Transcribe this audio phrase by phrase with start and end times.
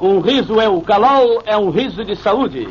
[0.00, 2.68] Um riso é o calol, é um riso de saúde.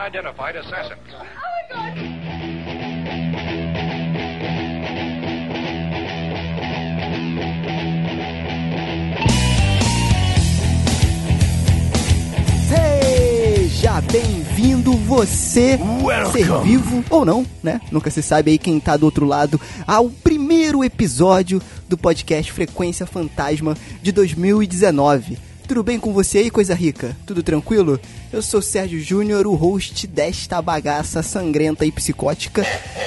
[0.00, 0.98] Army of unidentified assassins.
[12.68, 15.78] Seja bem-vindo você,
[16.32, 17.80] ser vivo ou não, né?
[17.90, 23.06] Nunca se sabe aí quem tá do outro lado, ao primeiro episódio do podcast Frequência
[23.06, 25.38] Fantasma de 2019.
[25.66, 27.16] Tudo bem com você aí, coisa rica?
[27.24, 28.00] Tudo tranquilo?
[28.32, 32.64] Eu sou Sérgio Júnior, o host desta bagaça sangrenta e psicótica.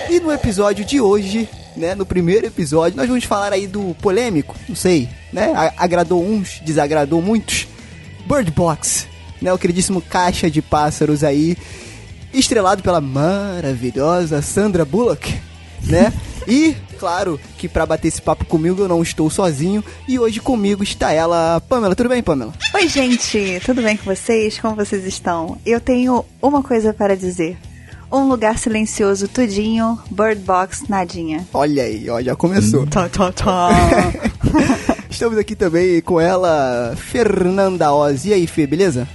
[0.10, 4.54] E no episódio de hoje, né, no primeiro episódio, nós vamos falar aí do polêmico,
[4.68, 5.54] não sei, né?
[5.78, 7.70] Agradou uns, desagradou muitos.
[8.28, 9.08] Bird Box,
[9.42, 9.54] né?
[9.54, 11.56] O queridíssimo Caixa de Pássaros aí,
[12.34, 15.40] estrelado pela maravilhosa Sandra Bullock,
[15.84, 16.12] né?
[16.46, 20.82] E, claro, que pra bater esse papo comigo eu não estou sozinho e hoje comigo
[20.84, 21.94] está ela, Pamela.
[21.94, 22.54] Tudo bem, Pamela?
[22.74, 24.58] Oi, gente, tudo bem com vocês?
[24.58, 25.58] Como vocês estão?
[25.66, 27.58] Eu tenho uma coisa para dizer.
[28.10, 31.46] Um lugar silencioso, tudinho, Bird Box, nadinha.
[31.54, 32.88] Olha aí, ó, já começou.
[32.88, 33.70] Tá, tá, tá.
[35.12, 38.24] Estamos aqui também com ela, Fernanda Oz.
[38.24, 39.10] E aí, Fê, beleza?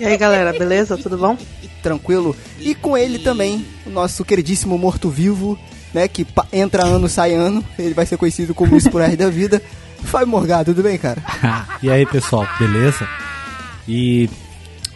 [0.00, 0.96] E aí galera, beleza?
[0.96, 1.36] Tudo bom?
[1.82, 2.34] Tranquilo?
[2.58, 5.58] E com ele também, o nosso queridíssimo morto-vivo,
[5.94, 6.08] né?
[6.08, 7.64] Que entra ano, sai ano.
[7.78, 9.62] Ele vai ser conhecido como isso por resto da vida.
[10.04, 11.22] Fábio Morgado, tudo bem, cara?
[11.82, 13.08] e aí, pessoal, beleza?
[13.88, 14.28] E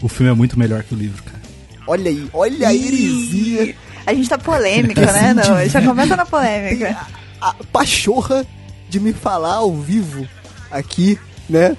[0.02, 1.38] o filme é muito melhor que o livro, cara.
[1.86, 3.74] Olha aí, olha a heresia.
[4.04, 5.32] A gente tá polêmica, né?
[5.32, 7.06] Não, já começa na polêmica.
[7.40, 8.44] a, a pachorra
[8.88, 10.26] de me falar ao vivo
[10.70, 11.76] aqui, né?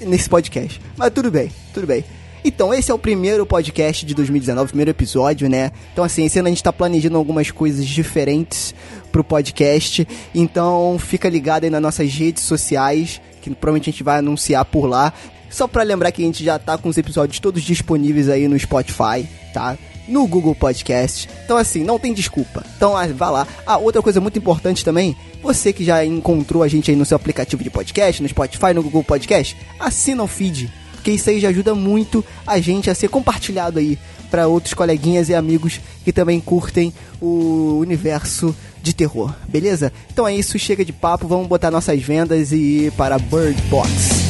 [0.00, 0.80] Nesse podcast.
[0.96, 2.04] Mas tudo bem, tudo bem.
[2.44, 5.70] Então, esse é o primeiro podcast de 2019, primeiro episódio, né?
[5.92, 8.74] Então, assim, esse ano a gente tá planejando algumas coisas diferentes
[9.12, 10.06] pro podcast.
[10.34, 14.86] Então, fica ligado aí nas nossas redes sociais, que provavelmente a gente vai anunciar por
[14.86, 15.12] lá.
[15.48, 18.58] Só pra lembrar que a gente já tá com os episódios todos disponíveis aí no
[18.58, 19.24] Spotify,
[19.54, 19.78] tá?
[20.08, 21.28] No Google Podcast.
[21.44, 22.64] Então, assim, não tem desculpa.
[22.76, 23.46] Então, ah, vá lá.
[23.64, 27.16] Ah, outra coisa muito importante também, você que já encontrou a gente aí no seu
[27.16, 30.72] aplicativo de podcast, no Spotify, no Google Podcast, assina o feed,
[31.02, 33.98] porque isso aí já ajuda muito a gente a ser compartilhado aí
[34.30, 39.92] para outros coleguinhas e amigos que também curtem o universo de terror, beleza?
[40.12, 44.22] Então é isso, chega de papo, vamos botar nossas vendas e ir para Bird Box.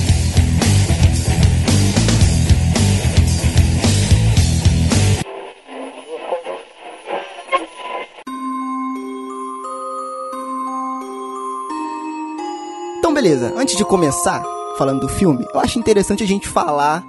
[12.98, 13.52] Então, beleza.
[13.56, 14.42] Antes de começar
[14.82, 17.04] falando do filme, eu acho interessante a gente falar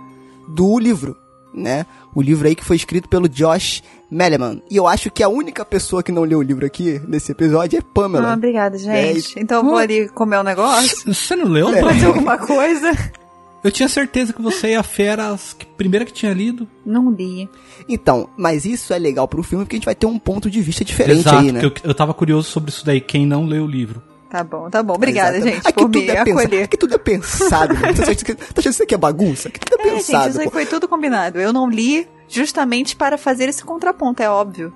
[0.47, 1.17] do livro,
[1.51, 1.87] né?
[2.13, 4.61] O livro aí que foi escrito pelo Josh Melleman.
[4.69, 7.79] E eu acho que a única pessoa que não leu o livro aqui nesse episódio
[7.79, 8.29] é Pamela.
[8.29, 8.79] Ah, obrigada, É,
[9.15, 9.39] gente.
[9.39, 11.71] Então eu vou ali comer um negócio, Você não leu?
[11.81, 12.91] fazer alguma coisa.
[13.63, 16.67] Eu tinha certeza que você e a Fera, as que- primeira que tinha lido.
[16.85, 17.49] Não li.
[17.89, 20.61] Então, mas isso é legal pro filme porque a gente vai ter um ponto de
[20.61, 21.65] vista diferente Exato, aí, né?
[21.65, 23.99] eu, eu tava curioso sobre isso daí, quem não leu o livro.
[24.33, 24.95] Tá bom, tá bom.
[24.95, 25.51] Obrigada, Exato.
[25.53, 26.63] gente, Aqui por tudo me é.
[26.63, 27.75] Aqui tudo é pensado.
[27.75, 27.93] né?
[27.93, 29.47] Você acha que- tá achando que isso aqui é bagunça?
[29.47, 30.29] Aqui tudo é, É, gente, pensado.
[30.31, 31.39] isso aí foi tudo combinado.
[31.39, 34.73] Eu não li justamente para fazer esse contraponto, é óbvio.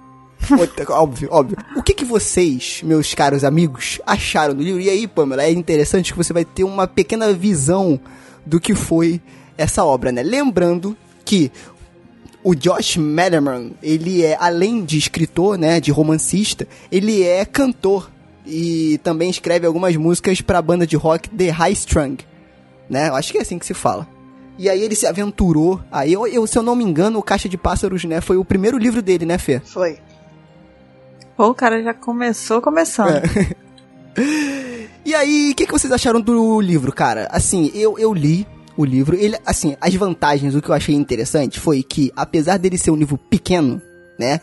[0.90, 1.58] Óbvio, óbvio.
[1.76, 4.80] O que, que vocês, meus caros amigos, acharam do livro?
[4.80, 8.00] E aí, Pamela, é interessante que você vai ter uma pequena visão
[8.46, 9.20] do que foi
[9.58, 10.22] essa obra, né?
[10.22, 10.96] Lembrando
[11.26, 11.52] que
[12.44, 18.08] o Josh Malerman, ele é, além de escritor, né, de romancista, ele é cantor
[18.48, 22.18] e também escreve algumas músicas para a banda de rock The High Strung,
[22.90, 23.10] né?
[23.10, 24.08] Eu acho que é assim que se fala.
[24.58, 25.80] E aí ele se aventurou.
[25.92, 28.46] Aí, eu, eu, se eu não me engano, o Caixa de Pássaros, né, foi o
[28.46, 29.60] primeiro livro dele, né, Fê?
[29.60, 30.00] Foi.
[31.36, 33.22] Pô, o cara já começou começando.
[35.08, 37.30] E aí, o que, que vocês acharam do livro, cara?
[37.32, 38.46] Assim, eu, eu li
[38.76, 39.16] o livro.
[39.16, 42.96] Ele, assim, as vantagens, o que eu achei interessante foi que, apesar dele ser um
[42.98, 43.82] livro pequeno,
[44.20, 44.42] né?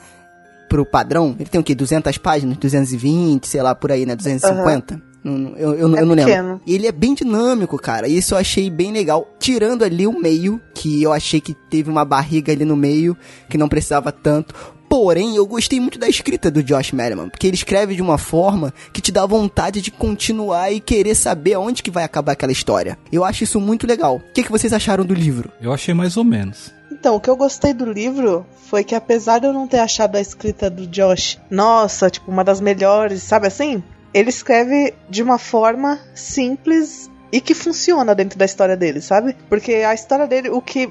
[0.75, 1.73] Pro padrão, ele tem o quê?
[1.73, 2.56] 200 páginas?
[2.56, 4.17] 220, sei lá, por aí, né?
[4.17, 5.00] 250?
[5.23, 6.32] Não- não- Eu, eu, não- É eu não lembro.
[6.67, 8.09] E ele é bem dinâmico, cara.
[8.09, 9.25] Isso eu achei bem legal.
[9.38, 13.17] Tirando ali o meio, que eu achei que teve uma barriga ali no meio,
[13.49, 14.53] que não precisava tanto.
[14.88, 18.75] Porém, eu gostei muito da escrita do Josh Merriman, porque ele escreve de uma forma
[18.93, 22.99] que te dá vontade de continuar e querer saber aonde que vai acabar aquela história.
[23.12, 24.17] Eu acho isso muito legal.
[24.17, 25.50] O que, que vocês acharam do livro?
[25.61, 26.73] Eu achei mais ou menos.
[27.04, 30.16] Então, o que eu gostei do livro foi que apesar de eu não ter achado
[30.16, 33.84] a escrita do Josh, nossa, tipo, uma das melhores, sabe assim?
[34.14, 39.36] Ele escreve de uma forma simples e que funciona dentro da história dele, sabe?
[39.50, 40.90] Porque a história dele, o que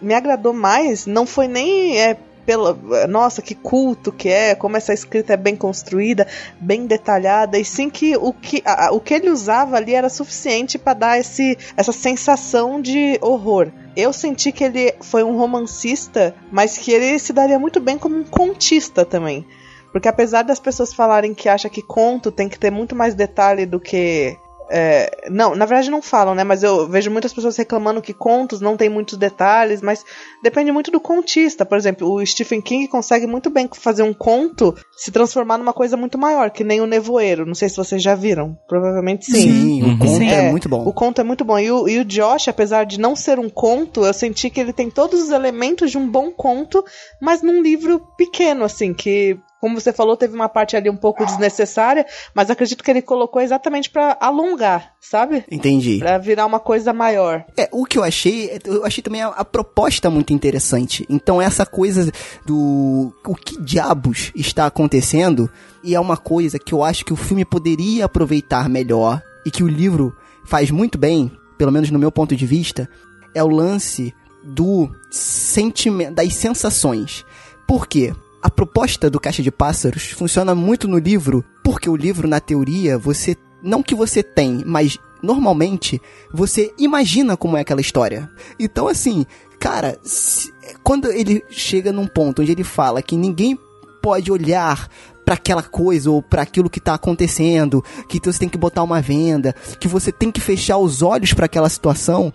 [0.00, 2.72] me agradou mais não foi nem é, pela,
[3.06, 6.26] nossa, que culto que é, como essa escrita é bem construída,
[6.58, 10.78] bem detalhada, e sim que o que, a- o que ele usava ali era suficiente
[10.78, 13.68] para dar esse, essa sensação de horror.
[13.96, 18.16] Eu senti que ele foi um romancista, mas que ele se daria muito bem como
[18.16, 19.46] um contista também.
[19.92, 23.64] Porque apesar das pessoas falarem que acha que conto tem que ter muito mais detalhe
[23.64, 24.36] do que.
[24.70, 26.44] É, não, na verdade não falam, né?
[26.44, 30.04] Mas eu vejo muitas pessoas reclamando que contos não tem muitos detalhes, mas
[30.42, 31.64] depende muito do contista.
[31.66, 35.96] Por exemplo, o Stephen King consegue muito bem fazer um conto se transformar numa coisa
[35.96, 37.44] muito maior, que nem o Nevoeiro.
[37.46, 38.56] Não sei se vocês já viram.
[38.68, 39.82] Provavelmente sim.
[39.82, 39.98] o Uhum.
[39.98, 40.28] conto Sim.
[40.30, 40.84] é, muito bom.
[40.86, 41.58] O conto é muito bom.
[41.58, 44.72] E o, e o Josh, apesar de não ser um conto, eu senti que ele
[44.72, 46.84] tem todos os elementos de um bom conto,
[47.20, 49.38] mas num livro pequeno, assim, que.
[49.64, 53.40] Como você falou, teve uma parte ali um pouco desnecessária, mas acredito que ele colocou
[53.40, 55.42] exatamente pra alongar, sabe?
[55.50, 56.00] Entendi.
[56.00, 57.46] Pra virar uma coisa maior.
[57.56, 61.06] É, o que eu achei, eu achei também a, a proposta muito interessante.
[61.08, 62.12] Então, essa coisa
[62.44, 63.10] do.
[63.26, 65.50] O que diabos está acontecendo?
[65.82, 69.64] E é uma coisa que eu acho que o filme poderia aproveitar melhor e que
[69.64, 70.14] o livro
[70.44, 72.86] faz muito bem, pelo menos no meu ponto de vista,
[73.34, 77.24] é o lance do sentimento, das sensações.
[77.66, 78.12] Por quê?
[78.44, 82.98] A proposta do Caixa de Pássaros funciona muito no livro, porque o livro, na teoria,
[82.98, 83.34] você.
[83.62, 85.98] Não que você tem, mas normalmente
[86.30, 88.28] você imagina como é aquela história.
[88.60, 89.24] Então, assim,
[89.58, 90.52] cara, se-
[90.82, 93.58] quando ele chega num ponto onde ele fala que ninguém
[94.02, 94.90] pode olhar
[95.24, 99.00] pra aquela coisa ou pra aquilo que tá acontecendo, que você tem que botar uma
[99.00, 102.30] venda, que você tem que fechar os olhos pra aquela situação,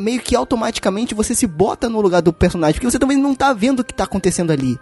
[0.00, 3.52] meio que automaticamente você se bota no lugar do personagem, porque você também não tá
[3.52, 4.76] vendo o que tá acontecendo ali.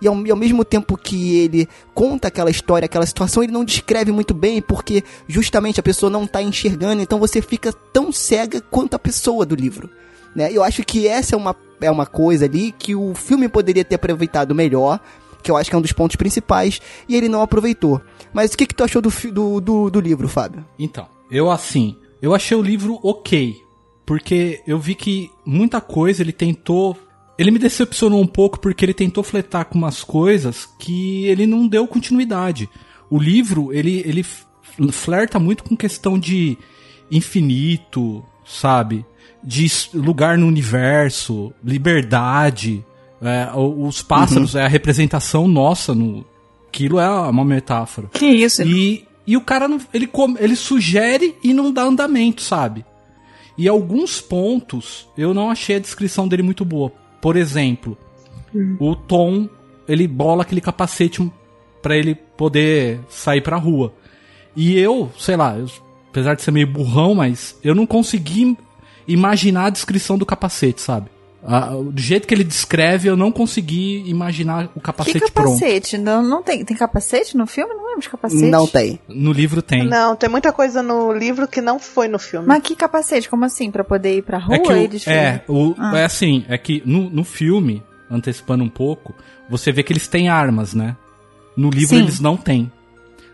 [0.00, 3.64] E ao, e ao mesmo tempo que ele conta aquela história, aquela situação, ele não
[3.64, 8.60] descreve muito bem, porque justamente a pessoa não tá enxergando, então você fica tão cega
[8.60, 9.90] quanto a pessoa do livro.
[10.34, 10.52] Né?
[10.52, 13.94] Eu acho que essa é uma, é uma coisa ali que o filme poderia ter
[13.94, 15.00] aproveitado melhor,
[15.42, 18.00] que eu acho que é um dos pontos principais, e ele não aproveitou.
[18.32, 20.64] Mas o que, que tu achou do, do, do, do livro, Fábio?
[20.78, 23.56] Então, eu assim, eu achei o livro ok,
[24.04, 26.96] porque eu vi que muita coisa ele tentou.
[27.38, 31.68] Ele me decepcionou um pouco porque ele tentou fletar com umas coisas que ele não
[31.68, 32.68] deu continuidade.
[33.10, 34.24] O livro, ele, ele
[34.90, 36.56] flerta muito com questão de
[37.10, 39.04] infinito, sabe?
[39.44, 42.84] De lugar no universo, liberdade.
[43.20, 46.24] é, os pássaros é a representação nossa no.
[46.68, 48.08] Aquilo é uma metáfora.
[48.12, 48.62] Que isso?
[48.62, 52.84] E, e o cara não, ele, ele sugere e não dá andamento, sabe?
[53.56, 56.92] E alguns pontos eu não achei a descrição dele muito boa.
[57.26, 57.98] Por exemplo,
[58.78, 59.48] o Tom,
[59.88, 61.28] ele bola aquele capacete
[61.82, 63.92] pra ele poder sair pra rua.
[64.54, 65.68] E eu, sei lá, eu-
[66.08, 68.56] apesar de ser meio burrão, mas eu não consegui
[69.08, 71.10] imaginar a descrição do capacete, sabe?
[71.48, 75.58] Ah, do jeito que ele descreve, eu não consegui imaginar o Que capacete, pronto.
[75.58, 75.96] capacete?
[75.98, 77.72] Não, não tem, tem capacete no filme?
[77.74, 78.42] Não lembro de capacete.
[78.50, 78.98] Não tem.
[79.08, 79.86] No livro tem.
[79.86, 82.46] Não, tem muita coisa no livro que não foi no filme.
[82.46, 83.28] Mas que capacete?
[83.28, 83.70] Como assim?
[83.70, 85.16] Pra poder ir pra rua É que o- e desfilar?
[85.18, 85.98] é, o, Ah.
[85.98, 89.14] é assim, é que no, no filme, antecipando um pouco,
[89.48, 90.96] você vê que eles têm armas, né?
[91.56, 92.02] No livro Sim.
[92.02, 92.70] eles não têm.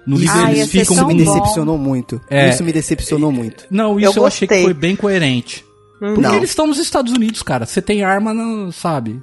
[0.07, 1.33] No livro Ah, eles ficam tão me bom.
[1.35, 2.21] decepcionou muito.
[2.29, 2.49] É.
[2.51, 3.67] Isso me decepcionou muito.
[3.71, 5.65] Não, isso eu, Eu achei que foi bem coerente.
[6.03, 6.35] Porque Não.
[6.35, 7.65] eles estão nos Estados Unidos, cara.
[7.65, 9.23] Você tem arma, no, sabe?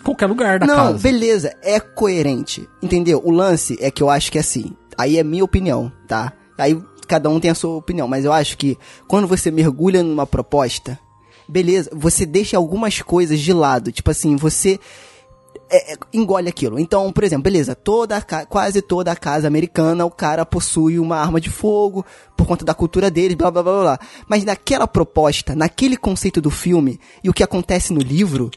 [0.00, 0.98] Em Qualquer lugar da não, casa.
[0.98, 2.68] beleza, é coerente.
[2.82, 3.22] Entendeu?
[3.24, 4.72] O lance é que eu acho que é assim.
[4.96, 6.32] Aí é minha opinião, tá?
[6.58, 10.26] Aí cada um tem a sua opinião, mas eu acho que quando você mergulha numa
[10.26, 10.98] proposta,
[11.48, 13.92] beleza, você deixa algumas coisas de lado.
[13.92, 14.80] Tipo assim, você
[15.70, 16.78] é, é, engole aquilo.
[16.78, 21.40] Então, por exemplo, beleza, toda quase toda a casa americana, o cara possui uma arma
[21.40, 22.04] de fogo
[22.36, 23.82] por conta da cultura deles, blá blá blá blá.
[23.82, 23.98] blá.
[24.28, 28.50] Mas naquela proposta, naquele conceito do filme e o que acontece no livro,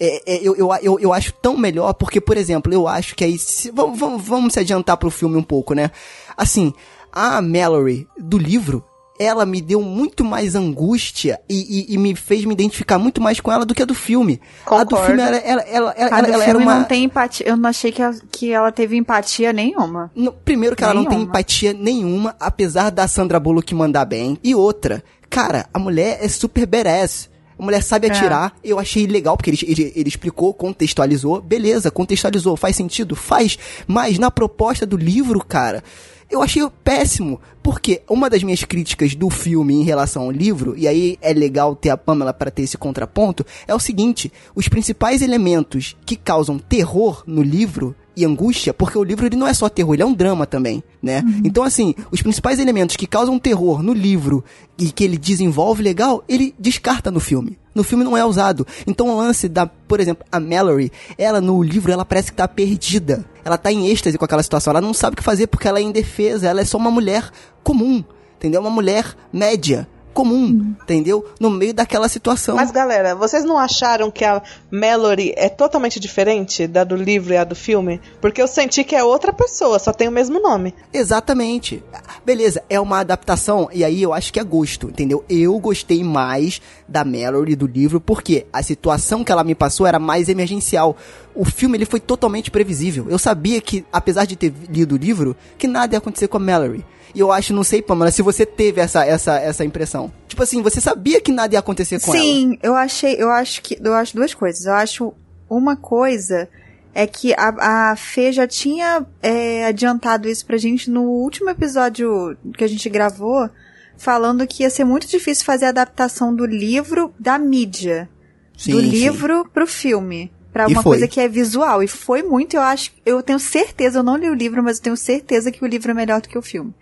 [0.00, 3.24] é, é, eu, eu, eu, eu acho tão melhor, porque, por exemplo, eu acho que
[3.24, 3.38] aí.
[3.38, 5.90] se- vamos, vamos, vamos se adiantar pro filme um pouco, né?
[6.36, 6.72] Assim,
[7.12, 8.84] a Mallory do livro,
[9.22, 13.40] ela me deu muito mais angústia e, e, e me fez me identificar muito mais
[13.40, 14.40] com ela do que a do filme.
[14.66, 15.06] A do Concordo.
[15.06, 16.74] filme, ela, ela, ela, ela, A do ela era filme uma.
[16.76, 17.48] não tem empatia.
[17.48, 20.10] Eu não achei que, a- que ela teve empatia nenhuma.
[20.14, 21.30] No- primeiro que ela não tem Nenhuma.
[21.30, 24.38] empatia nenhuma, apesar da Sandra Bullock mandar bem.
[24.42, 27.30] E outra, cara, a mulher é super badass.
[27.58, 28.10] A mulher sabe É.
[28.10, 28.54] atirar.
[28.64, 31.40] Eu achei legal, porque ele, ele, ele explicou, contextualizou.
[31.40, 32.56] Beleza, contextualizou.
[32.56, 33.14] Faz sentido?
[33.14, 33.56] Faz.
[33.86, 35.84] Mas na proposta do livro, cara,
[36.32, 37.40] eu achei péssimo.
[37.62, 41.76] Porque uma das minhas críticas do filme em relação ao livro, e aí é legal
[41.76, 46.58] ter a Pamela para ter esse contraponto, é o seguinte: os principais elementos que causam
[46.58, 50.06] terror no livro e angústia, porque o livro ele não é só terror, ele é
[50.06, 51.22] um drama também, né?
[51.44, 54.44] Então assim, os principais elementos que causam terror no livro
[54.78, 57.58] e que ele desenvolve legal, ele descarta no filme.
[57.74, 58.66] No filme não é usado.
[58.86, 62.46] Então o lance da, por exemplo, a Mallory, ela no livro ela parece que tá
[62.46, 63.24] perdida.
[63.44, 65.78] Ela tá em êxtase com aquela situação, ela não sabe o que fazer porque ela
[65.78, 67.30] é indefesa, ela é só uma mulher
[67.62, 68.04] comum,
[68.36, 68.60] entendeu?
[68.60, 71.24] Uma mulher média, comum, entendeu?
[71.40, 72.56] No meio daquela situação.
[72.56, 77.36] Mas galera, vocês não acharam que a Mallory é totalmente diferente da do livro e
[77.36, 78.00] a do filme?
[78.20, 80.74] Porque eu senti que é outra pessoa, só tem o mesmo nome.
[80.92, 81.82] Exatamente.
[82.24, 85.24] Beleza, é uma adaptação, e aí eu acho que é gosto, entendeu?
[85.28, 89.98] Eu gostei mais da Mallory do livro, porque a situação que ela me passou era
[89.98, 90.96] mais emergencial.
[91.34, 93.06] O filme ele foi totalmente previsível.
[93.08, 96.40] Eu sabia que, apesar de ter lido o livro, que nada ia acontecer com a
[96.40, 96.84] Mallory.
[97.14, 100.12] E eu acho, não sei, Pamela, se você teve essa, essa, essa impressão.
[100.26, 102.22] Tipo assim, você sabia que nada ia acontecer com ela.
[102.22, 104.64] Sim, eu achei, eu acho que, eu acho duas coisas.
[104.64, 105.12] Eu acho
[105.48, 106.48] uma coisa
[106.94, 112.36] é que a, a Fê já tinha é, adiantado isso pra gente no último episódio
[112.56, 113.48] que a gente gravou,
[113.96, 118.08] falando que ia ser muito difícil fazer a adaptação do livro da mídia.
[118.56, 118.88] Sim, do sim.
[118.88, 120.30] livro pro filme.
[120.52, 120.92] Pra E uma foi.
[120.92, 121.82] coisa que é visual.
[121.82, 122.90] E foi muito, eu acho.
[123.06, 125.90] Eu tenho certeza, eu não li o livro, mas eu tenho certeza que o livro
[125.90, 126.74] é melhor do que o filme.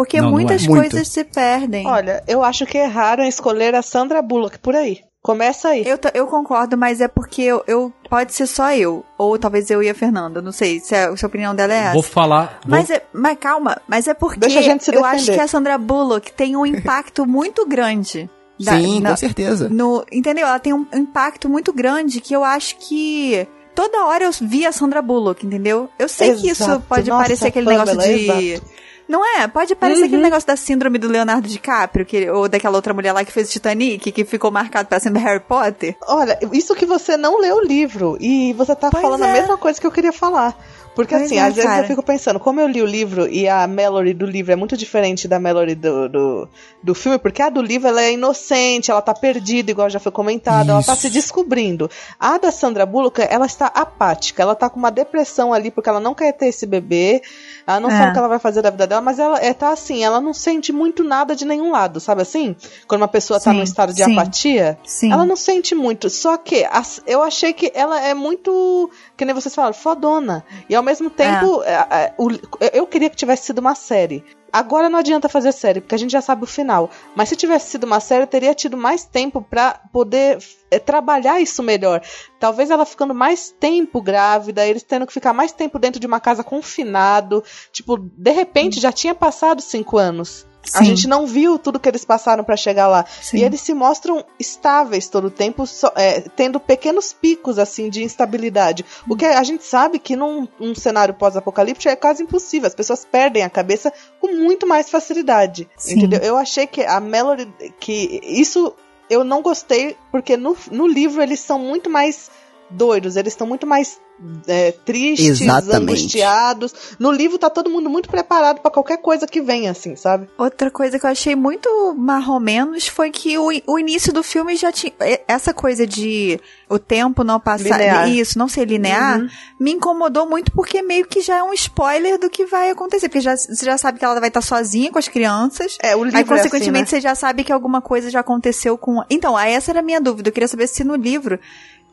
[0.00, 0.66] Porque Não, não muitas é.
[0.68, 0.90] Muito.
[0.92, 1.86] coisas se perdem.
[1.86, 5.00] Olha, eu acho que erraram em escolher a Sandra Bullock por aí.
[5.22, 5.84] Começa aí.
[5.86, 9.04] Eu, eu concordo, mas é porque eu, eu- Pode ser só eu.
[9.18, 10.40] Ou talvez eu e a Fernanda.
[10.40, 11.92] Não sei se a, se a opinião dela é essa.
[11.92, 12.60] Vou falar.
[12.64, 15.36] vou- Mas, é, mas calma, mas é porque Deixa a gente se eu acho defender.
[15.36, 18.28] que a Sandra Bullock tem um impacto muito grande.
[18.58, 19.68] da- Sim, na- com certeza.
[19.68, 20.46] no, entendeu?
[20.46, 24.72] Ela tem um impacto muito grande que eu acho que toda hora eu vi a
[24.72, 25.88] Sandra Bullock, entendeu?
[25.98, 26.82] Eu sei que isso Exato.
[26.88, 28.70] pode Nossa, parecer aquele Pamela, negócio de exato.
[29.10, 29.46] Não é?
[29.48, 30.06] Pode parecer Uhum.
[30.06, 33.50] aquele negócio da síndrome do Leonardo DiCaprio, que, ou daquela outra mulher lá que fez
[33.50, 35.96] Titanic, que ficou marcado pra sempre Harry Potter.
[36.06, 39.32] Olha, isso que você não leu o livro e você tá Pois falando a é.
[39.40, 40.56] mesma coisa que eu queria falar.
[41.00, 41.82] Porque Pois assim, é, às vezes cara.
[41.82, 44.76] eu fico pensando, como eu li o livro e a Mallory do livro é muito
[44.76, 46.48] diferente da Mallory do, do,
[46.82, 50.12] do filme, porque a do livro ela é inocente, ela tá perdida, igual já foi
[50.12, 51.02] comentado, ela tá Isso.
[51.02, 51.90] se descobrindo.
[52.18, 56.00] A da Sandra Bullock, ela está apática, ela tá com uma depressão ali porque ela
[56.00, 57.22] não quer ter esse bebê,
[57.66, 57.96] ela não É.
[57.96, 60.20] sabe o que ela vai fazer da vida dela, mas ela é, tá assim, ela
[60.20, 62.54] não sente muito nada de nenhum lado, sabe assim?
[62.86, 64.12] Quando uma pessoa tá Sim, num estado de sim.
[64.12, 65.12] apatia, Sim.
[65.12, 66.08] ela não sente muito.
[66.10, 68.90] Só que as- eu achei que ela é muito.
[69.16, 70.44] Que nem vocês falaram, fodona.
[70.68, 72.30] E ao mesmo tempo, é, é, o-
[72.72, 74.24] eu queria que tivesse sido uma série.
[74.52, 76.90] Agora não adianta fazer série, porque a gente já sabe o final.
[77.14, 80.38] Mas se tivesse sido uma série, eu teria tido mais tempo pra poder
[80.72, 82.02] é, trabalhar isso melhor.
[82.40, 86.18] Talvez ela ficando mais tempo grávida, eles tendo que ficar mais tempo dentro de uma
[86.18, 87.44] casa confinado.
[87.70, 90.44] Tipo, de repente já tinha passado cinco anos.
[90.74, 90.84] A Sim.
[90.84, 93.04] gente não viu tudo que eles passaram pra chegar lá.
[93.22, 93.38] Sim.
[93.38, 98.04] E eles se mostram estáveis todo o tempo, só- é, tendo pequenos picos assim de
[98.04, 98.84] instabilidade.
[99.08, 102.66] O que a gente sabe que num um cenário pós-apocalíptico é quase impossível.
[102.66, 105.68] As pessoas perdem a cabeça com muito mais facilidade.
[105.76, 105.98] Sim.
[105.98, 106.20] Entendeu?
[106.20, 107.50] Eu achei que a Melody.
[107.80, 108.74] que isso
[109.08, 112.30] eu não gostei, porque no, no livro eles são muito mais
[112.68, 113.98] doidos, eles estão muito mais
[114.46, 115.76] é, tristes, Exatamente.
[115.90, 116.74] angustiados.
[116.98, 120.28] No livro tá todo mundo muito preparado pra qualquer coisa que venha, assim, sabe?
[120.36, 124.70] Outra coisa que eu achei muito marromenos foi que o, o início do filme já
[124.70, 124.92] tinha.
[125.00, 127.78] e- Essa coisa de o tempo não passar.
[127.78, 128.08] Linear.
[128.10, 129.28] Isso, não ser linear, Uhum.
[129.58, 133.08] me incomodou muito porque meio que já é um spoiler do que vai acontecer.
[133.08, 135.76] Porque já, você já sabe que ela vai estar sozinha com as crianças.
[135.82, 136.98] É, o livro Aí, é assim, consequentemente, né?
[136.98, 139.02] você já sabe que alguma coisa já aconteceu com.
[139.10, 140.28] Então, aí essa era a minha dúvida.
[140.28, 141.38] Eu queria saber se no livro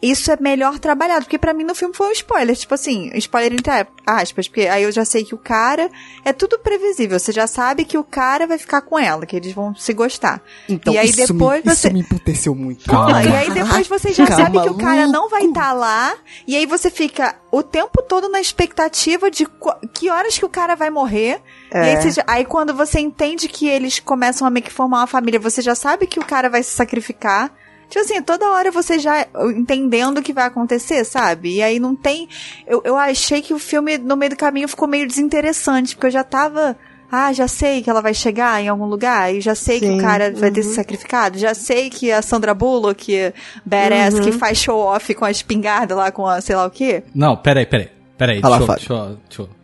[0.02, 1.26] isso é melhor trabalhado.
[1.26, 2.56] Porque pra mim no filme foi um spoiler.
[2.56, 3.72] Tipo assim, spoiler entre
[4.06, 4.48] aspas.
[4.48, 5.90] Porque aí eu já sei que o cara.
[6.24, 7.20] É tudo previsível.
[7.20, 10.42] Você já sabe que o cara vai ficar com ela, que eles vão se gostar.
[10.68, 11.88] Então, e aí isso, depois me, você.
[11.88, 12.86] isso me emputeceu muito.
[12.90, 13.24] Calma.
[13.24, 16.16] E aí depois você já Calma, sabe que o cara não vai estar lá.
[16.46, 20.50] E aí você fica o tempo todo na expectativa de qu- que horas que o
[20.50, 21.42] cara vai morrer.
[21.72, 21.94] É.
[21.94, 25.08] E aí, você aí quando você entende que eles começam a meio que formar uma
[25.08, 27.52] família, você já sabe que o cara vai se sacrificar.
[27.90, 29.26] Tipo assim, toda hora você já
[29.56, 31.56] entendendo o que vai acontecer, sabe?
[31.56, 32.28] E aí não tem.
[32.66, 36.12] Eu, eu achei que o filme, no meio do caminho, ficou meio desinteressante, porque eu
[36.12, 36.76] já tava.
[37.10, 39.98] Ah, já sei que ela vai chegar em algum lugar, e já sei que Sim,
[39.98, 40.68] o cara vai ter uhum.
[40.68, 43.34] se sacrificado, já sei que a Sandra Bullock,
[43.66, 44.22] badass, Uhum.
[44.24, 47.04] que faz show off com a espingarda lá, com a sei lá o quê.
[47.16, 47.88] Não, peraí, peraí.
[48.18, 49.58] Peraí, Fala, deixa, deixa, deixa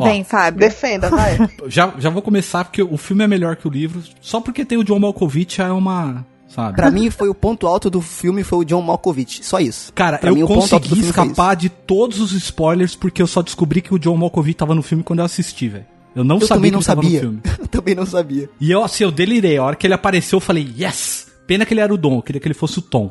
[0.00, 0.60] Ó, Vem, Fábio.
[0.60, 1.36] Defenda, vai.
[1.68, 4.02] já, já vou começar porque o filme é melhor que o livro.
[4.20, 6.26] Só porque tem o John Malkovich já é uma.
[6.54, 6.76] Sabe?
[6.76, 9.44] Pra mim, foi o ponto alto do filme, foi o John Malkovich.
[9.44, 9.92] Só isso.
[9.94, 13.94] Cara, Pra eu mim, consegui escapar de todos os spoilers porque eu só descobri que
[13.94, 15.86] o John Malkovich tava no filme quando eu assisti, velho.
[16.14, 17.18] Eu não Eu sabia também que não ele tava sabia.
[17.22, 17.40] no filme.
[17.60, 18.50] Eu também não sabia.
[18.60, 19.56] E eu, assim, eu delirei.
[19.58, 21.29] A hora que ele apareceu, eu falei, yes!
[21.50, 23.10] Pena que ele era o Dom, eu queria que ele fosse o Tom.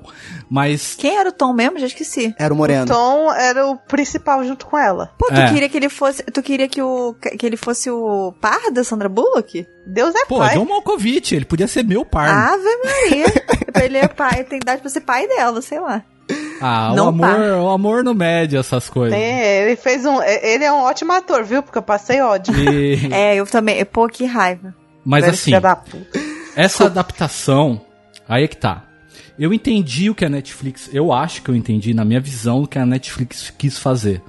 [0.49, 1.77] Mas, Quem era o Tom mesmo?
[1.77, 2.33] Já esqueci.
[2.39, 2.85] Era o Moreno.
[2.85, 5.11] Tom era o principal junto com ela.
[5.19, 5.51] Pô, tu É.
[5.51, 6.23] queria que ele fosse.
[6.23, 9.67] Tu queria que, o, que ele fosse o par da Sandra Bullock?
[9.85, 10.53] Deus é pô, pai.
[10.55, 12.29] John Malkovich, ele podia ser meu par.
[12.29, 13.25] Ave Maria.
[13.83, 16.01] ele é pai, tem idade pra ser pai dela, sei lá.
[16.61, 17.57] Ah, o Não amor, tá.
[17.61, 19.19] o amor não mede essas coisas.
[19.19, 20.21] É, ele fez um.
[20.23, 21.61] Ele é um ótimo ator, viu?
[21.61, 22.53] Porque eu passei ódio.
[22.57, 23.83] E- É, eu também.
[23.83, 24.73] Pô, que raiva.
[25.03, 25.51] Mas Velho assim,
[26.55, 27.81] essa adaptação,
[28.29, 28.85] aí é que tá.
[29.37, 32.67] Eu entendi o que a Netflix, eu acho que eu entendi, na minha visão, o
[32.67, 34.21] que a Netflix quis fazer.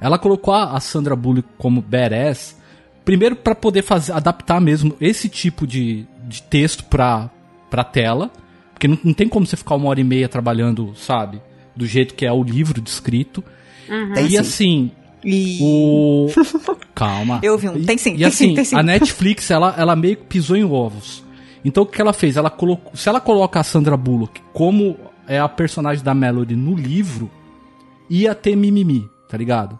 [0.00, 2.56] Ela colocou a Sandra Bullock como badass,
[3.04, 7.30] primeiro pra poder fazer, adaptar mesmo esse tipo de, de texto pra,
[7.70, 8.30] pra tela,
[8.72, 11.40] porque não, não tem como você ficar uma hora e meia trabalhando, sabe,
[11.74, 13.42] do jeito que é o livro descrito.
[14.14, 14.38] Tem e sim.
[14.38, 14.90] assim,
[15.24, 15.58] E...
[15.60, 16.28] o...
[16.94, 17.40] Calma.
[17.42, 17.84] Eu vi um.
[17.84, 18.76] Tem sim, E tem assim, sim, tem sim.
[18.76, 21.25] a Netflix, ela, ela meio que pisou em ovos.
[21.66, 22.36] Então o que ela fez?
[22.36, 24.96] Ela colocou, se ela coloca a Sandra Bullock como
[25.26, 27.28] é a personagem da Melody no livro,
[28.08, 29.78] ia ter mimimi, tá ligado?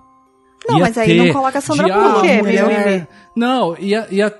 [0.69, 2.29] Não, Ia mas aí não coloca a Sandra de, ah, Bullock.
[2.43, 3.07] mulher- Mimimi?
[3.37, 4.35] Não, ia, ia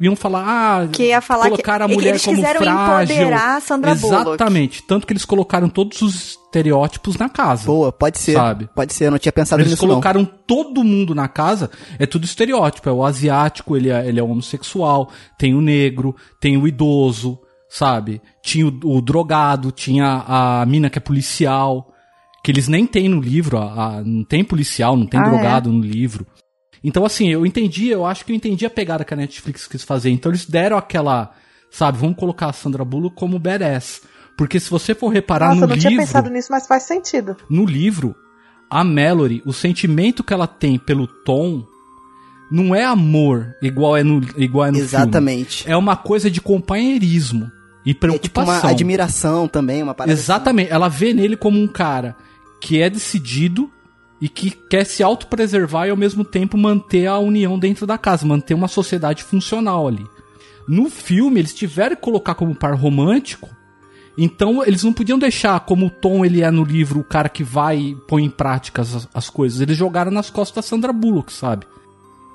[0.00, 3.16] iam falar, ah, Que ia falar que- colocar a é mulher eles como quiseram frágil.
[3.16, 4.28] empoderar a Sandra Bullock.
[4.28, 6.14] Exatamente, tanto que eles colocaram todos os
[6.48, 7.66] estereótipos na casa.
[7.66, 8.32] Boa, pode ser.
[8.34, 8.68] Sabe?
[8.74, 12.24] Pode ser, eu não tinha pensado Eles nisso colocaram todo mundo na casa, é tudo
[12.24, 12.88] estereótipo.
[12.88, 17.38] É o asiático, ele é, ele é homossexual, tem o negro, tem o idoso,
[17.68, 18.20] sabe?
[18.42, 21.92] Tinha o, o drogado, tinha a mina que é policial,
[22.42, 25.70] que eles nem têm no livro, a- a- não tem policial, não tem Ah, drogado
[25.70, 26.26] no livro.
[26.88, 29.84] Então, assim, eu entendi, eu acho que eu entendi a pegada que a Netflix quis
[29.84, 30.08] fazer.
[30.10, 31.32] Então, eles deram aquela,
[31.70, 34.00] sabe, vamos colocar a Sandra Bullock como badass.
[34.38, 36.84] Porque se você for reparar Nossa, no eu não livro tinha pensado nisso, mas faz
[36.84, 37.36] sentido.
[37.50, 38.14] no livro,
[38.70, 41.62] a Mallory, o sentimento que ela tem pelo Tom
[42.50, 45.58] não é amor igual é no, igual é no Exatamente.
[45.64, 45.72] filme.
[45.72, 47.50] É uma coisa de companheirismo
[47.84, 48.60] e É tipo preocupação.
[48.62, 50.14] uma admiração também, uma parada.
[50.14, 50.22] assim.
[50.22, 50.70] Exatamente.
[50.72, 52.16] Ela vê nele como um cara
[52.60, 53.70] que é decidido
[54.20, 58.26] e que quer se autopreservar e ao mesmo tempo manter a união dentro da casa,
[58.26, 60.04] manter uma sociedade funcional ali.
[60.66, 63.48] No filme, eles tiveram que colocar como par romântico,
[64.16, 67.44] então eles não podiam deixar como o Tom ele é no livro, o cara que
[67.44, 69.60] vai e põe em prática as, as coisas.
[69.60, 71.64] Eles jogaram nas costas da Sandra Bullock, sabe?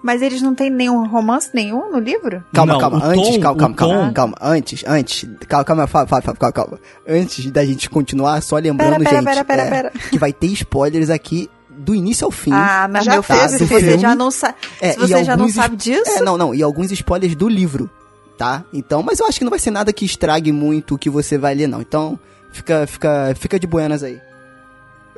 [0.01, 2.43] Mas eles não têm nenhum romance nenhum no livro?
[2.53, 6.09] Calma, Não, calma, antes, tom- calma, calma, calma, tom- calma, antes, antes, calma, calma, Fábio,
[6.09, 6.79] Fábio, Fábio, calma, calma.
[7.07, 9.91] Antes da gente continuar, só lembrando, Pera, pera, gente, pera, pera, é, pera.
[10.09, 12.51] que vai ter spoilers aqui do início ao fim.
[12.53, 13.97] Ah, mas Já meu filho, se você filme.
[13.99, 14.55] já não sabe.
[14.81, 16.09] É, se você já não sabe disso.
[16.09, 17.89] É, não, não, e alguns spoilers do livro,
[18.37, 18.63] tá?
[18.73, 21.37] Então, mas eu acho que não vai ser nada que estrague muito o que você
[21.37, 21.81] vai ler, não.
[21.81, 22.19] Então,
[22.51, 24.19] fica, fica, fica de buenas aí.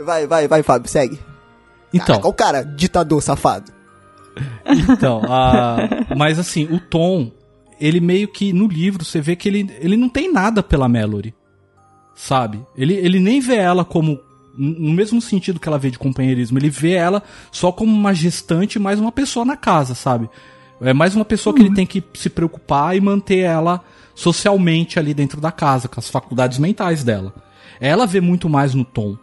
[0.03, 1.19] Vai, vai, vai, Fábio, segue.
[1.93, 3.71] Então, Caraca, o cara, ditador safado.
[4.89, 5.77] Então, a-
[6.17, 7.31] mas assim, o Tom,
[7.79, 11.33] ele meio que no livro você vê que ele, ele não tem nada pela Mallory.
[12.13, 12.65] Sabe?
[12.77, 14.19] Ele, ele nem vê ela como.
[14.57, 18.79] No mesmo sentido que ela vê de companheirismo, ele vê ela só como uma gestante
[18.79, 20.29] mais uma pessoa na casa, sabe?
[20.81, 23.81] É mais uma pessoa que ele tem que se preocupar e manter ela
[24.13, 27.33] socialmente ali dentro da casa, com as faculdades mentais dela.
[27.79, 29.17] Ela vê muito mais no Tom.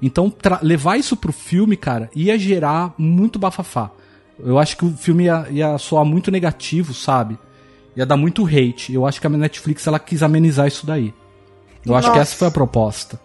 [0.00, 3.90] Então, levar isso pro filme, cara, ia gerar muito bafafá.
[4.38, 7.38] Eu acho que o filme ia, ia soar muito negativo, sabe?
[7.96, 8.92] Ia dar muito hate.
[8.92, 11.12] Eu acho que a Netflix ela quis amenizar isso daí.
[11.84, 12.30] Eu acho que Nossa.
[12.30, 13.20] essa foi a proposta.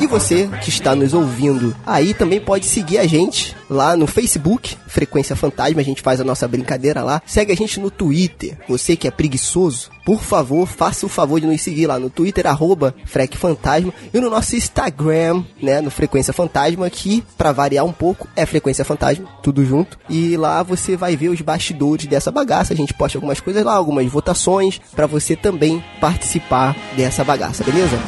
[0.00, 4.76] E você que está nos ouvindo aí também pode seguir a gente lá no Facebook,
[4.86, 7.22] Frequência Fantasma, a gente faz a nossa brincadeira lá.
[7.24, 8.58] Segue a gente no Twitter.
[8.68, 12.46] Você que é preguiçoso, por favor, faça o favor de nos seguir lá no Twitter,
[12.46, 12.94] arroba
[13.36, 18.44] Fantasma, e no nosso Instagram, né, no Frequência Fantasma, que, pra variar um pouco, é
[18.44, 19.98] Frequência Fantasma, tudo junto.
[20.08, 23.74] E lá você vai ver os bastidores dessa bagaça, a gente posta algumas coisas lá,
[23.74, 27.98] algumas votações, pra você também participar dessa bagaça, beleza?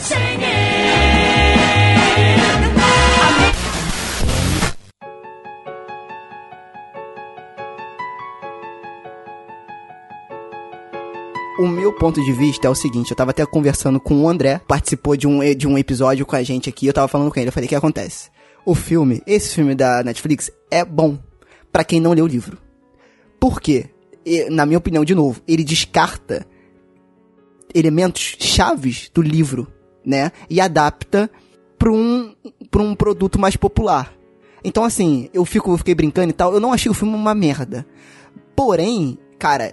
[11.56, 14.60] O meu ponto de vista é o seguinte, eu tava até conversando com o André,
[14.66, 17.48] participou de um, de um episódio com a gente aqui, eu tava falando com ele,
[17.48, 18.28] eu falei, o que acontece?
[18.66, 21.16] O filme, esse filme da Netflix, é bom
[21.70, 22.58] pra quem não leu o livro.
[23.38, 23.86] Por quê?
[24.26, 26.44] E, na minha opinião, de novo, ele descarta
[27.72, 29.68] elementos chaves do livro,
[30.04, 30.32] né?
[30.50, 31.30] E adapta
[31.78, 32.34] pra um,
[32.68, 34.12] pra um produto mais popular.
[34.64, 37.34] Então, assim, eu fico, eu fiquei brincando e tal, eu não achei o filme uma
[37.34, 37.86] merda.
[38.56, 39.72] Porém, cara,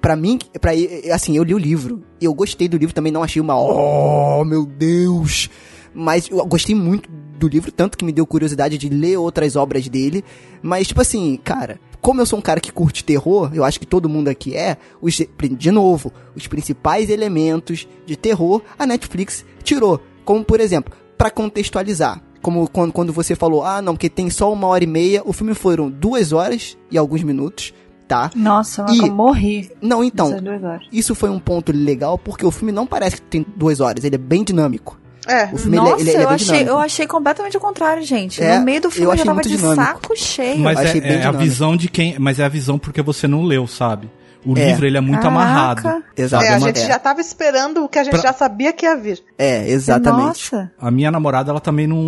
[0.00, 0.72] pra mim, pra,
[1.12, 2.02] assim, eu li o livro.
[2.20, 3.56] E eu gostei do livro também, não achei uma.
[3.56, 5.50] Oh, meu Deus!
[5.94, 9.88] Mas eu gostei muito do livro, tanto que me deu curiosidade de ler outras obras
[9.88, 10.24] dele.
[10.62, 13.86] Mas, tipo assim, cara, como eu sou um cara que curte terror, eu acho que
[13.86, 15.20] todo mundo aqui é, os,
[15.56, 20.00] de novo, os principais elementos de terror a Netflix tirou.
[20.24, 22.22] Como, por exemplo, pra contextualizar.
[22.40, 25.32] Como quando, quando você falou, ah, não, porque tem só uma hora e meia, o
[25.32, 27.74] filme foram duas horas e alguns minutos,
[28.08, 28.30] tá?
[28.34, 29.70] Nossa, E- eu morri.
[29.80, 30.86] Não, então, horas.
[30.90, 34.14] isso foi um ponto legal, porque o filme não parece que tem duas horas, ele
[34.14, 34.98] é bem dinâmico.
[35.26, 35.44] É.
[35.52, 36.70] O filme ele é- Nossa, ele, é- ele é eu, achei, dinâmico.
[36.70, 38.42] eu achei completamente o contrário, gente.
[38.42, 39.84] É, no meio do eu filme eu, já achei tava de dinâmico.
[39.84, 40.58] saco cheio.
[40.60, 42.18] Mas achei é, bem é a visão de quem.
[42.18, 44.08] Mas é a visão porque você não leu, sabe?
[44.46, 44.66] O É.
[44.68, 45.28] livro ele é muito Caraca.
[45.28, 46.04] amarrado.
[46.16, 46.44] Exato.
[46.44, 46.86] É, a uma- gente é.
[46.86, 49.22] já tava esperando o que a gente Pra- já sabia que ia vir.
[49.36, 50.26] É, exatamente.
[50.52, 50.70] Nossa.
[50.80, 51.98] A minha namorada, ela também não,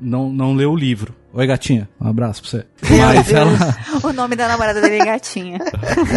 [0.00, 1.14] não, não leu o livro.
[1.32, 1.88] Oi, gatinha.
[2.00, 2.66] Um abraço pra você.
[2.96, 3.50] Mas ela,
[4.04, 5.58] O nome da namorada dele é Gatinha.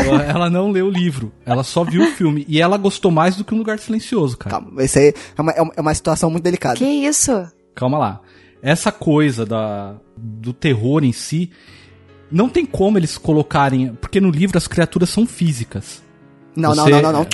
[0.06, 1.32] ela, ela não leu o livro.
[1.44, 2.46] Ela só viu o filme.
[2.48, 4.58] E ela gostou mais do que Um Lugar Silencioso, cara.
[4.62, 6.76] Calma, isso aí é uma, é uma- é uma situação muito delicada.
[6.76, 7.48] que isso?
[7.74, 8.22] Calma lá.
[8.62, 11.50] Essa coisa da, do terror em si,
[12.32, 13.94] não tem como eles colocarem.
[14.00, 16.02] Porque no livro as criaturas são físicas.
[16.56, 17.28] Não, não, Você- não, não, não.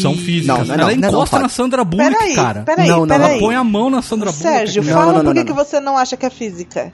[0.00, 0.46] São físicas.
[0.46, 2.62] Não, não ela não, não, não, encosta na Sandra Bullock, Peraí, cara.
[2.62, 4.42] peraí, Não, não, Ela põe a mão na Sandra Bullock.
[4.42, 5.56] Sérgio, Não, fala não, não, por não, que não.
[5.56, 6.92] que você não acha que é física.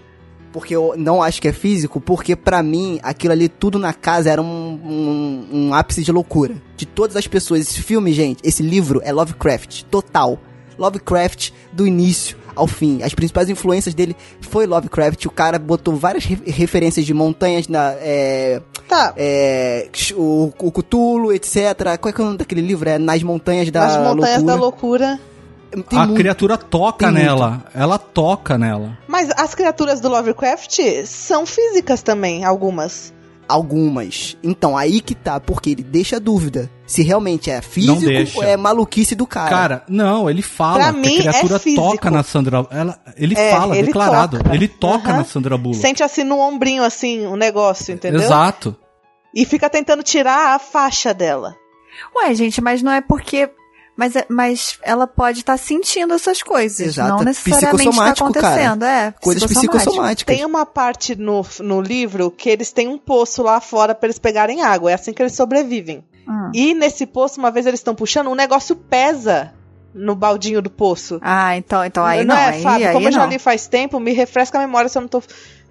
[0.50, 4.30] Porque eu não acho que é físico, porque pra mim, aquilo ali tudo na casa
[4.30, 4.46] era um,
[4.82, 6.54] um, um ápice de loucura.
[6.78, 7.60] De todas as pessoas.
[7.60, 10.38] Esse filme, gente, esse livro é Lovecraft, total.
[10.78, 13.02] Lovecraft do início ao fim.
[13.02, 15.24] As principais influências dele foi Lovecraft.
[15.26, 17.92] O cara botou várias re- referências de montanhas na.
[17.98, 21.98] É, Tá, é, o, o Cthulhu, etc.
[22.00, 22.88] Qual é, que é o nome daquele livro?
[22.88, 24.46] É Nas Montanhas da as montanhas Loucura.
[24.46, 25.20] da loucura.
[25.90, 26.18] Tem a muito.
[26.18, 27.22] criatura toca Tem muito.
[27.26, 27.64] nela.
[27.74, 28.96] Ela toca nela.
[29.06, 33.12] Mas as criaturas do Lovecraft são físicas também, algumas.
[33.48, 34.36] Algumas.
[34.42, 36.70] Então, aí que tá, porque ele deixa a dúvida.
[36.86, 39.50] Se realmente é físico ou é maluquice do cara.
[39.50, 42.66] Cara, não, ele fala Pra que mim, a criatura é toca na Sandra.
[42.70, 44.38] Ela, ele É, fala, ele declarado.
[44.38, 44.54] toca.
[44.54, 45.18] Ele toca Aham.
[45.18, 45.80] na Sandra Bullock.
[45.80, 48.20] Sente assim no ombrinho, assim, o negócio, entendeu?
[48.20, 48.76] Exato.
[49.34, 51.54] E fica tentando tirar a faixa dela.
[52.16, 53.50] Ué, gente, mas não é porque.
[53.98, 56.78] Mas, é- mas ela pode estar sentindo essas coisas.
[56.78, 58.46] Exato, Não é necessariamente está psicossomático, cara.
[58.46, 58.84] acontecendo.
[58.84, 60.36] É, Coisas psicossomáticas.
[60.36, 64.18] Tem uma parte no, no livro que eles têm um poço lá fora pra eles
[64.20, 64.92] pegarem água.
[64.92, 66.04] É assim que eles sobrevivem.
[66.28, 66.52] Hum.
[66.54, 69.52] E nesse poço, uma vez eles estão puxando, um negócio pesa
[69.92, 71.18] no baldinho do poço.
[71.20, 72.36] Ah, então, então aí não.
[72.36, 72.86] é, aí, Fábio?
[72.86, 73.28] aí Como eu já não.
[73.28, 75.20] li faz tempo, me refresca a memória se eu não tô.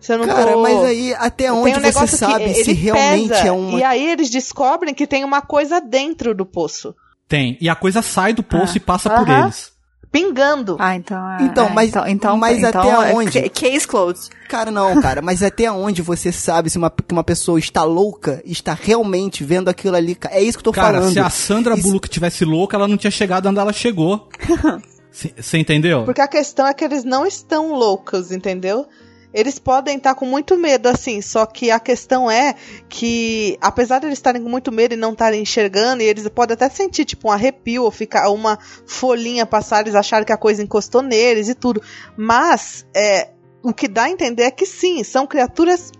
[0.01, 0.61] Se eu não Cara, tô...
[0.61, 3.79] mas aí até onde um você sabe se realmente pesa, é uma.
[3.79, 6.93] E aí eles descobrem que tem uma coisa dentro do poço.
[7.27, 7.57] Tem.
[7.59, 8.77] E a coisa sai do poço Ah.
[8.77, 9.43] e passa por Aham.
[9.45, 9.75] eles.
[10.09, 10.77] Pingando.
[10.79, 11.31] Ah, então.
[11.31, 13.41] é, Então, é, mas- então, então, mas então, até é onde?
[13.41, 14.29] ca- Case closed.
[14.47, 18.41] Cara, não, cara, mas até onde você sabe se uma, que uma pessoa está louca
[18.45, 20.17] e está realmente vendo aquilo ali?
[20.31, 21.11] É isso que eu tô Cara, falando.
[21.13, 24.29] se a Sandra Isso- Bullock tivesse louca, ela não tinha chegado onde ela chegou.
[25.11, 26.03] Você entendeu?
[26.05, 28.85] Porque a questão é que eles não estão loucos, entendeu?
[29.33, 32.55] Eles podem estar com muito medo, assim, só que a questão é
[32.87, 36.53] que, apesar de eles estarem com muito medo e não estarem enxergando, e eles podem
[36.53, 40.63] até sentir, tipo, um arrepio ou ficar uma folhinha passar, eles acharem que a coisa
[40.63, 41.81] encostou neles e tudo.
[42.15, 43.29] Mas, é,
[43.61, 45.91] o que dá a entender é que sim, são criaturas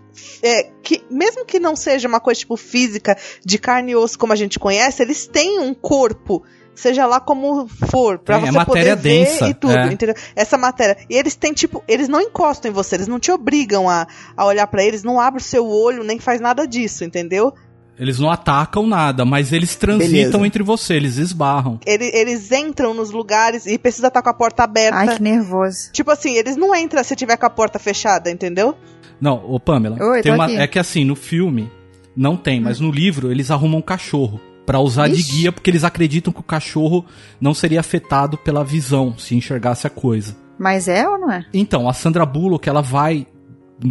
[0.42, 4.32] é, que, mesmo que não seja uma coisa, tipo, física, de carne e osso como
[4.32, 6.42] a gente conhece, eles têm um corpo.
[6.78, 9.92] Seja lá como for, pra Tem, é você matéria poder ver densa, e tudo, é.
[9.92, 10.14] entendeu?
[10.36, 10.96] Essa matéria.
[11.10, 14.44] E eles têm, tipo, eles não encostam em você, eles não te obrigam a, a
[14.46, 17.52] olhar pra eles, não abre o seu olho, nem faz nada disso, entendeu?
[17.98, 20.46] Eles não atacam nada, mas eles transitam Beleza.
[20.46, 21.80] entre você, eles esbarram.
[21.84, 24.96] Ele- eles entram nos lugares e precisa estar com a porta aberta.
[24.98, 25.90] Ai, que nervoso.
[25.92, 28.76] Tipo assim, eles não entram se tiver com a porta fechada, entendeu?
[29.20, 30.56] Não, ô Pamela, Oi, tem uma, aqui.
[30.56, 31.68] é que assim, no filme
[32.16, 35.32] não tem, mas no livro eles arrumam um cachorro pra usar de Ixi.
[35.32, 37.06] guia porque eles acreditam que o cachorro
[37.40, 40.36] não seria afetado pela visão se enxergasse a coisa.
[40.58, 41.46] Mas é ou não é?
[41.54, 43.26] Então, a Sandra Bullock, ela vai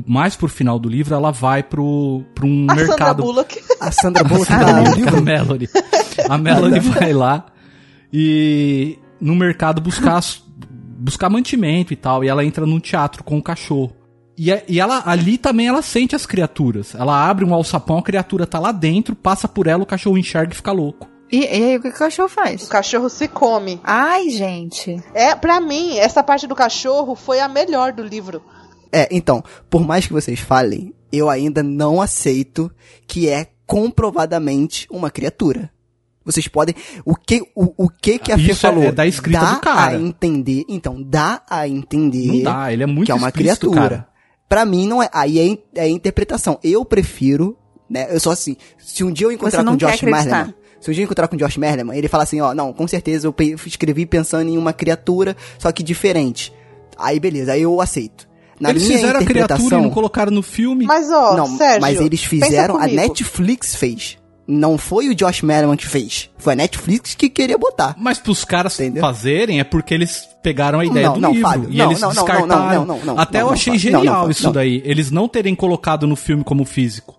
[0.05, 3.59] mais pro final do livro, ela vai pro, pro um A Sandra mercado Bullock.
[3.81, 5.21] A Sandra Bullock a tá no Melody, a?
[5.21, 5.69] Melody.
[6.29, 7.45] A Melody vai lá
[8.13, 10.21] e no mercado buscar
[10.99, 13.95] buscar mantimento e tal, e ela entra num teatro com o cachorro.
[14.38, 16.93] E, é- e ela ali também ela sente as criaturas.
[16.93, 20.54] Ela abre um alçapão, a criatura tá lá dentro, passa por ela, o cachorro enxerga
[20.54, 21.08] e fica louco.
[21.32, 22.67] E, e aí, o que, o cachorro O faz?
[22.67, 23.82] cachorro se come.
[23.84, 24.95] Ai, gente.
[25.13, 28.41] É, pra mim, essa parte do cachorro foi a melhor do livro.
[28.93, 32.71] É, então, por mais que vocês falem, eu ainda não aceito
[33.06, 35.69] que é comprovadamente uma criatura.
[36.23, 36.76] Vocês podem.
[37.06, 38.84] O que, o, o que, que a Fê Isso é- falou?
[38.86, 39.97] é da escrita dá do cara.
[39.97, 40.63] a entender.
[40.69, 43.89] Então, dá a entender Não dá, ele é muito que é uma explícito, criatura.
[43.97, 44.08] cara.
[44.47, 45.10] Pra mim, não é.
[45.12, 46.60] Aí é, é interpretação.
[46.63, 47.57] Eu prefiro
[47.89, 48.07] né?
[48.10, 50.01] Eu sou assim, se um dia eu encontrar Você não com o Josh.
[50.01, 52.73] Merleman, se um dia eu encontrar com o Josh Merleman, ele fala assim, ó, não,
[52.73, 56.53] com certeza eu escrevi pensando em uma criatura, só que diferente.
[56.97, 58.27] Aí beleza, aí eu aceito.
[58.60, 60.86] Na eles minha fizeram a criatura e não colocaram no filme.
[60.86, 61.81] Mas, ó, não, Sérgio.
[61.81, 62.88] mas eles pensa fizeram, a.
[62.88, 64.17] Netflix fez.
[64.47, 66.29] Não foi o Josh Merriman que fez.
[66.38, 67.95] Foi a Netflix que queria botar.
[67.97, 69.01] Mas pros caras Entendeu?
[69.01, 71.49] fazerem é porque eles pegaram a ideia Não, do não, livro.
[71.49, 72.47] Fábio, e não, eles não, descartaram.
[72.47, 74.51] não, não, não, não, Até não, eu achei genial não, isso não.
[74.53, 74.81] daí.
[74.86, 77.15] Eles não terem colocado no filme como físico.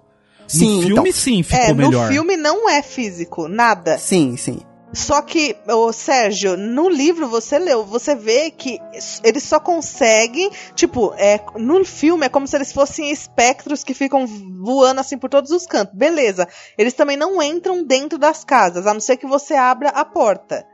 [0.46, 1.12] Sim, no filme, então.
[1.12, 2.06] sim, ficou É, melhor.
[2.06, 3.98] no filme não é físico, nada.
[3.98, 4.60] Sim, sim.
[4.92, 8.78] Só que, ô Sérgio, no livro você leu, você vê que
[9.22, 14.26] eles só conseguem, tipo, é, no filme é como se eles fossem espectros que ficam
[14.26, 15.94] voando assim por todos os cantos.
[15.94, 16.48] Beleza.
[16.76, 20.66] Eles também não entram dentro das casas, a não ser que você abra a porta.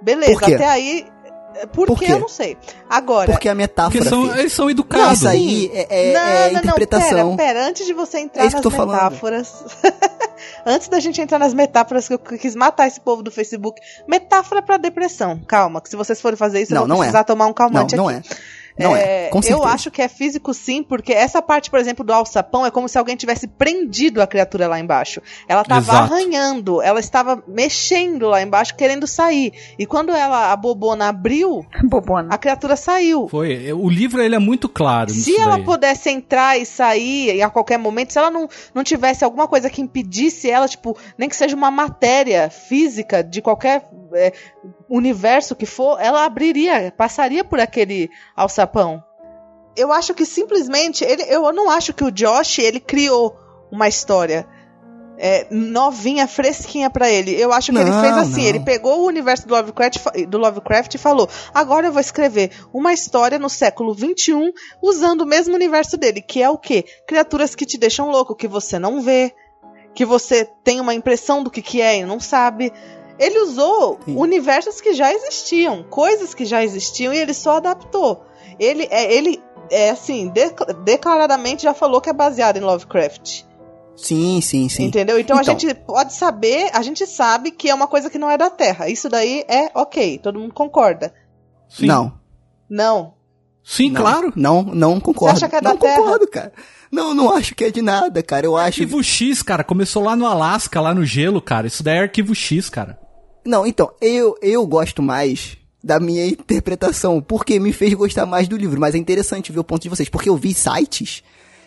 [0.00, 1.06] Beleza, até aí.
[1.72, 2.12] Por, Por quê?
[2.12, 2.56] Eu não sei.
[2.88, 3.30] Agora.
[3.32, 3.96] Porque a metáfora.
[4.04, 5.18] Porque são, eles são Não, educados.
[5.18, 6.12] isso aí é, é-
[6.48, 7.30] é interpretação.
[7.30, 9.64] Não, pera, pera, antes de você entrar É nas metáforas.
[10.66, 13.80] antes da gente entrar nas metáforas, que eu quis matar esse povo do Facebook.
[14.06, 15.40] Metáfora pra depressão.
[15.46, 17.06] Calma, que se vocês forem fazer isso, Não, eu vou não é.
[17.06, 18.28] precisar tomar um Não, calmante não aqui.
[18.30, 18.36] é.
[18.78, 19.28] Não é.
[19.28, 19.62] Com certeza.
[19.62, 22.88] eu acho que é físico sim, porque essa parte, por exemplo, do alçapão é como
[22.88, 25.20] se alguém tivesse prendido a criatura lá embaixo.
[25.48, 26.14] Ela estava Exato.
[26.14, 29.52] arranhando, ela estava mexendo lá embaixo, querendo sair.
[29.78, 32.28] E quando ela, a bobona abriu, Bobona.
[32.32, 33.28] a criatura saiu.
[33.28, 33.72] Foi.
[33.72, 35.10] O livro ele é muito claro.
[35.10, 35.64] Se nisso ela daí.
[35.64, 39.70] pudesse entrar e sair e a qualquer momento, se ela não, não tivesse alguma coisa
[39.70, 44.32] que impedisse ela, tipo, nem que seja uma matéria física de qualquer é,
[44.88, 49.02] universo que for, ela abriria, passaria por aquele alçapão.
[49.76, 53.36] Eu acho que simplesmente, ele, eu não acho que o Josh, ele criou
[53.70, 54.46] uma história
[55.18, 57.32] é, novinha, fresquinha pra ele.
[57.38, 58.48] Eu acho que ele Não, fez assim, não.
[58.48, 62.92] ele pegou o universo do Lovecraft, do Lovecraft e falou, agora eu vou escrever uma
[62.92, 66.84] história no século XXI usando o mesmo universo dele, que é o quê?
[67.06, 69.34] Criaturas que te deixam louco, que você não vê,
[69.94, 72.72] que você tem uma impressão do que, que é e não sabe.
[73.18, 74.16] Ele usou Sim.
[74.16, 78.24] universos que já existiam, coisas que já existiam e ele só adaptou.
[78.58, 80.52] Ele é, ele é assim, de-
[80.84, 83.42] declaradamente já falou que é baseado em Lovecraft.
[83.96, 84.84] Sim, sim, sim.
[84.84, 85.18] Entendeu?
[85.18, 85.58] Então, a Então.
[85.58, 88.88] gente pode saber, a gente sabe que é uma coisa que não é da Terra.
[88.90, 91.14] Isso daí é ok, todo mundo concorda.
[91.68, 91.86] Sim.
[91.86, 92.12] Não.
[92.68, 93.14] Não.
[93.64, 94.32] Sim, não, claro.
[94.36, 95.38] Não, não concordo.
[95.38, 95.96] Você acha que é da não Terra?
[95.96, 96.52] concordo, cara.
[96.92, 98.46] Não, não acho que é de nada, cara.
[98.46, 98.82] Eu acho.
[98.82, 101.66] Arquivo X, cara, começou lá no Alasca, lá no gelo, cara.
[101.66, 102.98] Isso daí é arquivo X, cara.
[103.46, 108.56] Não, então, eu, eu gosto mais da minha interpretação, porque me fez gostar mais do
[108.56, 108.80] livro.
[108.80, 111.22] Mas é interessante ver o ponto de vocês, porque eu vi sites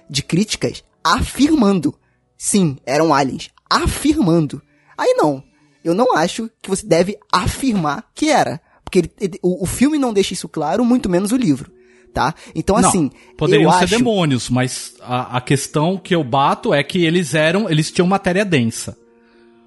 [0.10, 1.96] de críticas afirmando,
[2.38, 4.62] sim, eram aliens, afirmando.
[4.98, 5.42] Aí não,
[5.84, 9.98] eu não acho que você deve afirmar que era, porque ele- ele- o, o filme
[9.98, 11.72] não deixa isso claro, muito menos o livro,
[12.13, 12.36] tá?
[12.54, 16.84] Então Não, assim, poderiam ser acho, demônios, mas a, a questão que eu bato é
[16.84, 18.98] que eles eram, eles tinham matéria densa,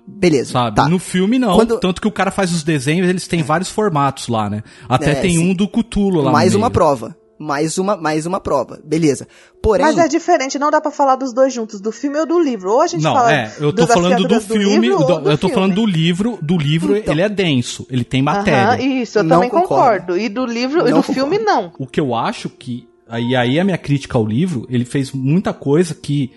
[0.07, 0.77] beleza, sabe?
[0.77, 0.89] tá.
[0.89, 4.29] No filme não, Quando- tanto que o cara faz os desenhos, eles têm vários formatos
[4.29, 4.63] lá, né?
[4.89, 5.51] Até É, tem sim.
[5.51, 6.75] um do Cutulo lá mais no uma meio.
[6.75, 9.27] prova, mais uma, mais uma prova, beleza.
[9.63, 12.39] Porém, Mas é diferente, não dá pra falar dos dois juntos, do filme ou do
[12.41, 12.71] livro.
[12.73, 15.49] Ou a gente Não, fala é, eu tô falando do filme, do- do eu tô
[15.49, 15.55] filme.
[15.55, 17.13] falando do livro, do livro Então.
[17.15, 18.81] ele é denso, ele tem matéria.
[18.83, 19.69] isso, eu Não também concordo.
[20.07, 20.19] concordo.
[20.19, 21.73] E do livro e Não do filme, não.
[21.79, 22.89] O que eu acho que.
[23.09, 26.31] Aí, aí a minha crítica ao livro, ele fez muita coisa que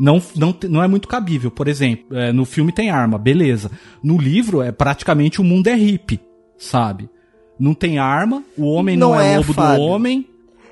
[0.00, 1.50] não, não, não é muito cabível.
[1.50, 3.70] Por exemplo, é, no filme tem arma, beleza.
[4.02, 6.18] No livro, é praticamente o mundo é hippie,
[6.56, 7.10] sabe?
[7.58, 9.76] Não tem arma, o homem não, Não é, é, lobo Fábio.
[9.76, 10.26] do homem.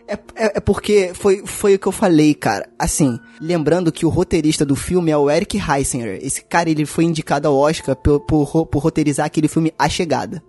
[0.08, 2.66] É, é, é porque foi, foi o que eu falei, cara.
[2.78, 6.18] Assim, lembrando que o roteirista do filme é o Eric Heisinger.
[6.22, 10.42] Esse cara, ele foi indicado ao Oscar por, por, por roteirizar aquele filme A Chegada.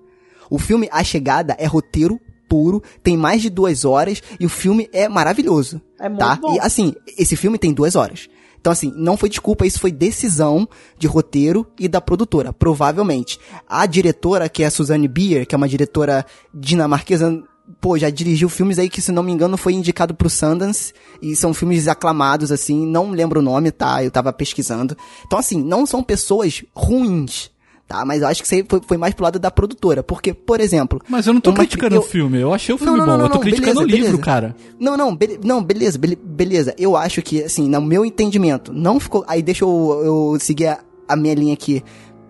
[0.50, 4.90] O filme A Chegada é roteiro puro, tem mais de duas horas e o filme
[4.94, 5.82] é maravilhoso.
[6.00, 6.36] É muito tá?
[6.38, 6.56] bom.
[6.56, 8.30] E assim, esse filme tem duas horas.
[8.60, 10.68] Então, assim, não foi desculpa, isso foi decisão
[10.98, 13.40] de roteiro e da produtora, provavelmente.
[13.68, 17.42] A diretora, que é a Suzanne Bier, que é uma diretora dinamarquesa,
[17.80, 21.36] pô, já dirigiu filmes aí que, se não me engano, foi indicado pro Sundance, e
[21.36, 24.04] são filmes aclamados, assim, não lembro o nome, tá?
[24.04, 24.96] Eu tava pesquisando.
[25.26, 27.50] Então, assim, não são pessoas ruins,
[27.90, 28.06] tá?
[28.06, 30.62] Mas eu acho que isso aí foi, foi mais pro lado da produtora, porque, por
[30.62, 31.02] exemplo...
[31.10, 33.18] Mas eu não tô criticando eu- o filme, eu achei o filme Não, não, bom.
[33.18, 34.24] não, eu tô criticando beleza, o livro, beleza.
[34.24, 34.56] cara.
[34.80, 36.74] Não, não, be- não, beleza, bele- beleza.
[36.78, 39.26] Eu acho que, assim, no meu entendimento, não ficou.
[39.28, 40.02] Aí deixa eu,
[40.34, 41.84] eu seguir a, a minha linha aqui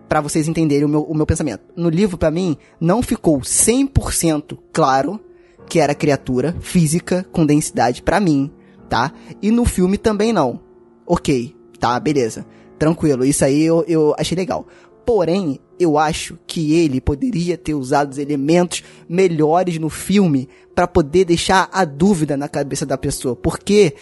[0.08, 1.62] pra vocês entenderem o meu, o meu pensamento.
[1.76, 5.19] No livro, pra mim, não ficou 100% claro
[5.67, 8.50] que era criatura física com densidade pra mim,
[8.89, 9.12] tá?
[9.41, 10.60] E no filme também não.
[11.06, 12.45] Ok, tá, beleza.
[12.80, 14.65] Tranquilo, isso aí eu, eu achei legal.
[15.10, 21.26] Porém, eu acho que ele poderia ter usado os elementos melhores no filme para poder
[21.26, 23.36] deixar a dúvida na cabeça da pessoa.
[23.36, 23.95] Porque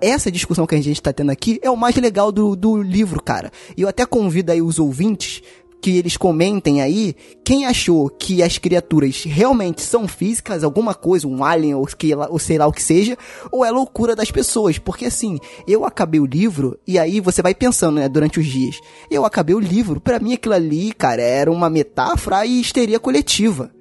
[0.00, 3.20] essa discussão que a gente tá tendo aqui é o mais legal do, do livro,
[3.20, 3.50] cara.
[3.76, 5.42] E eu até convido aí os ouvintes
[5.82, 11.44] que eles comentem aí quem achou que as criaturas realmente são físicas, alguma coisa, um
[11.44, 13.18] alien ou, que, ou sei lá o que seja,
[13.50, 14.78] ou é loucura das pessoas.
[14.78, 18.78] Porque assim, eu acabei o livro e aí você vai pensando, né, durante os dias.
[19.10, 23.72] Eu acabei o livro, para mim aquilo ali, cara, era uma metáfora e histeria coletiva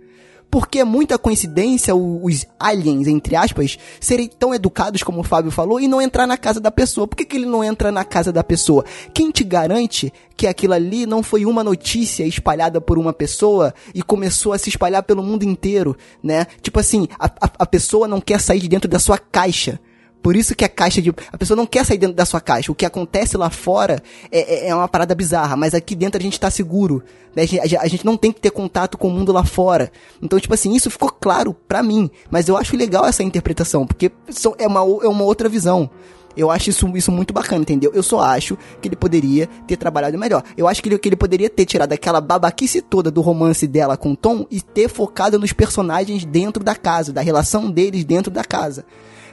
[0.51, 5.79] porque é muita coincidência os aliens, entre aspas, serem tão educados como o Fábio falou
[5.79, 7.07] e não entrar na casa da pessoa.
[7.07, 8.83] Por que, que ele não entra na casa da pessoa?
[9.13, 14.03] Quem te garante que aquilo ali não foi uma notícia espalhada por uma pessoa e
[14.03, 16.45] começou a se espalhar pelo mundo inteiro, né?
[16.61, 19.79] Tipo assim, a, a, a pessoa não quer sair de dentro da sua caixa.
[20.21, 21.13] Por isso que a caixa de.
[21.31, 22.71] A pessoa não quer sair dentro da sua caixa.
[22.71, 26.21] O que acontece lá fora é, é, é uma parada bizarra, mas aqui dentro a
[26.21, 27.03] gente tá seguro.
[27.35, 27.43] Né?
[27.79, 29.91] A, gente, não tem que ter contato com o mundo lá fora.
[30.21, 32.09] Então, tipo assim, isso ficou claro pra mim.
[32.29, 34.11] Mas eu acho legal essa interpretação, porque
[34.59, 35.89] é uma, é uma outra visão.
[36.35, 37.91] Eu acho isso, isso muito bacana, entendeu?
[37.93, 40.43] Eu só acho que ele poderia ter trabalhado melhor.
[40.55, 43.97] Eu acho que ele, que ele poderia ter tirado aquela babaquice toda do romance dela
[43.97, 48.43] com Tom e ter focado nos personagens dentro da casa, da relação deles dentro da
[48.43, 48.85] casa.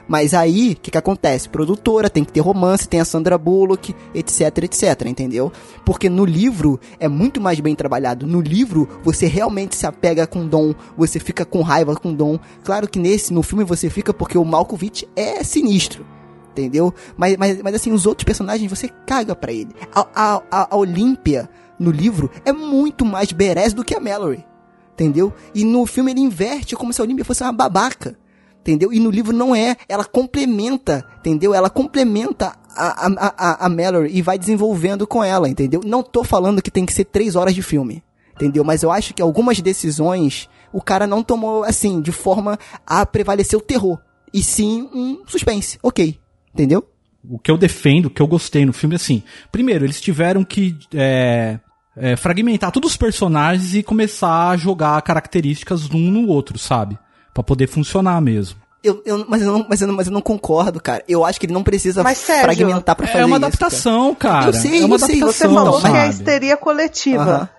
[0.09, 1.47] Mas aí, o que, que acontece?
[1.47, 5.51] Produtora, tem que ter romance, tem a Sandra Bullock, etc, etc, entendeu?
[5.85, 8.25] Porque no livro é muito mais bem trabalhado.
[8.25, 12.39] No livro, você realmente se apega com Dom, você fica com raiva com Dom.
[12.63, 16.03] Claro que nesse, no filme, você fica porque o Malkovich é sinistro
[16.51, 16.93] entendeu?
[17.15, 19.69] Mas, mas, mas assim, os outros personagens você caga pra ele.
[19.95, 24.43] A, a, a Olímpia, no livro, é muito mais badass do que a Mallory,
[24.91, 25.31] entendeu?
[25.55, 28.17] E no filme ele inverte como se a Olímpia fosse uma babaca
[28.61, 28.93] entendeu?
[28.93, 31.53] E no livro não é, ela complementa, entendeu?
[31.53, 35.81] Ela complementa a, a, a, a Mallory e vai desenvolvendo com ela, entendeu?
[35.83, 38.03] Não tô falando que tem que ser três horas de filme,
[38.35, 38.63] entendeu?
[38.63, 43.57] Mas eu acho que algumas decisões o cara não tomou, assim, de forma a prevalecer
[43.57, 43.99] o terror,
[44.33, 46.19] e sim um suspense, ok,
[46.53, 46.87] entendeu?
[47.27, 50.77] O que eu defendo, o que eu gostei no filme, assim, primeiro, eles tiveram que
[50.93, 51.59] é,
[51.97, 56.97] é, fragmentar todos os personagens e começar a jogar características um no outro, sabe?
[57.39, 58.59] Para poder funcionar mesmo.
[58.83, 61.03] Eu, eu, mas, eu não, mas, eu não, mas eu não concordo, cara.
[61.07, 64.15] Eu acho que ele não precisa mas, Sérgio, fragmentar pra fazer É uma isso, adaptação,
[64.15, 64.47] cara.
[64.47, 65.19] Eu sei, é uma eu sei.
[65.19, 66.09] Você adaptação, falou que é sabe?
[66.09, 67.49] histeria coletiva.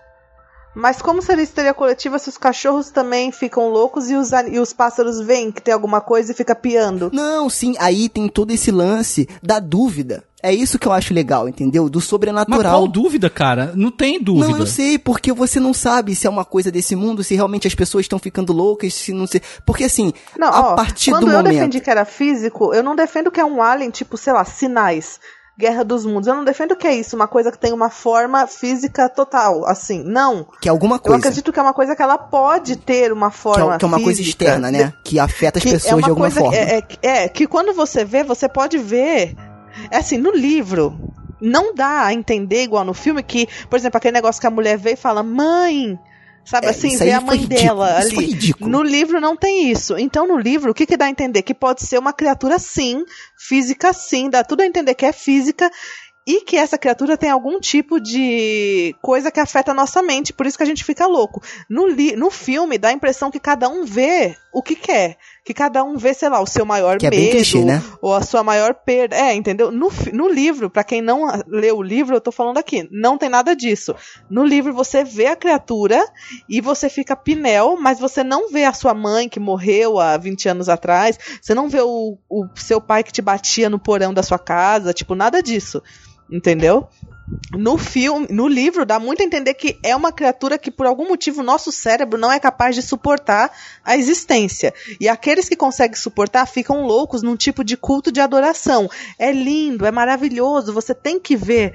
[0.74, 4.72] Mas como seria histeria coletiva se os cachorros também ficam loucos e os, e os
[4.72, 7.10] pássaros veem que tem alguma coisa e fica piando?
[7.12, 10.22] Não, sim, aí tem todo esse lance da dúvida.
[10.42, 11.90] É isso que eu acho legal, entendeu?
[11.90, 12.72] Do Mas sobrenatural.
[12.72, 13.72] qual dúvida, cara?
[13.74, 14.48] Não tem dúvida.
[14.48, 17.66] Não, eu sei, porque você não sabe se é uma coisa desse mundo, se realmente
[17.68, 19.42] as pessoas estão ficando loucas, se não sei.
[19.66, 21.52] Porque assim, Não, a ó, partir quando do eu momento.
[21.52, 25.20] defendi que era físico, eu não defendo que é um alien, tipo, sei lá, sinais.
[25.60, 26.26] Guerra dos Mundos.
[26.26, 30.02] Eu não defendo que é isso, uma coisa que tem uma forma física total, assim.
[30.02, 30.46] Não.
[30.60, 31.18] Que é alguma Eu coisa.
[31.18, 33.88] acredito que é uma coisa que ela pode ter uma que forma é, que é
[33.88, 34.44] uma coisa física.
[34.44, 34.92] externa, né?
[35.04, 36.56] Que afeta as Que pessoas é uma de alguma coisa forma.
[36.56, 39.36] É, é, é, que quando você vê, você pode ver.
[39.90, 40.98] É assim, no livro,
[41.40, 44.76] não dá a entender, igual no filme, que, por exemplo, aquele negócio que a mulher
[44.76, 45.98] vê e fala, mãe.
[46.50, 48.16] Sabe É, assim, aí a mãe dela ali.
[48.16, 48.68] ridículo.
[48.68, 49.96] No livro não tem isso.
[49.96, 51.42] Então, no livro, o que, que dá a entender?
[51.42, 53.04] Que pode ser uma criatura sim,
[53.38, 55.70] física sim, dá tudo a entender que é física
[56.26, 60.46] e que essa criatura tem algum tipo de coisa que afeta a nossa mente, por
[60.46, 61.42] isso que a gente fica louco.
[61.68, 65.16] No, li no filme, dá a impressão que cada um vê o que quer.
[65.44, 67.82] Que cada um vê, sei lá, o seu maior Que é medo, clichê, né?
[68.00, 69.16] ou a sua maior perda.
[69.16, 69.70] É, entendeu?
[69.70, 73.28] No, no livro, pra quem não leu o livro, eu tô falando aqui, não tem
[73.28, 73.94] nada disso.
[74.28, 76.04] No livro você vê a criatura
[76.48, 80.48] e você fica pinel, mas você não vê a sua mãe que morreu há 20
[80.48, 84.22] anos atrás, você não vê o, o seu pai que te batia no porão da
[84.22, 85.82] sua casa, tipo, nada disso.
[86.30, 86.88] Entendeu?
[87.52, 91.08] No filme, no livro, dá muito a entender que é uma criatura que, por algum
[91.08, 93.50] motivo, o nosso cérebro não é capaz de suportar
[93.84, 94.72] a existência.
[95.00, 98.88] E aqueles que conseguem suportar ficam loucos num tipo de culto de adoração.
[99.18, 101.74] É lindo, é maravilhoso, você tem que ver.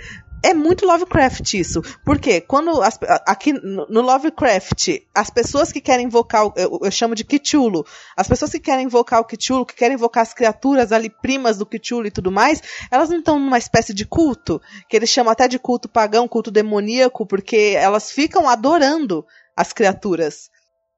[0.50, 1.82] É muito Lovecraft isso.
[2.06, 7.16] Porque quando as- aqui no Lovecraft, as pessoas que querem invocar, o- eu, eu chamo
[7.16, 7.84] de Cthulhu,
[8.16, 11.66] as pessoas que querem invocar o Cthulhu, que querem invocar as criaturas ali primas do
[11.66, 15.48] Cthulhu e tudo mais, elas não estão numa espécie de culto, que eles chamam até
[15.48, 19.26] de culto pagão, culto demoníaco, porque elas ficam adorando
[19.58, 20.50] as criaturas.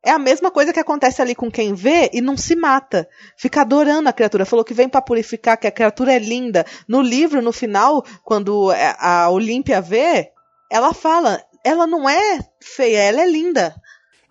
[0.04, 3.08] É a mesma coisa que acontece ali com quem vê e não se mata.
[3.36, 4.46] Fica adorando a criatura.
[4.46, 6.66] Falou que vem pra purificar, que a criatura é linda.
[6.88, 10.32] No livro, no final, quando é, a Olímpia vê,
[10.72, 13.76] ela fala: ela não é feia, ela é linda.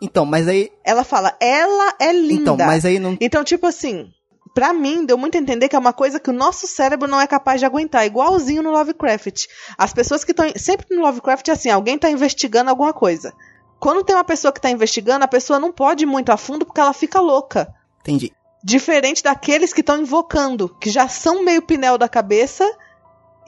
[0.01, 0.71] Então, mas aí.
[0.85, 2.53] Ela fala: ela é linda.
[2.53, 3.17] Então, mas aí não.
[3.21, 4.09] Então, tipo assim,
[4.55, 7.21] pra mim, deu muito a entender que é uma coisa que o nosso cérebro não
[7.21, 9.47] é capaz de aguentar, igualzinho no Lovecraft.
[9.77, 10.51] As pessoas que estão.
[10.57, 13.35] Sempre no Lovecraft é assim: alguém tá investigando alguma coisa.
[13.79, 16.65] Quando tem uma pessoa que tá investigando, a pessoa não pode ir muito a fundo
[16.65, 17.73] porque ela fica louca.
[18.01, 18.33] Entendi.
[18.65, 22.65] Diferente daqueles que estão invocando, que já são meio pinel da cabeça.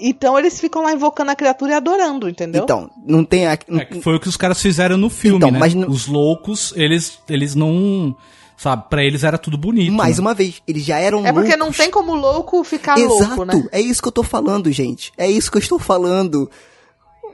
[0.00, 2.62] Então eles ficam lá invocando a criatura e adorando, entendeu?
[2.62, 3.46] Então, não tem.
[3.48, 5.58] A, É, que foi o que os caras fizeram no filme, Então, né?
[5.58, 8.16] mas não- Os loucos, eles, eles não.
[8.56, 9.92] Sabe, pra eles era tudo bonito.
[9.92, 10.20] mais né?
[10.22, 11.76] uma vez, eles já eram é porque não loucos.
[11.76, 13.68] tem como louco ficar Exato, louco, né?
[13.70, 15.12] é isso que eu tô falando, gente.
[15.16, 16.50] É isso que eu estou falando.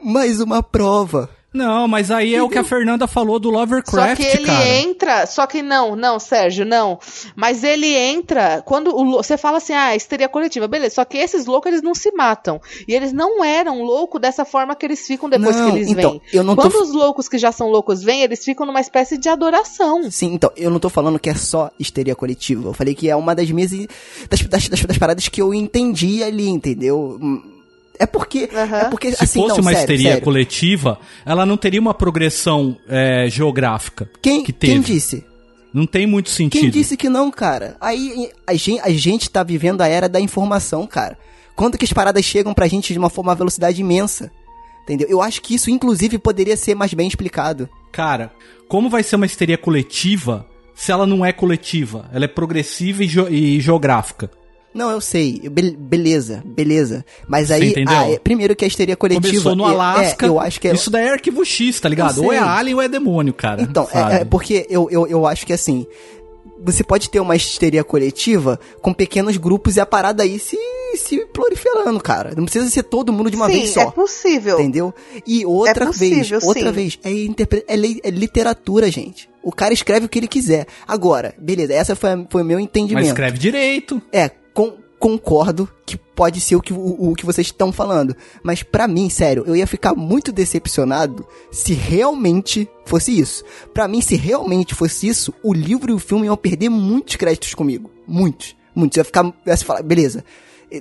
[0.03, 1.31] Mais uma prova.
[1.55, 4.69] Não, mas aí é o que a Fernanda falou do Só Lovecraft, que ele cara.
[4.69, 6.99] entra, só que não, não, Sérgio, não.
[7.37, 10.97] Mas ele entra quando o você fala assim, ah, histeria coletiva, beleza.
[10.97, 12.61] Só que esses loucos eles não se matam.
[12.89, 16.11] E eles não eram loucos dessa forma que eles ficam depois Não, que eles então,
[16.11, 16.21] vêm.
[16.33, 18.81] eu não tô Quando f- os loucos que já são loucos vêm, eles ficam numa
[18.81, 20.11] espécie de adoração.
[20.11, 22.69] Sim, então, eu não tô falando que é só histeria coletiva.
[22.71, 23.71] Eu falei que é uma das minhas.
[24.29, 27.19] Das, das, das, das paradas que eu entendi ali, entendeu?
[27.99, 28.49] É porque.
[28.53, 28.77] Aham.
[28.79, 30.25] É porque Se assim, fosse não, uma sério, histeria sério.
[30.25, 34.11] coletiva, ela não teria uma progressão é, geográfica.
[34.21, 34.73] Quem, que teve.
[34.73, 35.25] quem disse?
[35.73, 36.61] Não tem muito sentido.
[36.61, 37.77] Quem disse que não, cara?
[37.81, 41.17] Aí a gente, a gente tá vivendo a era da informação, cara.
[41.57, 44.31] Quando que as paradas chegam pra gente de uma forma uma velocidade imensa?
[44.85, 45.09] Entendeu?
[45.09, 47.69] Eu acho que isso, inclusive, poderia ser mais bem explicado.
[47.91, 48.33] Cara,
[48.69, 52.09] como vai ser uma histeria coletiva se ela não é coletiva?
[52.13, 54.31] Ela é progressiva e, geo- e geográfica.
[54.75, 55.41] Não, eu sei.
[55.45, 57.05] Eu- be- beleza, beleza.
[57.29, 59.29] Mas aí, ah, é, primeiro que a histeria coletiva.
[59.29, 60.27] Começou no é- Alasca.
[60.27, 60.75] É, eu acho que é.
[60.75, 62.23] Isso daí é arquivo X, tá ligado?
[62.25, 63.63] Ou é alien ou é demônio, cara.
[63.63, 65.87] Então, é, é porque eu, eu, eu acho que assim.
[66.67, 70.57] Você pode ter uma histeria coletiva com pequenos grupos e a parada aí se,
[70.97, 72.33] se proliferando, cara.
[72.35, 73.83] Não precisa ser todo mundo de uma Sim, vez só.
[73.83, 74.59] é possível.
[74.59, 74.95] Entendeu?
[75.27, 76.73] E outra É possível, vez, outra sim.
[76.73, 79.29] vez, é, interpre- é, li- é literatura, gente.
[79.43, 80.67] O cara escreve o que ele quiser.
[80.89, 83.03] Agora, beleza, essa foi, a- foi o meu entendimento.
[83.05, 84.01] Mas escreve direito.
[84.11, 88.17] É, con- concordo que pode ser o que, o, o que vocês estão falando.
[88.43, 93.45] Mas pra mim, sério, eu ia ficar muito decepcionado se realmente fosse isso.
[93.75, 97.53] Pra mim, se realmente fosse isso, o livro e o filme iam perder muitos créditos
[97.55, 97.91] comigo.
[98.07, 98.57] Muitos.
[98.75, 98.97] Muitos.
[98.97, 99.25] Eu ia ficar.
[99.25, 100.25] Eu ia falar, beleza,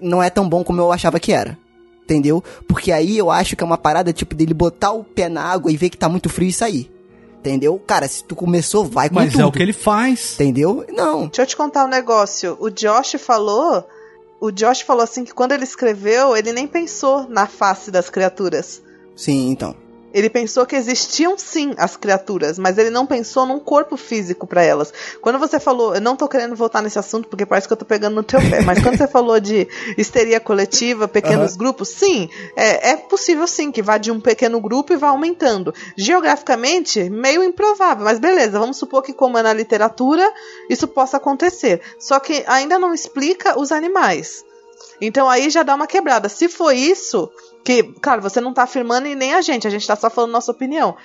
[0.02, 1.58] não é tão bom como eu achava que era.
[2.04, 2.44] Entendeu?
[2.68, 5.72] Porque aí eu acho que é uma parada tipo dele botar o pé na água
[5.72, 6.92] e ver que tá muito frio e sair.
[7.44, 7.78] Entendeu?
[7.86, 9.42] Cara, se tu começou, vai com Mas tudo.
[9.42, 10.36] é o que ele faz.
[10.36, 10.86] Entendeu?
[10.94, 11.28] Não.
[11.28, 12.56] Deixa eu te contar um negócio.
[12.58, 13.86] O Josh falou.
[14.40, 18.82] O Josh falou assim que quando ele escreveu, ele nem pensou na face das criaturas.
[19.14, 19.76] Sim, então.
[20.14, 24.64] Ele pensou que existiam sim as criaturas, mas ele não pensou num corpo físico pra
[24.64, 24.94] elas.
[25.22, 27.86] Quando você falou, eu não tô querendo voltar nesse assunto porque parece que eu tô
[27.86, 32.92] pegando no teu pé, mas quando você falou de histeria coletiva, pequenos grupos, sim, é,
[32.92, 35.74] é possível sim que vá de um pequeno grupo e vá aumentando.
[35.98, 40.32] Geograficamente, meio improvável, mas beleza, vamos supor que como é na literatura,
[40.70, 41.82] isso possa acontecer.
[42.00, 44.44] Só que ainda não explica os animais.
[45.02, 46.30] Então aí já dá uma quebrada.
[46.30, 47.30] Se foi isso,
[47.64, 50.32] que, claro, você não tá afirmando e nem a gente, a gente tá só falando
[50.32, 50.96] nossa opinião.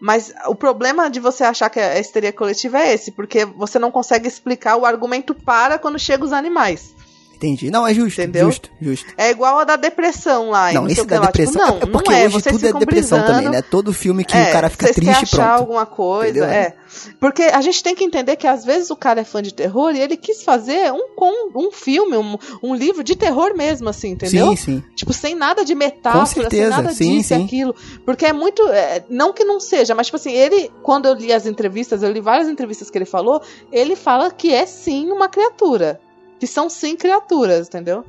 [0.00, 3.90] Mas o problema de você achar que a histeria coletiva é esse, porque você não
[3.90, 6.95] consegue explicar o argumento para quando chegam os animais.
[7.36, 7.70] Entendi.
[7.70, 8.20] Não, é justo.
[8.20, 8.46] Entendeu?
[8.46, 9.06] Justo, justo.
[9.16, 10.72] É igual a da depressão lá.
[10.72, 11.26] Não, esse da lá.
[11.26, 11.78] depressão.
[11.78, 13.62] Tipo, não, é porque não é, hoje tudo é depressão também, né?
[13.62, 15.40] Todo filme que É, o cara fica triste pronto.
[15.40, 16.48] achar alguma coisa, Entendeu?
[16.48, 16.74] é.
[17.20, 19.94] Porque a gente tem que entender que às vezes o cara é fã de terror
[19.94, 24.10] e ele quis fazer um, com, um filme, um, um livro de terror mesmo, assim,
[24.10, 24.48] entendeu?
[24.50, 24.82] Sim, sim.
[24.94, 27.44] Tipo, sem nada de metáfora, sem certeza, nada sim, disso sim.
[27.44, 27.74] aquilo.
[28.04, 28.66] Porque é muito.
[28.68, 32.10] é, não que não seja, mas, tipo assim, ele, quando eu li as entrevistas, eu
[32.10, 36.00] li várias entrevistas que ele falou, ele fala que é sim uma criatura.
[36.38, 38.04] Que são sim criaturas, entendeu?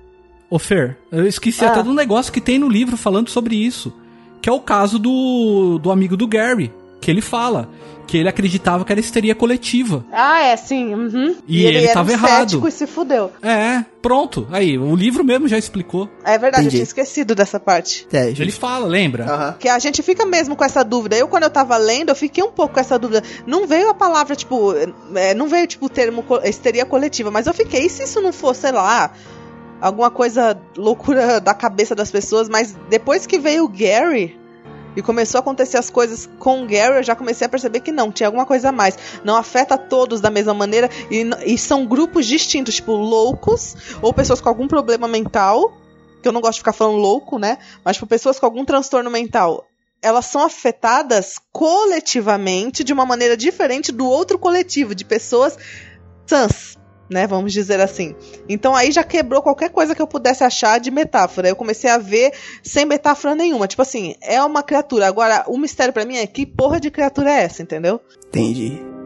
[0.50, 1.72] Ô Fer, eu esqueci Ah.
[1.72, 3.94] até do negócio que tem no livro falando sobre isso.
[4.42, 6.72] Que é o caso do, do amigo do Gary.
[7.02, 7.70] Que ele fala
[8.08, 10.06] que ele acreditava que era histeria coletiva.
[10.12, 10.94] Ah, é, sim.
[10.96, 11.36] uhum.
[11.48, 12.68] E ele era tava um errado.
[12.68, 13.32] e se fudeu.
[13.44, 14.48] É, pronto.
[14.50, 16.10] Aí, o livro mesmo já explicou.
[16.24, 16.68] É verdade, Entendi.
[16.68, 18.08] eu tinha esquecido dessa parte.
[18.12, 18.60] É, Ele justo.
[18.62, 19.26] fala, lembra?
[19.26, 19.56] Aham.
[19.60, 21.16] Que a gente fica mesmo com essa dúvida.
[21.18, 23.22] Eu, quando eu tava lendo, eu fiquei um pouco com essa dúvida.
[23.46, 24.74] Não veio a palavra, tipo.
[25.16, 27.86] é, não veio, tipo, o termo co- histeria coletiva, mas eu fiquei.
[27.86, 29.12] E se isso não for, sei lá,
[29.82, 32.48] alguma coisa loucura da cabeça das pessoas?
[32.50, 34.38] Mas depois que veio o Gary.
[34.98, 37.92] E começou a acontecer as coisas com o Gary, eu já comecei a perceber que
[37.92, 38.98] não, tinha alguma coisa a mais.
[39.24, 44.42] Não afeta todos da mesma maneira e, e são grupos distintos, tipo loucos ou pessoas
[44.42, 45.78] com algum problema mental,
[46.20, 47.60] que eu não gosto de ficar falando louco, né?
[47.86, 49.68] Mas tipo, pessoas com algum transtorno mental.
[50.02, 55.60] Elas são afetadas coletivamente de uma maneira diferente do outro coletivo, de pessoas
[56.26, 56.77] sãs,
[57.10, 57.28] né?
[57.28, 58.16] Vamos dizer assim.
[58.48, 61.50] Então aí já quebrou qualquer coisa que eu pudesse achar de metáfora.
[61.50, 62.34] Eu comecei a ver
[62.64, 63.68] sem metáfora nenhuma.
[63.68, 65.08] Tipo assim, é uma criatura.
[65.08, 68.02] Agora, o mistério pra mim é que porra de criatura é essa, entendeu?
[68.28, 68.97] Entendi.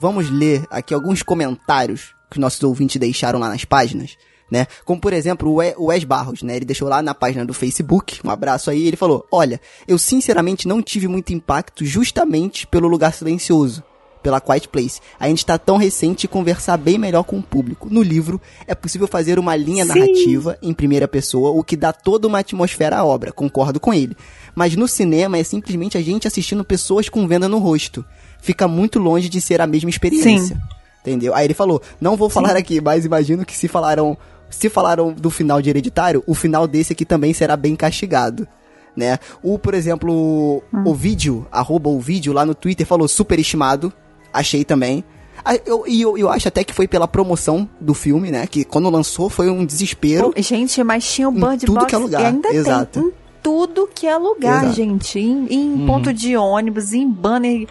[0.00, 4.16] Vamos ler aqui alguns comentários que os nossos ouvintes deixaram lá nas páginas,
[4.50, 4.66] né?
[4.84, 6.56] Como, por exemplo, o We- o Wes Barros, né?
[6.56, 10.66] Ele deixou lá na página do Facebook, um abraço aí, ele falou, olha, eu sinceramente
[10.66, 13.82] não tive muito impacto justamente pelo Lugar Silencioso,
[14.22, 15.00] pela Quiet Place.
[15.18, 17.88] A gente tá tão recente e conversar bem melhor com o público.
[17.90, 19.88] No livro, é possível fazer uma linha Sim.
[19.88, 24.16] narrativa em primeira pessoa, o que dá toda uma atmosfera à obra, concordo com ele.
[24.54, 28.04] Mas no cinema é simplesmente a gente assistindo pessoas com venda no rosto.
[28.42, 30.60] Fica muito longe de ser a mesma experiência.
[31.02, 31.34] Entendeu?
[31.34, 34.16] Aí ele falou: "Não vou falar aqui, mas imagino que se falaram,
[34.50, 38.46] se falaram do final de Hereditário, o final desse aqui também será bem castigado."
[38.96, 39.18] Né?
[39.42, 43.92] O, por exemplo, o vídeo, arroba o vídeo lá no Twitter falou superestimado.
[44.32, 45.04] Achei também.
[45.64, 48.46] Eu- E eu, eu acho até que foi pela promoção do filme, né?
[48.46, 50.34] Que quando lançou foi um desespero.
[50.36, 53.00] Gente, mas tinha o Bird tudo Box que é lugar, e ainda exato.
[53.00, 53.12] tem em
[53.42, 54.76] tudo que é lugar, Exato.
[54.76, 55.18] gente.
[55.18, 57.66] Em, em ponto de ônibus, em banner,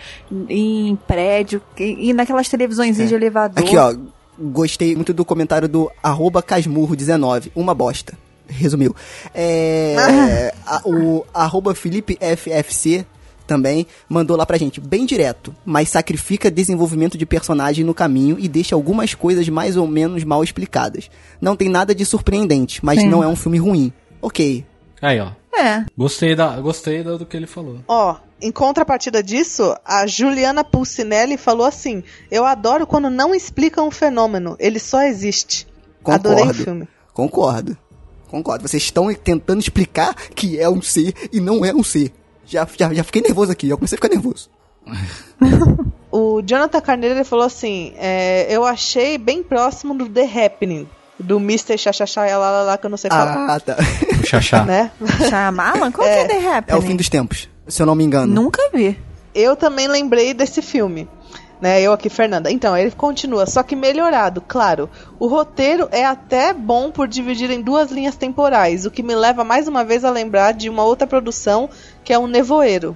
[0.50, 3.64] em prédio, e, e naquelas televisões de elevador.
[3.64, 3.68] É.
[3.68, 3.96] Aqui, ó.
[4.42, 7.52] Gostei muito do comentário do arroba casmurro19.
[7.56, 8.14] Uma bosta.
[8.48, 8.96] Resumiu.
[9.36, 13.06] É, a- o arroba Felipe FFC
[13.46, 14.80] também mandou lá pra gente.
[14.80, 19.88] Bem direto, mas sacrifica desenvolvimento de personagem no caminho e deixa algumas coisas mais ou
[19.88, 21.10] menos mal explicadas.
[21.42, 23.10] Não tem nada de surpreendente, mas Sim.
[23.10, 23.92] não é um filme ruim.
[24.22, 24.64] Ok.
[25.02, 25.32] Aí, ó.
[25.54, 25.86] É.
[25.98, 27.80] Gostei, da, gostei do, do que ele falou.
[27.88, 33.92] Ó, em contrapartida disso, a Juliana Pulcinelli falou assim: Eu adoro quando não explicam um
[33.92, 35.68] fenômeno, ele só existe.
[36.02, 36.30] Concordo.
[36.30, 36.88] Adorei o filme.
[37.14, 37.78] Concordo.
[38.30, 38.68] Concordo.
[38.68, 42.12] Vocês estão tentando explicar que é um C e não é um C.
[42.46, 44.50] Já, já, já fiquei nervoso aqui, eu comecei a ficar nervoso.
[46.12, 50.88] O Jonathan Carneiro falou assim: é, Eu achei bem próximo do The Happening,
[51.20, 51.78] do Mr.
[51.78, 53.56] Xaxaxá e lá, lá, lá, que eu não sei falar.
[53.56, 53.76] Ah, tá.
[54.26, 54.64] Xaxá.
[54.64, 54.92] Né?
[55.30, 55.92] Shyamalan?
[55.92, 56.80] Qual que é The É Happening?
[56.80, 58.34] o fim dos tempos, se eu não me engano.
[58.34, 58.98] Nunca vi.
[59.36, 61.08] Eu também lembrei desse filme.
[61.62, 62.50] Né, eu aqui, Fernanda.
[62.50, 64.90] Então, ele continua, só que melhorado, claro.
[65.20, 69.44] O roteiro é até bom por dividir em duas linhas temporais, o que me leva
[69.44, 71.70] mais uma vez a lembrar de uma outra produção
[72.02, 72.96] que é o Nevoeiro,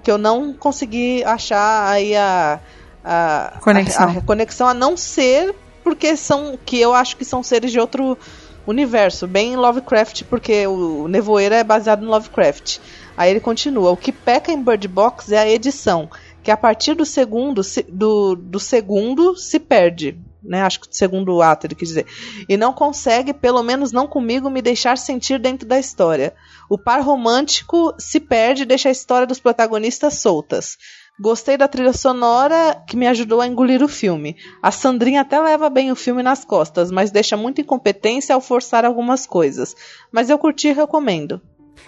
[0.00, 2.60] que eu não consegui achar aí a,
[3.04, 4.08] a Conexão.
[4.08, 5.52] a, a conexão a não ser
[5.84, 8.18] porque são que eu acho que são seres de outro
[8.66, 12.78] universo, bem Lovecraft, porque o Nevoeiro é baseado no Lovecraft.
[13.16, 16.10] Aí ele continua: o que peca em Bird Box é a edição,
[16.42, 20.18] que a partir do segundo se, do, do segundo se perde.
[20.46, 22.06] Né, acho que do segundo ato, ele quis dizer.
[22.46, 26.34] E não consegue, pelo menos não comigo, me deixar sentir dentro da história.
[26.68, 30.76] O par romântico se perde e deixa a história dos protagonistas soltas.
[31.20, 34.36] Gostei da trilha sonora que me ajudou a engolir o filme.
[34.60, 38.84] A Sandrinha até leva bem o filme nas costas, mas deixa muita incompetência ao forçar
[38.84, 39.76] algumas coisas.
[40.10, 41.40] Mas eu curti e recomendo.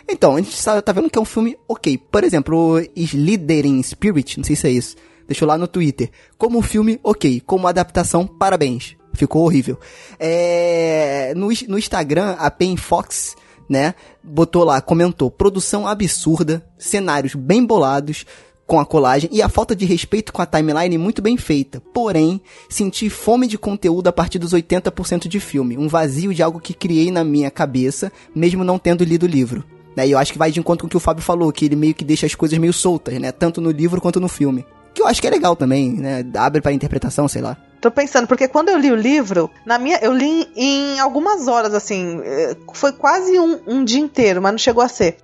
[0.08, 1.98] Então, a gente tá, vendo que é um filme ok.
[1.98, 4.96] Por exemplo, Slithering Spirit, não sei se é isso,
[5.26, 6.08] deixou lá no Twitter.
[6.38, 8.96] Como um filme ok, como adaptação, parabéns.
[9.12, 9.76] Ficou horrível.
[10.20, 13.34] É, no, no Instagram, a Pen Fox,
[13.68, 18.24] né, botou lá, comentou, produção absurda, cenários bem bolados,
[18.66, 21.80] com a colagem e a falta de respeito com a timeline muito bem feita.
[21.92, 26.60] Porém, senti fome de conteúdo a partir dos 80% de filme, um vazio de algo
[26.60, 29.64] que criei na minha cabeça, mesmo não tendo lido o livro.
[29.96, 30.08] Né?
[30.08, 31.76] E eu acho que vai de encontro com o que o Fábio falou, que ele
[31.76, 33.32] meio que deixa as coisas meio soltas, né?
[33.32, 34.66] Tanto no livro quanto no filme.
[34.92, 36.24] Que eu acho que é legal também, né?
[36.36, 37.56] Abre pra interpretação, sei lá.
[37.80, 41.74] Tô pensando, porque quando eu li o livro, na minha, eu li em algumas horas,
[41.74, 45.18] assim, eh, foi quase um, um dia inteiro, mas não chegou a ser.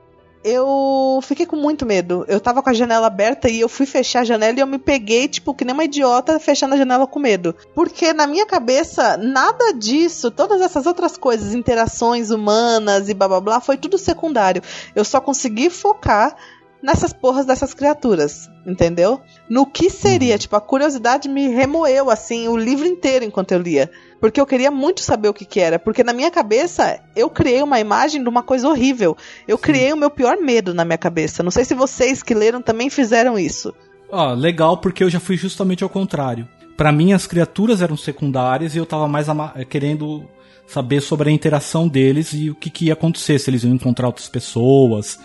[0.44, 2.24] Eu fiquei com muito medo.
[2.26, 4.78] Eu tava com a janela aberta e eu fui fechar a janela e eu me
[4.78, 7.54] peguei, tipo, que nem uma idiota, fechando a janela com medo.
[7.74, 13.40] Porque na minha cabeça, nada disso, todas essas outras coisas, interações humanas e blá blá
[13.40, 14.62] blá, foi tudo secundário.
[14.96, 16.36] Eu só consegui focar
[16.82, 19.20] nessas porras dessas criaturas, entendeu?
[19.48, 23.90] No que seria, tipo, a curiosidade me remoeu, assim, o livro inteiro enquanto eu lia.
[24.20, 25.78] Porque eu queria muito saber o que que era.
[25.78, 29.16] Porque na minha cabeça, eu criei uma imagem de uma coisa horrível.
[29.46, 31.42] Eu criei o meu pior medo na minha cabeça.
[31.42, 33.72] Não sei se vocês que leram também fizeram isso.
[34.10, 36.48] Ó, legal porque eu já fui justamente ao contrário.
[36.76, 40.24] Pra mim as criaturas eram secundárias e eu tava mais eh, querendo
[40.66, 44.06] saber sobre a interação deles e o que, que ia acontecer, se eles iam encontrar
[44.06, 45.18] outras pessoas,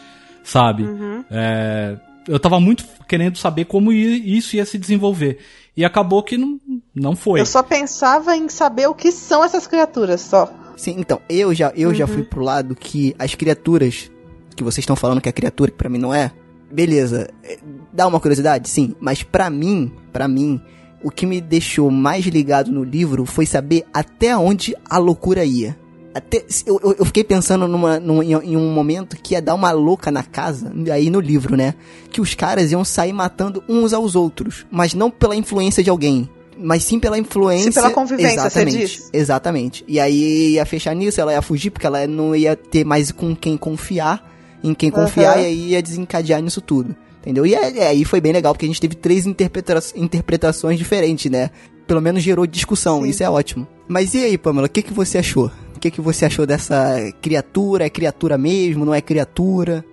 [0.48, 0.86] sabe?
[1.30, 5.40] É, eu tava muito querendo saber como isso ia se desenvolver.
[5.76, 6.60] E acabou que não,
[6.96, 7.40] não foi.
[7.40, 10.52] Eu só pensava em saber o que são essas criaturas, só.
[10.76, 14.10] Sim, então, eu já, eu já fui pro lado que as criaturas
[14.56, 16.32] que vocês estão falando que é criatura, que pra mim não é,
[16.72, 17.60] beleza, é,
[17.94, 20.60] dá uma curiosidade, sim, mas pra mim, pra mim,
[21.04, 25.78] o que me deixou mais ligado no livro foi saber até onde a loucura ia.
[26.18, 29.72] Até, eu, eu, fiquei pensando numa, num- em, em um momento que ia dar uma
[29.72, 31.76] louca na casa, aí no livro, né?
[32.12, 36.28] Que os caras iam sair matando uns aos outros, mas não pela influência de alguém,
[36.58, 37.72] mas sim pela influência.
[37.72, 39.10] Sim pela convivência, você exatamente, diz?
[39.14, 39.86] Exatamente.
[39.88, 43.36] E aí ia fechar nisso, ela ia fugir porque ela não ia ter mais com
[43.36, 44.28] quem confiar,
[44.64, 45.42] em quem confiar, Aham.
[45.42, 46.96] e aí ia desencadear nisso tudo.
[47.22, 47.46] Entendeu?
[47.46, 51.50] E aí, aí foi bem legal, porque a gente teve três interpreta interpretações diferentes, né?
[51.86, 53.10] Pelo menos gerou discussão, Sim.
[53.10, 53.68] isso é ótimo.
[53.88, 55.52] Mas e aí, Pamela, o que, que você achou?
[55.78, 57.86] O que, que você achou dessa criatura?
[57.86, 58.84] É criatura mesmo?
[58.86, 59.86] Não é criatura?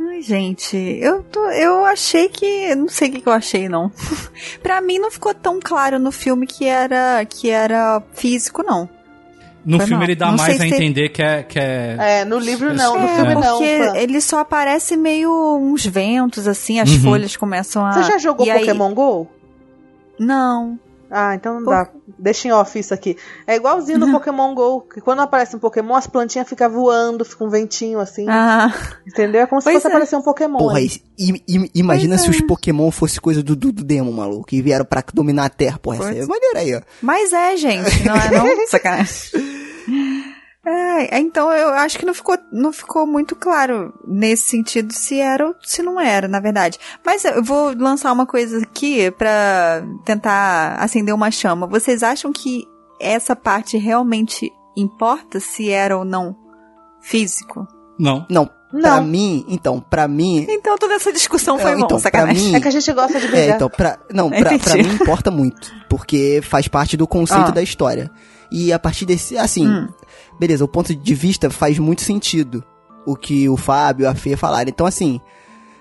[0.00, 2.74] Ai, gente, eu, tô, eu achei que.
[2.74, 3.90] Não sei o que, que eu achei, não.
[4.62, 8.88] pra mim não ficou tão claro no filme que era, que era físico, não.
[9.64, 10.04] No Foi filme mal.
[10.04, 11.42] ele dá Não mais a se- entender que é.
[11.42, 11.96] Que é...
[11.98, 13.42] É, no livro não, no É, filme não.
[13.42, 13.96] porque fã.
[13.96, 17.00] ele só aparece meio uns ventos, assim, as Uhum.
[17.02, 17.92] folhas começam a.
[17.92, 19.26] Você já jogou e aí- Pokémon GO?
[20.18, 20.78] Não.
[21.10, 21.88] Ah, então não dá.
[22.18, 23.16] Deixa em off isso aqui.
[23.46, 27.44] É igualzinho no Pokémon GO, que quando aparece um Pokémon, as plantinhas ficam voando, fica
[27.44, 28.26] um ventinho assim.
[28.28, 28.72] Ah,
[29.06, 29.42] Entendeu?
[29.42, 29.90] É como se Pois fosse é.
[29.90, 30.58] aparecer um Pokémon.
[30.58, 30.90] Porra, aí.
[31.18, 32.30] i- i- imagina Pois se é.
[32.30, 35.78] os Pokémon fossem coisa do, do, do Demo, maluco, e vieram pra dominar a Terra.
[35.78, 36.80] Porra, essa é maneira aí, ó.
[37.02, 38.46] mas é, gente, não é não?
[38.68, 39.65] Sacanagem.
[40.68, 45.46] É, então eu acho que não ficou, não ficou muito claro nesse sentido se era
[45.46, 46.76] ou se não era, na verdade.
[47.04, 51.68] Mas eu vou lançar uma coisa aqui pra tentar acender uma chama.
[51.68, 52.64] Vocês acham que
[53.00, 56.34] essa parte realmente importa se era ou não
[57.00, 57.66] físico?
[57.98, 58.26] Não.
[58.28, 58.46] Não,
[58.80, 59.04] pra Não.
[59.04, 60.44] mim, então, pra mim...
[60.48, 62.42] Então toda essa discussão foi É, bom, então, pra sacanagem.
[62.50, 63.56] mim- É que a gente gosta de É, brigar.
[63.56, 64.64] então, pra, não, pra, Entendi.
[64.64, 67.52] pra mim importa muito, porque faz parte do conceito Ah.
[67.52, 68.10] da história.
[68.50, 69.88] E a partir desse, assim, Hum.
[70.38, 72.64] Beleza, o ponto de vista faz muito sentido
[73.06, 74.68] o que o Fábio e a Fê falaram.
[74.68, 75.20] Então, assim,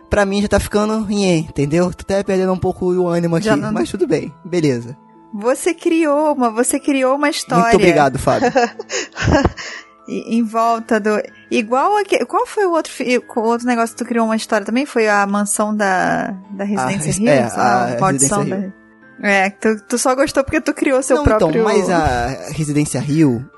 [0.10, 1.92] pra mim já tá ficando, nhê, entendeu?
[1.94, 4.96] Tô até perdendo um pouco o ânimo aqui, não- mas tudo bem, beleza.
[5.34, 7.64] Você criou uma, você criou uma história.
[7.64, 8.50] Muito obrigado, Fábio.
[10.08, 11.10] Em volta do.
[11.50, 12.26] Igual aquele.
[12.26, 12.92] Qual foi o outro,
[13.38, 14.86] o outro negócio que tu criou uma história também?
[14.86, 17.28] Foi a mansão da, da Residência res- Hill?
[17.28, 18.74] é, lá, a maldição Residência
[19.20, 19.28] da.
[19.28, 21.50] É, tu, tu só gostou porque tu criou seu Não, próprio.
[21.50, 23.50] então, mas a Residência Rio,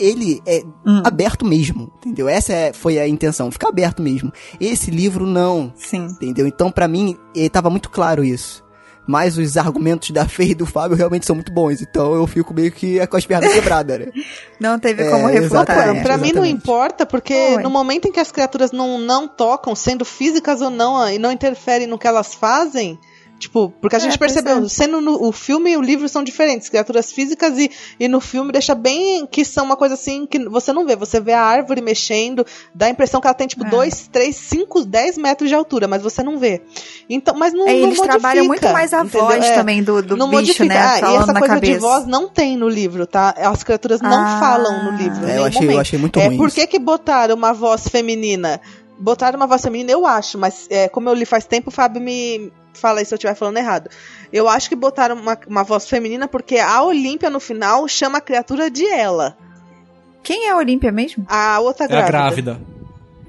[0.00, 1.02] ele é Hum.
[1.04, 2.28] aberto mesmo, entendeu?
[2.28, 4.32] Essa é- foi a intenção, ficar aberto mesmo.
[4.60, 6.06] Esse livro não, Sim.
[6.06, 6.46] entendeu?
[6.46, 8.64] Então, pra mim, eh, tava muito claro isso.
[9.06, 12.54] Mas os argumentos da Fê e do Fábio realmente são muito bons, então eu fico
[12.54, 14.06] meio que com as pernas quebradas, né?
[14.60, 15.62] Não teve É, como refutar.
[15.70, 15.98] exatamente.
[15.98, 16.02] é.
[16.02, 17.62] Pra mim não importa, porque Foi.
[17.62, 21.32] no momento em que as criaturas não, não tocam, sendo físicas ou não, e não
[21.32, 22.98] interferem no que elas fazem,
[23.40, 24.68] tipo, porque a É, gente percebeu, é.
[24.68, 27.68] sendo no, o filme e o livro são diferentes, criaturas físicas e,
[27.98, 31.18] e no filme deixa bem que são uma coisa assim que você não vê, você
[31.18, 33.70] vê a árvore mexendo, dá a impressão que ela tem tipo É.
[33.70, 36.62] 2, 3, 5, 10 metros de altura, mas você não vê.
[37.08, 39.26] Então, mas não, É, não eles trabalham muito modifica, mais a entendeu?
[39.26, 39.54] voz É.
[39.54, 40.66] também do, do não bicho, modifica.
[40.66, 40.78] né?
[40.80, 41.72] Ah, e essa coisa cabeça.
[41.72, 43.34] de voz não tem no livro, tá?
[43.38, 44.38] As criaturas não Ah.
[44.38, 45.26] falam no livro.
[45.26, 46.36] É, eu achei, eu achei muito É, ruim.
[46.36, 46.56] por isso.
[46.56, 48.60] que, que botaram uma voz feminina?
[48.98, 52.02] Botaram uma voz feminina, eu acho, mas é, como eu li faz tempo, o Fábio
[52.02, 53.88] me fala aí se eu estiver falando errado.
[54.32, 58.20] Eu acho que botaram uma, uma voz feminina porque a Olímpia, no final, chama a
[58.20, 59.36] criatura de ela.
[60.22, 61.24] Quem é a Olímpia mesmo?
[61.28, 62.52] A outra É a grávida.
[62.54, 62.60] grávida.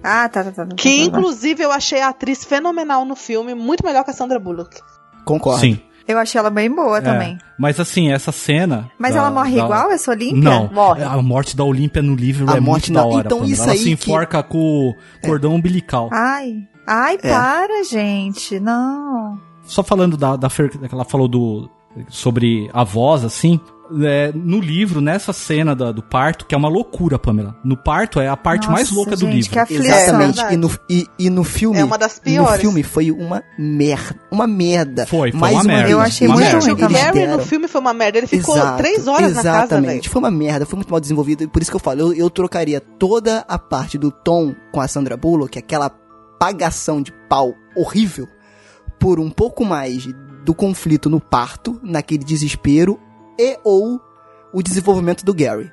[0.03, 0.65] Ah, tá, tá, tá.
[0.65, 1.17] tá, Que, tá, tá.
[1.17, 4.79] inclusive, eu achei a atriz fenomenal no filme, muito melhor que a Sandra Bullock.
[5.25, 5.59] Concordo.
[5.61, 5.79] Sim.
[6.07, 7.01] Eu achei ela bem boa É.
[7.01, 7.37] também.
[7.57, 8.89] Mas assim, essa cena.
[8.97, 10.41] Mas da- ela morre da- igual, essa Olímpia?
[10.41, 11.03] Não, Morre.
[11.03, 13.25] a morte da Olímpia no livro A é morte muito da hora.
[13.27, 14.95] Então, isso ela aí se que- enforca com o
[15.25, 16.09] cordão umbilical.
[16.11, 16.67] Ai.
[16.87, 17.17] Ai, É.
[17.29, 18.59] para, gente.
[18.59, 19.39] Não.
[19.63, 21.69] Só falando da, da Fer, que ela falou do,
[22.09, 23.59] sobre a voz, assim.
[24.05, 27.57] é, no livro, nessa cena da- do parto, que é uma loucura, Pamela.
[27.61, 29.51] No parto é a parte Nossa, mais louca do gente, livro.
[29.51, 29.85] que aflição.
[29.97, 30.39] Exatamente.
[30.45, 31.77] É, e, no, e, e no filme.
[31.77, 32.61] É uma das No piores.
[32.61, 34.15] filme foi uma merda.
[34.31, 35.05] Uma merda.
[35.05, 35.81] Foi, foi Mais uma merda.
[35.83, 36.65] vez, Eu achei Uma muito merda.
[36.71, 36.87] ruim O.
[36.89, 38.17] Gary no filme foi uma merda.
[38.19, 39.57] Ele ficou Exato, três horas na casa.
[39.57, 40.07] Exatamente.
[40.09, 41.43] Foi uma merda, foi muito mal desenvolvido.
[41.43, 44.79] E por isso que eu falo, eu, eu trocaria toda a parte do Tom com
[44.79, 45.91] a Sandra Bullock, aquela
[46.41, 48.27] pagação de pau horrível,
[48.97, 50.07] por um pouco mais
[50.43, 52.99] do conflito no parto, naquele desespero,
[53.37, 54.01] e ou
[54.51, 55.71] o desenvolvimento do Gary.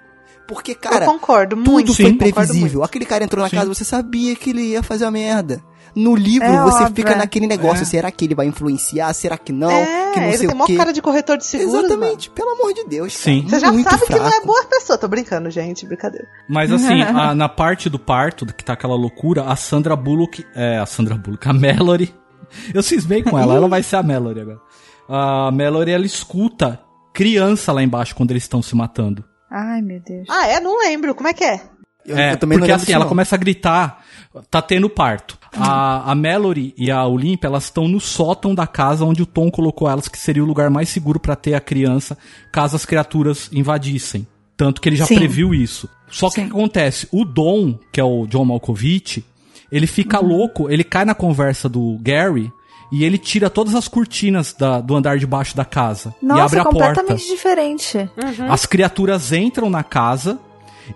[0.49, 1.95] Porque, cara, eu concordo tudo muito.
[1.95, 2.83] foi Sim, previsível.
[2.83, 3.57] Aquele cara entrou na Sim.
[3.57, 5.63] casa, você sabia que ele ia fazer a merda.
[5.95, 7.17] No livro, É você óbvio, fica é.
[7.17, 7.85] naquele negócio, É.
[7.85, 9.13] será que ele vai influenciar?
[9.15, 9.71] Será que não?
[9.71, 10.77] É, que não ele sei tem o quê.
[10.77, 11.87] cara de corretor de seguros, mano.
[11.87, 13.13] Exatamente, pelo amor de Deus.
[13.17, 13.25] cara.
[13.37, 13.47] Sim.
[13.49, 14.47] Você já Muito sabe que não é fraco.
[14.47, 14.99] boa pessoa.
[14.99, 15.87] Tô brincando, gente.
[15.87, 16.27] Brincadeira.
[16.49, 20.47] Mas assim, a- na parte do parto, que tá aquela loucura, a Sandra Bullock.
[20.55, 22.15] É, a Sandra Bullock, a Mallory.
[22.73, 24.61] Eu cismei com ela, ela vai ser a Mallory agora.
[25.09, 26.81] A Mallory, ela escuta
[27.15, 29.25] criança lá embaixo quando eles estão se matando.
[29.51, 30.27] Ai, meu Deus.
[30.29, 30.61] Ah, é?
[30.61, 31.15] Não lembro.
[31.15, 31.61] Como é que é?
[32.07, 33.09] Eu, é, eu também porque assim, ela não.
[33.09, 34.03] começa a gritar,
[34.51, 35.39] tá tendo parto.
[35.55, 39.51] A, a Mallory e a Olympia, elas estão no sótão da casa onde o Tom
[39.51, 42.17] colocou elas, que seria o lugar mais seguro pra ter a criança,
[42.53, 44.27] caso as criaturas invadissem.
[44.57, 45.17] Tanto que ele já Sim.
[45.17, 45.89] previu isso.
[46.11, 47.07] Só que o que acontece?
[47.13, 49.25] O Dom, que é o John Malkovich,
[49.71, 50.29] ele fica Uhum.
[50.29, 52.51] louco, ele cai na conversa do Gary
[52.91, 56.45] e ele tira todas as cortinas da- do andar de baixo da casa e Nossa,
[56.45, 56.79] abre a porta.
[56.89, 58.11] completamente diferente.
[58.49, 60.39] As criaturas entram na casa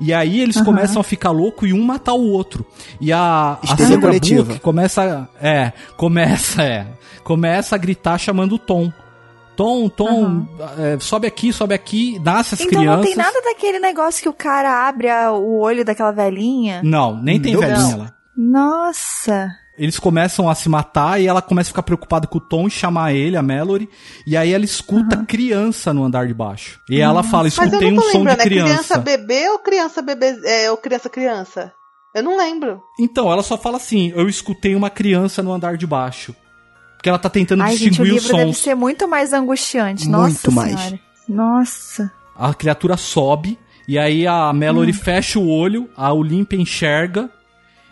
[0.01, 2.64] e aí eles começam a ficar louco e um matar o outro.
[3.01, 4.43] E a, a Sandra coletiva.
[4.45, 6.86] Bullock começa, é, começa, é,
[7.22, 8.90] começa a gritar chamando o Tom.
[9.55, 10.47] Tom, Tom,
[10.78, 13.01] é, sobe aqui, sobe aqui, nasce as então crianças.
[13.01, 16.80] não tem nada daquele negócio que o cara abre a- o olho daquela velhinha?
[16.82, 17.61] Não, nem tem Não.
[17.61, 18.12] velhinha lá.
[18.34, 19.51] Nossa.
[19.82, 22.70] Eles começam a se matar e ela começa a ficar preocupada com o Tom e
[22.70, 23.88] chamar ele, a Mallory.
[24.24, 26.78] E aí ela escuta criança no andar de baixo.
[26.88, 28.98] E ela fala, escutei um som de é criança criança.
[28.98, 31.72] bebê ou criança bebê, é, ou criança criança?
[32.14, 32.80] Eu não lembro.
[33.00, 36.32] Então, ela só fala assim, eu escutei uma criança no andar de baixo.
[36.96, 38.58] Porque ela tá tentando Ai, gente, o distinguir os livro deve sons.
[38.62, 40.08] ser muito mais angustiante.
[40.08, 40.78] Muito Nossa mais.
[40.78, 41.00] senhora.
[41.28, 42.12] Nossa.
[42.36, 43.58] A criatura sobe,
[43.88, 44.94] e aí a Mallory Hum.
[44.94, 47.28] fecha o olho, a Olímpia enxerga,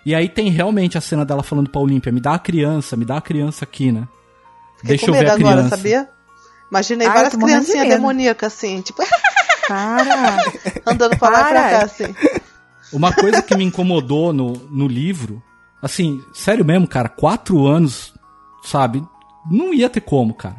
[0.05, 3.05] e aí tem realmente a cena dela falando pra Olímpia, me dá a criança, me
[3.05, 4.07] dá a criança aqui, né?
[4.77, 5.77] Fiquei Deixa com eu ver a agora, criança.
[5.77, 6.09] sabia?
[6.71, 7.97] Imaginei várias de criancinhas medo.
[7.97, 9.03] demoníacas, assim, tipo,
[9.69, 10.39] Para.
[10.87, 12.15] andando pra lá e pra cá, assim.
[12.93, 15.43] Uma coisa que me incomodou no, no livro,
[15.83, 18.13] assim, sério mesmo, cara, quatro anos,
[18.65, 19.05] sabe?
[19.51, 20.57] Não ia ter como, cara.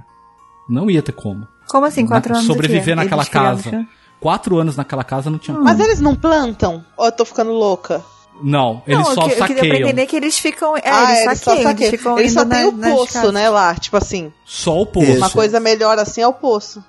[0.69, 1.47] Não ia ter como.
[1.67, 2.47] Como assim, quatro Na- anos?
[2.47, 3.85] sobreviver naquela casa.
[4.19, 5.83] Quatro anos naquela casa não tinha Mas como.
[5.83, 6.85] eles não plantam?
[6.95, 8.03] Ou eu tô ficando louca?
[8.43, 9.87] Não, eles não, só que- eu queria saqueiam.
[9.87, 10.75] entender que eles ficam.
[10.77, 11.87] É, ah, eles eles só saqueiam, saqueiam.
[11.89, 14.31] eles ficam Eles só tem na- o poço, né, lá, tipo assim.
[14.45, 15.07] Só o poço.
[15.09, 15.17] Isso.
[15.17, 16.83] Uma coisa melhor assim é o poço.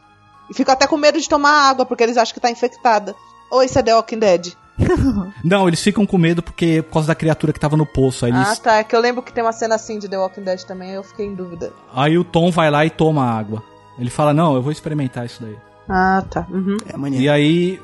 [0.51, 3.15] E fico até com medo de tomar água, porque eles acham que tá infectada.
[3.51, 4.53] Ou isso é The Walking Dead?
[5.45, 8.25] Não, eles ficam com medo porque por causa da criatura que tava no poço.
[8.25, 8.77] Aí, eles- Ah, tá.
[8.79, 11.03] É que eu lembro que tem uma cena assim de The Walking Dead também, eu
[11.03, 11.73] fiquei em dúvida.
[11.95, 13.63] aí o Tom vai lá e toma água.
[13.99, 15.55] Ele fala, não, eu vou experimentar isso daí.
[15.89, 16.47] Ah, tá.
[16.51, 16.77] Uhum.
[16.93, 17.25] É maneiro.
[17.25, 17.81] E aí,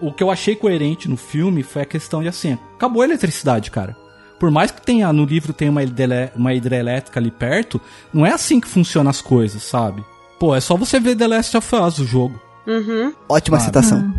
[0.00, 3.70] o que eu achei coerente no filme foi a questão de assim, acabou a eletricidade,
[3.70, 3.96] cara.
[4.40, 7.80] Por mais que tenha no livro tenha uma, hidrelé- uma hidrelétrica ali perto,
[8.12, 10.04] não é assim que funcionam as coisas, sabe?
[10.40, 12.40] Pô, é só você ver The Last of Us, o jogo.
[12.66, 13.12] Uhum.
[13.28, 14.12] Ótima Ah, citação.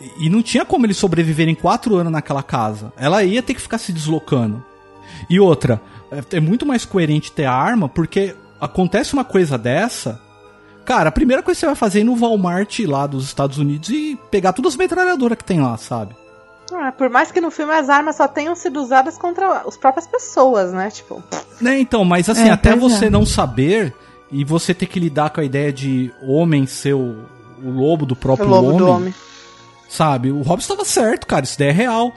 [0.00, 2.92] E- E não tinha como eles sobreviverem quatro anos naquela casa.
[2.96, 4.64] Ela ia ter que ficar se deslocando.
[5.28, 10.20] E outra, é- é muito mais coerente ter arma, porque acontece uma coisa dessa.
[10.88, 13.58] Cara, a primeira coisa que você vai fazer é ir no Walmart lá dos Estados
[13.58, 16.16] Unidos e pegar todas as metralhadoras que tem lá, sabe?
[16.72, 20.06] Ah, por mais que no filme as armas só tenham sido usadas contra as próprias
[20.06, 20.90] pessoas, né?
[20.90, 21.22] Tipo,
[21.60, 23.10] Né, então, mas assim, É, até você é.
[23.10, 23.94] não saber
[24.32, 27.16] e você ter que lidar com a ideia de homem ser o,
[27.62, 29.14] o lobo do o próprio lobo homem, do homem.
[29.90, 30.32] sabe?
[30.32, 32.14] O Hobbes estava certo, cara, isso daí é real.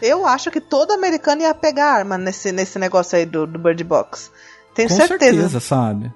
[0.00, 3.84] Eu acho que todo americano ia pegar arma nesse, nesse negócio aí do, do Bird
[3.84, 4.30] Box.
[4.74, 5.32] Tenho Com certeza.
[5.32, 6.10] certeza, sabe?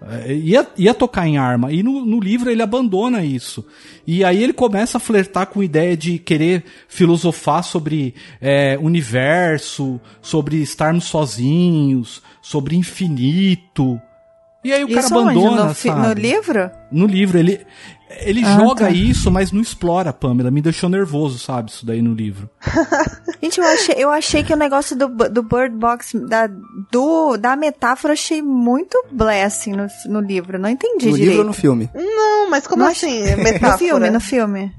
[0.00, 1.72] É, Ia, ia tocar em arma.
[1.72, 3.66] E no, no livro ele abandona isso.
[4.06, 10.00] E aí ele começa a flertar com a ideia de querer filosofar sobre é, universo,
[10.22, 14.00] sobre estarmos sozinhos, sobre infinito.
[14.64, 15.30] E aí o cara Isso onde?
[15.38, 16.06] abandona, no, fi- sabe?
[16.06, 16.70] no livro?
[16.92, 17.60] No livro, ele,
[18.10, 18.90] ele Ah, joga tá.
[18.90, 20.50] isso, mas não explora, Pamela.
[20.50, 21.70] Me deixou nervoso, sabe?
[21.70, 22.48] Isso daí no livro.
[23.42, 26.48] Gente, eu achei, eu achei que o negócio do, do Bird Box, da,
[26.90, 30.58] do, da metáfora, eu achei muito blé, assim, no, no livro.
[30.58, 31.20] Não entendi No direito.
[31.28, 31.90] livro ou no filme?
[31.94, 33.22] Não, mas como Não assim?
[33.36, 33.78] No Metáfora?
[33.78, 34.74] filme, no filme.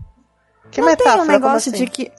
[0.72, 1.16] Que não metáfora?
[1.18, 1.86] tem um negócio assim?
[1.86, 2.12] de que...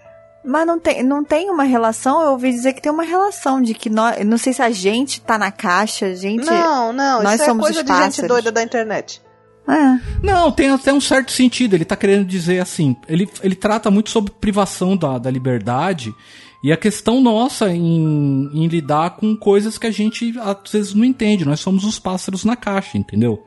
[0.43, 3.75] Mas não tem, não tem uma relação, eu ouvi dizer que tem uma relação de
[3.75, 6.47] que nós, não sei se a gente tá na caixa, a gente...
[6.47, 9.21] Não, não, nós isso é somos coisa os de gente doida da internet.
[9.69, 10.01] É.
[10.23, 11.75] Não, tem até um certo sentido.
[11.75, 12.97] Ele tá querendo dizer assim.
[13.09, 16.15] Ele, ele trata muito sobre privação da, da liberdade
[16.63, 21.05] e a questão nossa em, em lidar com coisas que a gente às vezes não
[21.05, 21.45] entende.
[21.45, 23.45] Nós somos os pássaros na caixa, entendeu?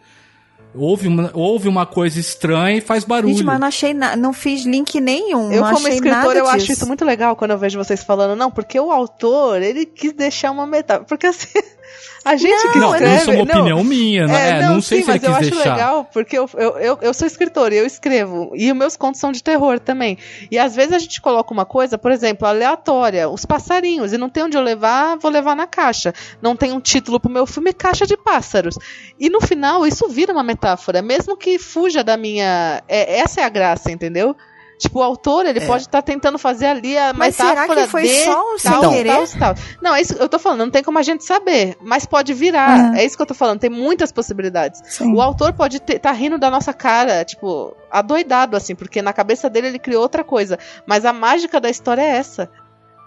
[0.76, 3.36] Houve uma, houve uma coisa estranha e faz barulho.
[3.36, 6.40] Gente, mas não achei na, não fiz link nenhum, Eu, não como achei escritor, nada
[6.40, 6.72] eu acho disso.
[6.72, 10.50] isso muito legal quando eu vejo vocês falando, não, porque o autor, ele quis deixar
[10.50, 11.06] uma metáfora.
[11.06, 11.48] Porque assim,
[12.26, 13.16] a gente que não, escreve.
[13.16, 14.50] isso é uma opinião minha, né?
[14.50, 17.00] É, não, sei sim, se ele mas eu quis acho legal, porque eu, eu, eu,
[17.02, 18.52] eu sou escritora e eu escrevo.
[18.56, 20.18] E os meus contos são de terror também.
[20.50, 24.30] E às vezes a gente coloca uma coisa, por exemplo, aleatória, os passarinhos, e não
[24.30, 26.14] tem onde eu levar, vou levar na caixa.
[26.42, 28.78] Não tem um título pro meu filme, caixa de pássaros.
[29.20, 32.82] E no final, isso vira uma metáfora, mesmo que fuja da minha.
[32.88, 34.36] é, essa é a graça, entendeu?
[34.78, 38.04] Tipo, o autor, ele pode estar tentando fazer ali a Mas será metáfora que foi
[38.04, 39.10] de só um sem tal, querer?
[39.10, 39.56] tal, tal.
[39.82, 42.34] Não, é isso que eu tô falando, não tem como a gente saber, mas pode
[42.34, 42.92] virar.
[42.94, 43.00] Ah.
[43.00, 44.82] É isso que eu tô falando, tem muitas possibilidades.
[44.86, 45.14] Sim.
[45.14, 49.50] O autor pode estar tá rindo da nossa cara, tipo, adoidado, assim, porque na cabeça
[49.50, 50.58] dele ele criou outra coisa.
[50.86, 52.50] Mas a mágica da história é essa.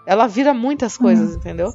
[0.05, 1.39] Ela vira muitas coisas, Hum.
[1.39, 1.73] entendeu?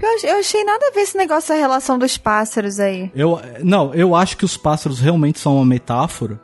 [0.00, 3.10] Eu, eu achei nada a ver esse negócio da relação dos pássaros aí.
[3.14, 6.40] Eu, não, eu acho que os pássaros realmente são uma metáfora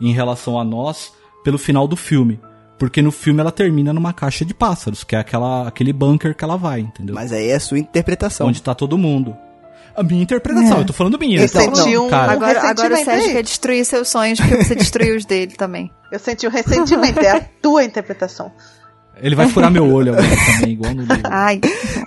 [0.00, 1.12] em relação a nós
[1.48, 2.38] pelo final do filme.
[2.78, 6.44] Porque no filme ela termina numa caixa de pássaros, que é aquela, aquele bunker que
[6.44, 7.14] ela vai, entendeu?
[7.14, 8.46] Mas aí é a sua interpretação.
[8.48, 9.34] Onde tá todo mundo.
[9.96, 11.40] A minha interpretação, eu tô falando minha.
[11.40, 12.32] Eu então, senti um- cara.
[12.32, 15.90] Agora, agora o Sérgio quer destruir seus sonhos porque você destruiu os dele também.
[16.12, 18.52] Eu senti um ressentimento, é a tua interpretação.
[19.16, 21.20] Ele vai furar meu olho agora também, igual no livro.
[21.24, 21.60] Ai,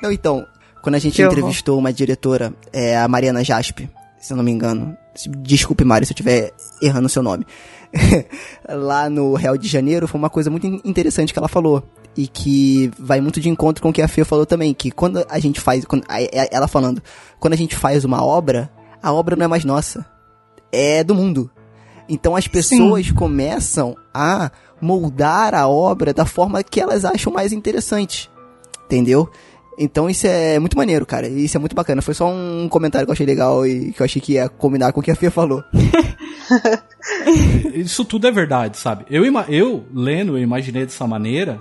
[0.04, 0.46] Não, então,
[0.84, 1.38] quando a gente Que horror.
[1.38, 3.90] entrevistou uma diretora, é, a Mariana Jaspe,
[4.22, 4.96] se eu não me engano.
[5.40, 6.52] Desculpe, Mari, se eu estiver
[6.82, 7.46] errando o seu nome.
[8.70, 11.84] Lá no Real de Janeiro, foi uma coisa muito in- interessante que ela falou.
[12.16, 14.74] E que vai muito de encontro com o que a Fê falou também.
[14.74, 15.86] Que quando a gente faz.
[15.86, 16.20] quando- a-
[16.52, 17.02] ela falando,
[17.40, 18.70] quando a gente faz uma obra,
[19.02, 20.06] a obra não é mais nossa.
[20.72, 21.50] É do mundo.
[22.08, 24.52] Então as pessoas começam a
[24.82, 28.30] moldar a obra da forma que elas acham mais interessante.
[28.86, 29.30] Entendeu?
[29.84, 31.28] Então isso é muito maneiro, cara.
[31.28, 32.04] Isso é muito bacana.
[32.04, 34.94] Foi só um comentário que eu achei legal e que eu achei que ia combinar
[34.94, 35.64] com o que a Fê falou.
[37.74, 39.06] Isso tudo é verdade, sabe?
[39.10, 41.60] Eu, eu lendo, eu imaginei dessa maneira,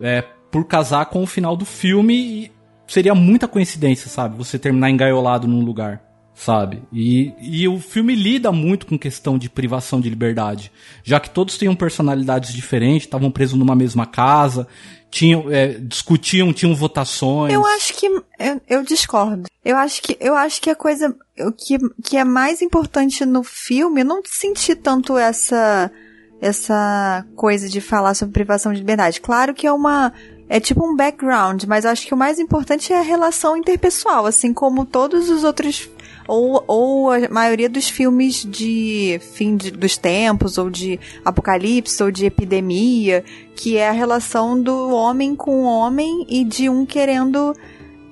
[0.00, 2.50] é, por casar com o final do filme,
[2.86, 4.38] seria muita coincidência, sabe?
[4.38, 6.02] Você terminar engaiolado num lugar,
[6.34, 6.82] sabe?
[6.90, 10.72] E, e o filme lida muito com questão de privação de liberdade,
[11.04, 14.66] já que todos tinham personalidades diferentes, estavam presos numa mesma casa,
[15.12, 17.52] tinham, é, discutiam, tinham votações.
[17.52, 19.44] eu acho que eu, eu discordo.
[19.62, 23.42] Eu acho que eu acho que a coisa o que, que é mais importante no
[23.42, 25.92] filme, eu não senti tanto essa
[26.40, 29.20] essa coisa de falar sobre privação de liberdade.
[29.20, 30.14] Claro que é uma
[30.48, 34.52] é tipo um background, mas acho que o mais importante é a relação interpessoal, assim
[34.54, 35.90] como todos os outros
[36.26, 42.10] ou, ou a maioria dos filmes de fim de- dos tempos, ou de apocalipse, ou
[42.10, 47.54] de epidemia, que é a relação do homem com o homem e de um querendo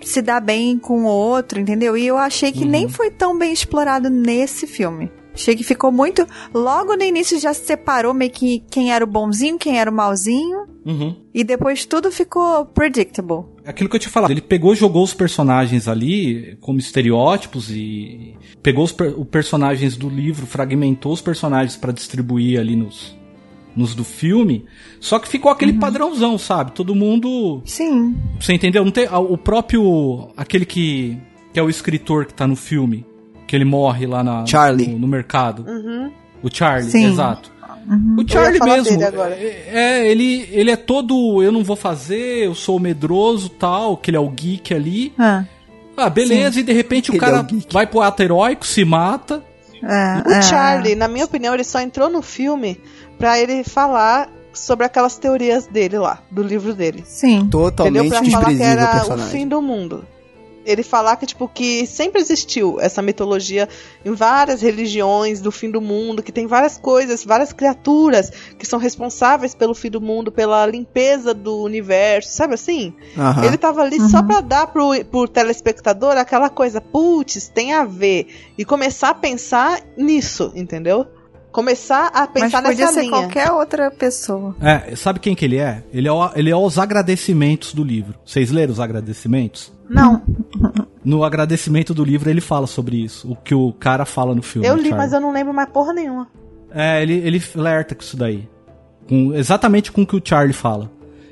[0.03, 1.97] se dar bem com o outro, entendeu?
[1.97, 5.11] E eu achei que nem foi tão bem explorado nesse filme.
[5.35, 6.27] Achei que ficou muito.
[6.53, 9.95] Logo no início já se separou meio que quem era o bonzinho, quem era o
[9.95, 10.67] malzinho.
[10.85, 11.15] Uhum.
[11.33, 13.45] E depois tudo ficou predictable.
[13.65, 18.85] Aquilo que eu te falava, ele pegou, jogou os personagens ali como estereótipos e pegou
[18.85, 23.15] os per- os personagens do livro, fragmentou os personagens pra distribuir ali nos,
[23.77, 24.65] nos do filme.
[24.99, 26.73] Só que ficou aquele padrãozão, sabe?
[26.73, 28.17] Todo mundo, Sim.
[28.41, 28.85] você entendeu?
[28.85, 31.17] Não tem o próprio aquele que
[31.53, 33.05] que é o escritor que tá no filme,
[33.51, 34.87] que ele morre lá na Charlie.
[34.87, 35.65] no, no mercado.
[35.69, 36.13] Uhum.
[36.41, 37.07] O Charlie, Sim.
[37.11, 37.51] exato.
[38.17, 42.79] O Charlie mesmo, é, é, ele, ele é todo, eu não vou fazer, eu sou
[42.79, 45.13] medroso tal, que ele é o geek ali.
[45.19, 45.45] Ah,
[45.97, 47.75] Ah, beleza, e de repente o Ele é cara o geek.
[47.75, 49.43] vai pro ato heróico, se mata.
[49.83, 50.43] é, O é.
[50.43, 52.81] Charlie, na minha opinião, ele só entrou no filme
[53.19, 57.03] pra ele falar sobre aquelas teorias dele lá, do livro dele.
[57.05, 57.39] Sim.
[57.39, 57.51] Entendeu?
[57.73, 60.05] Totalmente Pra falar que o era o fim do mundo.
[60.65, 63.69] Ele falar que, tipo, que sempre existiu essa mitologia
[64.05, 68.79] em várias religiões do fim do mundo, que tem várias coisas, várias criaturas que são
[68.79, 72.95] responsáveis pelo fim do mundo, pela limpeza do universo, sabe assim?
[73.17, 73.45] Aham.
[73.45, 78.27] Ele tava ali só pra dar pro, pro telespectador aquela coisa, putz, tem a ver.
[78.57, 81.07] E começar a pensar nisso, entendeu?
[81.53, 83.11] Começar a Mas pensar podia nessa ser linha.
[83.13, 84.55] qualquer outra pessoa.
[84.61, 85.83] É, sabe quem que ele é?
[85.93, 88.15] Ele é, o, ele é os agradecimentos do livro.
[88.25, 89.73] Vocês leram os agradecimentos?
[89.89, 90.23] Não,
[91.05, 94.69] No agradecimento do livro ele fala sobre isso, o que o cara fala no filme.
[94.69, 94.99] eu li, Charlie.
[94.99, 96.29] mas eu não lembro mais porra nenhuma.
[96.73, 98.49] É, ele, ele flerta com isso daí.
[99.09, 100.89] Com, exatamente com o que o Charlie fala.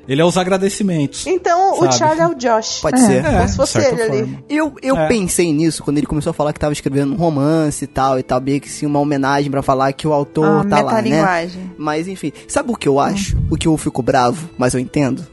[0.09, 1.27] Ele é os agradecimentos.
[1.27, 1.95] Então, o Sabe?
[1.95, 2.79] Charlie é o Josh.
[2.81, 3.23] Pode ser.
[3.23, 4.39] É, Como se fosse ele ali.
[4.49, 5.07] Eu, eu É.
[5.07, 8.23] pensei nisso quando ele começou a falar que tava escrevendo um romance e tal, e
[8.23, 11.49] tal, meio que sim, uma homenagem pra falar que o autor Ah, tá lá, né?
[11.77, 13.37] Mas enfim, sabe o que eu acho?
[13.51, 15.25] O que eu fico bravo, mas eu entendo?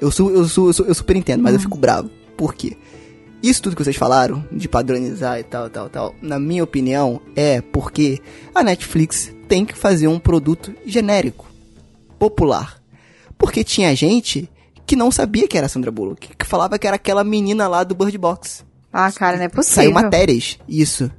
[0.00, 2.10] Eu, su, eu, su, eu, su- eu super entendo, mas eu fico bravo.
[2.36, 2.76] Por quê?
[3.42, 7.60] Isso tudo que vocês falaram, de padronizar e tal, tal, tal, na minha opinião, é
[7.60, 8.20] porque
[8.54, 11.46] a Netflix tem que fazer um produto genérico,
[12.18, 12.81] popular.
[13.42, 14.48] Porque tinha gente
[14.86, 17.82] que não sabia que era a Sandra Bullock, que falava que era aquela menina lá
[17.82, 18.64] do Bird Box.
[18.92, 19.74] Ah, cara, não é possível.
[19.84, 21.10] Saiu matérias, isso.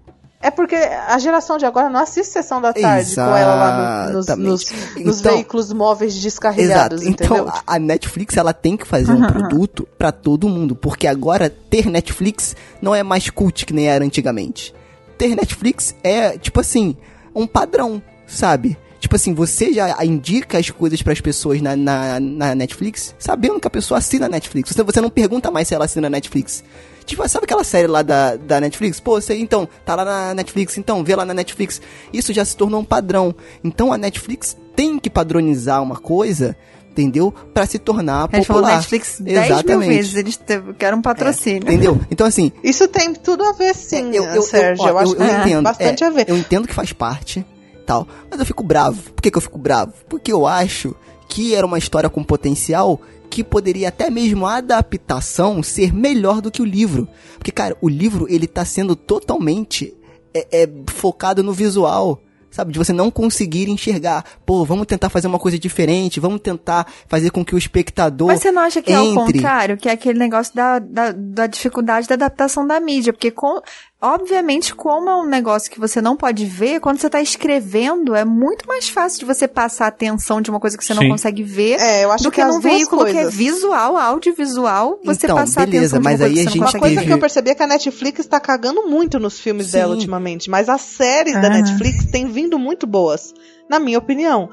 [0.42, 4.14] É porque a geração de agora não assiste sessão da tarde com ela lá no-
[4.14, 4.50] nos, Exatamente.
[4.50, 7.12] nos- nos Então- veículos móveis descarregados, Exato.
[7.14, 7.44] entendeu?
[7.48, 11.86] Então, a- Netflix ela tem que fazer um produto pra todo mundo, porque agora ter
[11.90, 14.74] Netflix não é mais cult que nem era antigamente.
[15.18, 16.98] Ter Netflix é, tipo assim,
[17.34, 18.78] um padrão, sabe?
[19.14, 23.68] Tipo assim, você já indica as coisas pras pessoas na, na, na Netflix, sabendo que
[23.68, 24.72] a pessoa assina a Netflix.
[24.72, 26.64] Você, você não pergunta mais se ela assina a Netflix.
[27.06, 29.00] Tipo, sabe aquela série lá da, da Netflix?
[29.00, 31.80] Pô, você então, tá lá na Netflix, então, vê lá na Netflix.
[32.12, 33.36] Isso já se tornou um padrão.
[33.64, 36.56] Então a Netflix tem que padronizar uma coisa,
[36.90, 37.32] entendeu?
[37.54, 38.78] Pra se tornar A gente falou popular.
[38.78, 40.40] Netflix 10 mil vezes, eles
[40.80, 41.62] querem um patrocínio.
[41.62, 42.02] Entendeu?
[42.10, 44.84] Então assim, Isso tem tudo a ver, sim, É, eu, eu, Sérgio.
[44.86, 45.64] eu, Eu, ó, acho eu- que eu tem entendo.
[45.66, 46.26] bastante é, a ver.
[46.28, 47.46] Eu entendo que faz parte,
[47.84, 48.08] tal.
[48.30, 49.12] Mas eu fico bravo.
[49.12, 49.94] Por que, que eu fico bravo?
[50.10, 50.96] Porque eu acho
[51.30, 53.00] que era uma história com potencial
[53.34, 57.08] que poderia até mesmo a adaptação ser melhor do que o livro.
[57.36, 59.92] Porque, cara, o livro ele tá sendo totalmente
[60.34, 62.22] é, é, focado no visual.
[62.52, 64.24] Sabe, de você não conseguir enxergar.
[64.46, 68.28] Pô, vamos tentar fazer uma coisa diferente, vamos tentar fazer com que o espectador.
[68.28, 69.40] Mas você não acha que é o entre.
[69.40, 69.76] contrário?
[69.76, 73.12] Que é aquele negócio da, da, da dificuldade da adaptação da mídia?
[73.12, 73.60] Porque, com,
[74.04, 78.26] obviamente, como é um negócio que você não pode ver, quando você tá escrevendo, é
[78.26, 81.10] muito mais fácil de você passar a atenção de uma coisa que você não Sim.
[81.10, 83.34] consegue ver É, eu acho do que que é num duas veículo que é coisas.
[83.34, 86.44] visual, audiovisual, você Então, passar beleza, a atenção de mas uma coisa aí que a
[86.44, 88.88] você gente não Uma coisa teve- que eu percebi é que a Netflix tá cagando
[88.88, 89.72] muito nos filmes Sim.
[89.78, 91.50] dela ultimamente, mas as séries da Ah.
[91.50, 93.34] Netflix têm vindo muito boas,
[93.70, 94.50] na minha opinião.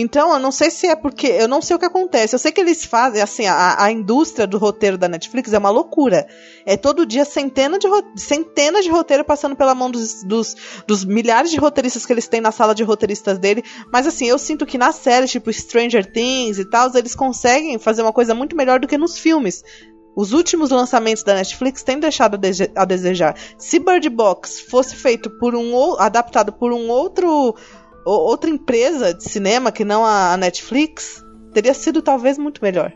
[0.00, 1.26] Então, eu não sei se é porque.
[1.26, 2.32] Eu não sei o que acontece.
[2.32, 5.70] Eu sei que eles fazem, assim, a, a indústria do roteiro da Netflix é uma
[5.70, 6.28] loucura.
[6.64, 10.54] É todo dia centenas de, de roteiro passando pela mão dos, dos,
[10.86, 13.64] dos milhares de roteiristas que eles têm na sala de roteiristas dele.
[13.92, 18.02] Mas, assim, eu sinto que nas séries, tipo Stranger Things e tal, eles conseguem fazer
[18.02, 19.64] uma coisa muito melhor do que nos filmes.
[20.14, 23.36] Os últimos lançamentos da Netflix têm deixado a, dese- a desejar.
[23.56, 27.54] Se Bird Box fosse feito por um adaptado por um outro
[28.04, 32.92] outra empresa de cinema que não a, Netflix, teria sido talvez muito melhor.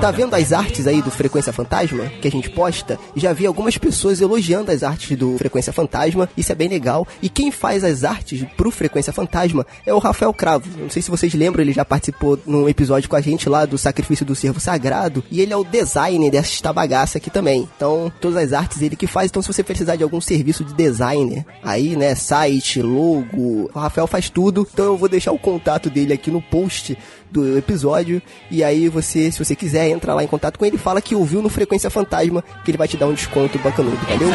[0.00, 2.98] Tá vendo as artes aí do Frequência Fantasma que a gente posta?
[3.16, 7.08] Já vi algumas pessoas elogiando as artes do Frequência Fantasma, isso é bem legal.
[7.22, 10.68] E quem faz as artes pro Frequência Fantasma é o Rafael Cravo.
[10.78, 13.78] Não sei se vocês lembram, ele já participou num episódio com a gente lá do
[13.78, 15.24] Sacrifício do Servo Sagrado.
[15.30, 17.66] E ele é o designer desta bagaça aqui também.
[17.74, 19.30] Então, todas as artes ele que faz.
[19.30, 24.06] Então, se você precisar de algum serviço de designer, aí, né, site, logo, o Rafael
[24.06, 24.68] faz tudo.
[24.70, 26.96] Então, eu vou deixar o contato dele aqui no post
[27.30, 28.22] do episódio.
[28.50, 31.42] E aí você, se você quiser, entra lá em contato com ele, fala que ouviu
[31.42, 34.28] no Frequência Fantasma, que ele vai te dar um desconto bacanudo, valeu?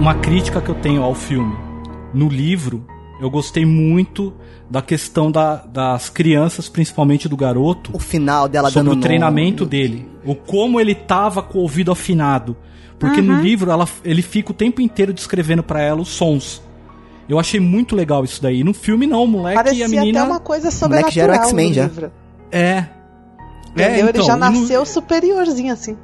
[0.00, 1.54] Uma crítica que eu tenho ao filme.
[2.14, 2.86] No livro,
[3.20, 4.32] eu gostei muito
[4.70, 9.64] da questão da- das crianças, principalmente do garoto, O final dela sobre dando o treinamento
[9.64, 9.70] nome.
[9.70, 10.08] dele.
[10.24, 12.56] O como ele tava com o ouvido afinado.
[12.98, 16.62] Porque no livro ela, ele fica o tempo inteiro descrevendo pra ela os sons.
[17.28, 18.62] Eu achei muito legal isso daí.
[18.62, 20.20] No filme não, o moleque e Parecia a menina.
[20.20, 21.82] até uma coisa moleque já era o sobrenatural X-Men no já.
[21.84, 22.12] livro.
[22.52, 22.84] É.
[23.70, 23.86] Entendeu?
[23.94, 25.96] É, Ele então, já e no- nasceu superiorzinho, assim.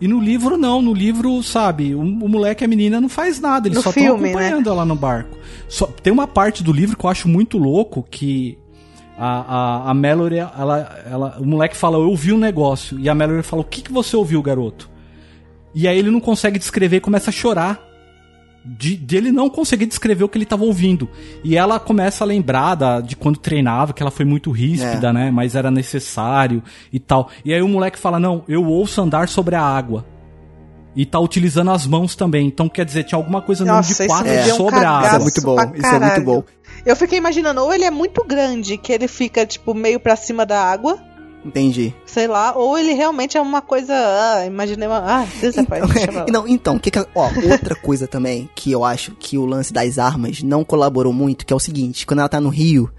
[0.00, 3.40] E no livro não, no livro, sabe, o, o moleque e a menina não faz
[3.40, 4.28] nada, eles No só estão filme, né?
[4.28, 5.36] acompanhando ela no barco.
[5.68, 8.56] Só, tem uma parte do livro que eu acho muito louco que
[9.18, 12.98] a, a, a Mallory, ela, ela, o moleque fala, eu ouvi um negócio.
[13.00, 14.88] E a Mallory fala, o que, que você ouviu, garoto?
[15.74, 17.87] E aí ele não consegue descrever e começa a chorar.
[18.76, 21.08] De, de ele não conseguir descrever o que ele estava ouvindo.
[21.42, 25.30] E ela começa a lembrar da, de quando treinava, que ela foi muito ríspida, né?
[25.30, 26.62] Mas era necessário
[26.92, 27.30] e tal.
[27.44, 30.04] E aí o moleque fala: Não, eu ouço andar sobre a água.
[30.96, 32.46] E tá utilizando as mãos também.
[32.48, 35.06] Então quer dizer, tinha alguma coisa Nossa, de isso quatro um sobre a cagaço Isso
[35.06, 35.22] é água.
[35.22, 36.44] muito bom, isso é muito bom.
[36.84, 40.44] Eu fiquei imaginando, ou ele é muito grande, que ele fica, tipo, meio pra cima
[40.44, 40.98] da água,
[41.44, 41.94] Entendi.
[42.04, 43.94] sei lá, ou ele realmente é uma coisa.
[43.94, 44.98] Ah, imaginei uma.
[44.98, 46.26] Ah, Deus pra lá.
[46.30, 49.98] Não, então, que que, ó, outra coisa também que eu acho que o lance das
[49.98, 52.90] armas não colaborou muito, que é o seguinte, quando ela tá no Rio,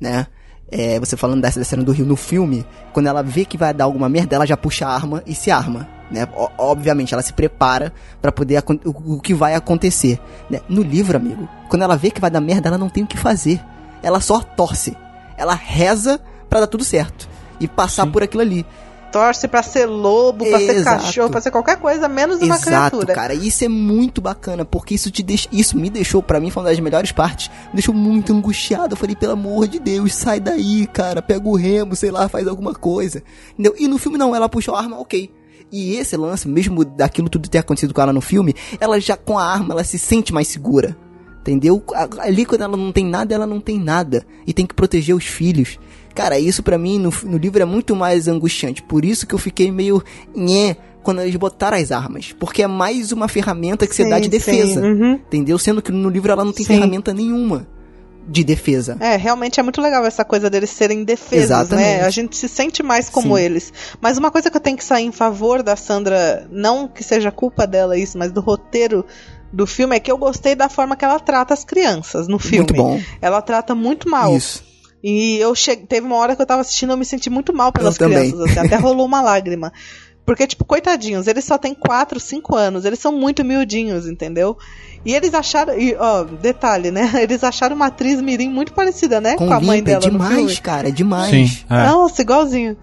[0.00, 0.26] né?
[0.70, 3.84] é, você falando dessa cena do Rio no filme, quando ela vê que vai dar
[3.84, 6.28] alguma merda, ela já puxa a arma e se arma, né?
[6.36, 10.20] O- obviamente, ela se prepara pra poder o, o que vai acontecer,
[10.50, 10.60] né?
[10.68, 13.16] No livro, amigo, quando ela vê que vai dar merda, ela não tem o que
[13.16, 13.60] fazer.
[14.02, 14.94] Ela só torce.
[15.38, 16.20] Ela reza
[16.50, 17.28] pra dar tudo certo
[17.60, 18.64] e passar por aquilo ali.
[19.10, 21.02] Torce pra ser lobo, pra ser Exato.
[21.02, 23.14] cachorro, pra ser qualquer coisa, menos uma Exato, criatura.
[23.14, 23.32] cara.
[23.32, 26.68] Isso é muito bacana, porque isso te deixa, isso me deixou, pra mim, foi uma
[26.68, 27.48] das melhores partes.
[27.68, 28.92] Me deixou muito angustiado.
[28.92, 31.22] Eu falei, pelo amor de Deus, sai daí, cara.
[31.22, 33.22] Pega o remo, sei lá, faz alguma coisa.
[33.54, 33.74] Entendeu?
[33.78, 35.32] E no filme não, ela puxou a arma, ok.
[35.72, 39.38] E esse lance, mesmo daquilo tudo ter acontecido com ela no filme, ela já com
[39.38, 40.94] a arma, ela se sente mais segura.
[41.40, 41.82] Entendeu?
[42.18, 44.26] Ali quando ela não tem nada, ela não tem nada.
[44.46, 45.78] E tem que proteger os filhos.
[46.18, 48.82] Cara, isso pra mim no, no livro é muito mais angustiante.
[48.82, 50.02] Por isso que eu fiquei meio
[50.34, 52.34] nhé quando eles botaram as armas.
[52.36, 54.80] Porque é mais uma ferramenta que você Sim, dá de sim, defesa.
[54.80, 55.12] uhum.
[55.12, 55.56] Entendeu?
[55.60, 56.74] Sendo que no livro ela não tem Sim.
[56.74, 57.68] ferramenta nenhuma
[58.28, 58.96] de defesa.
[58.98, 61.86] É, realmente é muito legal essa coisa deles serem defesas, Exatamente.
[61.86, 62.02] né?
[62.02, 63.44] A gente se sente mais como Sim.
[63.44, 63.72] eles.
[64.00, 67.30] Mas uma coisa que eu tenho que sair em favor da Sandra, não que seja
[67.30, 69.04] culpa dela isso, mas do roteiro
[69.52, 72.66] do filme, é que eu gostei da forma que ela trata as crianças no filme.
[72.66, 73.00] Muito bom.
[73.22, 74.36] Ela trata muito mal.
[74.36, 74.66] Isso.
[75.02, 77.72] E eu cheguei, teve uma hora que eu tava assistindo, eu me senti muito mal
[77.72, 79.72] pelas Eu crianças, assim, até rolou uma lágrima.
[80.26, 84.58] Porque, tipo, coitadinhos, eles só têm 4, 5 anos, eles são muito miudinhos, entendeu?
[85.04, 87.10] E eles acharam, e, ó, detalhe, né?
[87.22, 89.36] Eles acharam uma atriz mirim muito parecida, né?
[89.36, 90.36] Com, a mãe Olímpia, dela no filme.
[90.36, 91.30] demais, cara, demais.
[91.30, 91.86] Sim, é.
[91.86, 92.76] Nossa, igualzinho.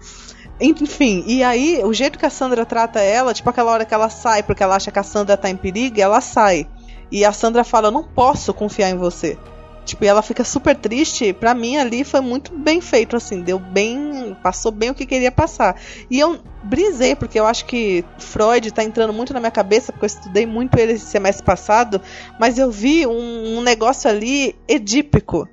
[0.60, 4.08] Enfim, e aí, o jeito que a Sandra trata ela, tipo aquela hora que ela
[4.08, 6.66] sai porque ela acha que a Sandra tá em perigo, ela sai.
[7.12, 9.38] E a Sandra fala: Eu não posso confiar em você.
[9.86, 11.32] Tipo, e ela fica super triste.
[11.32, 13.40] Pra mim, ali foi muito bem feito, assim.
[13.40, 14.36] Deu bem.
[14.42, 15.80] Passou bem o que queria passar.
[16.10, 20.04] E eu brisei, porque eu acho que Freud tá entrando muito na minha cabeça, porque
[20.04, 22.02] eu estudei muito ele esse semestre passado.
[22.38, 25.48] Mas eu vi um, um negócio ali edípico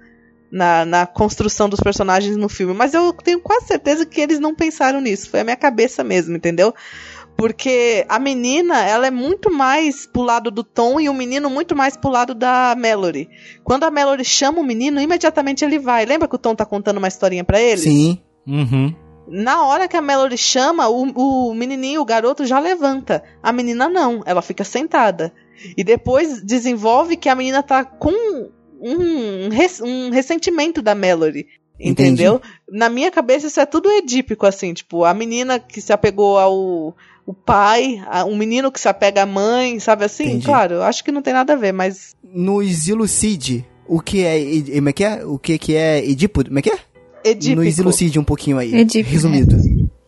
[0.51, 2.73] na, na construção dos personagens no filme.
[2.73, 5.29] Mas eu tenho quase certeza que eles não pensaram nisso.
[5.29, 6.73] Foi a minha cabeça mesmo, entendeu?
[7.36, 11.75] Porque a menina, ela é muito mais pro lado do Tom e o menino muito
[11.75, 13.29] mais pro lado da Mallory.
[13.63, 16.05] Quando a Mallory chama o menino, imediatamente ele vai.
[16.05, 17.81] Lembra que o Tom tá contando uma historinha pra ele?
[17.81, 18.21] Sim.
[18.47, 18.93] Uhum.
[19.27, 23.23] Na hora que a Mallory chama, o, o menininho, o garoto já levanta.
[23.41, 25.34] A menina não, ela fica sentada.
[25.77, 28.11] E depois desenvolve que a menina tá com
[28.81, 31.47] um, res- um ressentimento da Mallory.
[31.79, 31.91] Entendi.
[32.23, 32.41] Entendeu?
[32.69, 36.95] Na minha cabeça isso é tudo edípico, assim, tipo, a menina que se apegou ao
[37.26, 40.24] o pai, a- um menino que se apega à mãe, sabe assim?
[40.26, 40.45] Entendi.
[40.45, 44.39] Claro, eu acho que não tem nada a ver, mas Nos ilucide o que é.
[44.76, 45.26] Como é que é?
[45.26, 46.43] O que, que é Edipo?
[46.43, 46.78] Como é que é?
[47.26, 48.74] edípico Nos ilucide um pouquinho aí.
[48.76, 49.11] Edípico.
[49.13, 49.55] Resumido.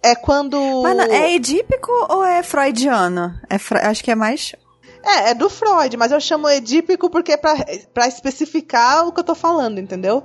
[0.03, 3.33] é quando Mas não, é edípico ou é freudiano?
[3.49, 4.53] É fre- Acho que é mais.
[5.03, 7.55] É, é do Freud, mas eu chamo edípico porque é pra,
[7.93, 10.23] pra especificar o que eu tô falando, entendeu?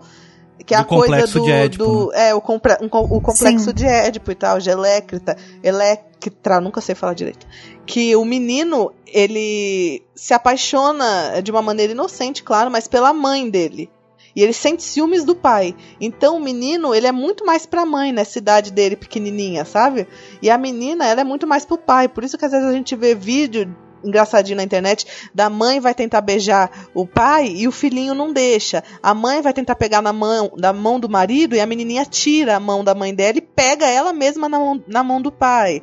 [0.66, 1.44] Que é a coisa do.
[1.44, 3.72] de Édipo, do- é, o, comple- um o complexo Sim.
[3.74, 7.46] de Édipo e tal, de Electra, Electra, nunca sei falar direito.
[7.86, 13.90] Que o menino, ele se apaixona de uma maneira inocente, claro, mas pela mãe dele.
[14.36, 15.74] E ele sente ciúmes do pai.
[16.00, 20.06] Então o menino, ele é muito mais pra mãe nessa idade dele, pequenininha, sabe?
[20.40, 22.06] E a menina, ela é muito mais pro pai.
[22.08, 23.74] Por isso que às vezes a gente vê vídeo
[24.05, 28.82] engraçadinho na internet da mãe vai tentar beijar o pai e o filhinho não deixa.
[29.03, 32.57] A mãe vai tentar pegar na mão, da mão do marido e a menininha tira
[32.57, 35.82] a mão da mãe dela e pega ela mesma na mão, na mão do pai.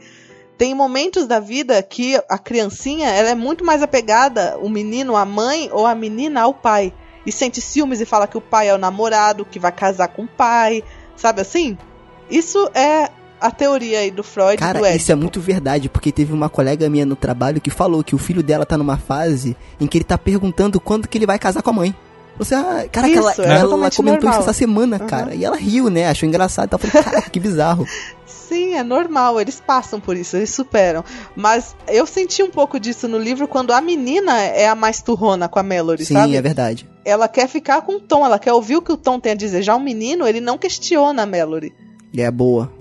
[0.57, 5.24] Tem momentos da vida que a criancinha ela é muito mais apegada, o menino à
[5.24, 6.91] mãe ou a menina ao pai.
[7.26, 10.24] E sente ciúmes e fala que o pai é o namorado, que vai casar com
[10.24, 10.84] o pai.
[11.15, 11.78] Sabe assim?
[12.30, 13.09] Isso é
[13.40, 16.90] a teoria aí do Freud Cara, do isso é muito verdade, porque teve uma colega
[16.90, 20.06] minha no trabalho que falou que o filho dela tá numa fase em que ele
[20.06, 21.96] tá perguntando quando que ele vai casar com a mãe.
[22.38, 24.40] Você, ah, cara, Isso, ela, é ela totalmente comentou normal.
[24.42, 25.08] isso essa semana, Uhum.
[25.08, 25.34] cara.
[25.34, 26.08] E ela riu, né?
[26.08, 26.66] Achou engraçado.
[26.68, 27.84] Então eu falei, cara, que bizarro.
[28.28, 31.04] Sim, é normal, eles passam por isso, eles superam.
[31.36, 35.50] Mas eu senti um pouco disso no livro quando a menina é a mais turrona
[35.50, 36.36] com a Mallory, Sim, sabe?
[36.36, 36.88] é verdade.
[37.04, 39.36] Ela quer ficar com o Tom, ela quer ouvir o que o Tom tem a
[39.36, 39.64] dizer.
[39.64, 41.74] Já o menino, ele não questiona a Mallory.
[42.16, 42.72] É boa.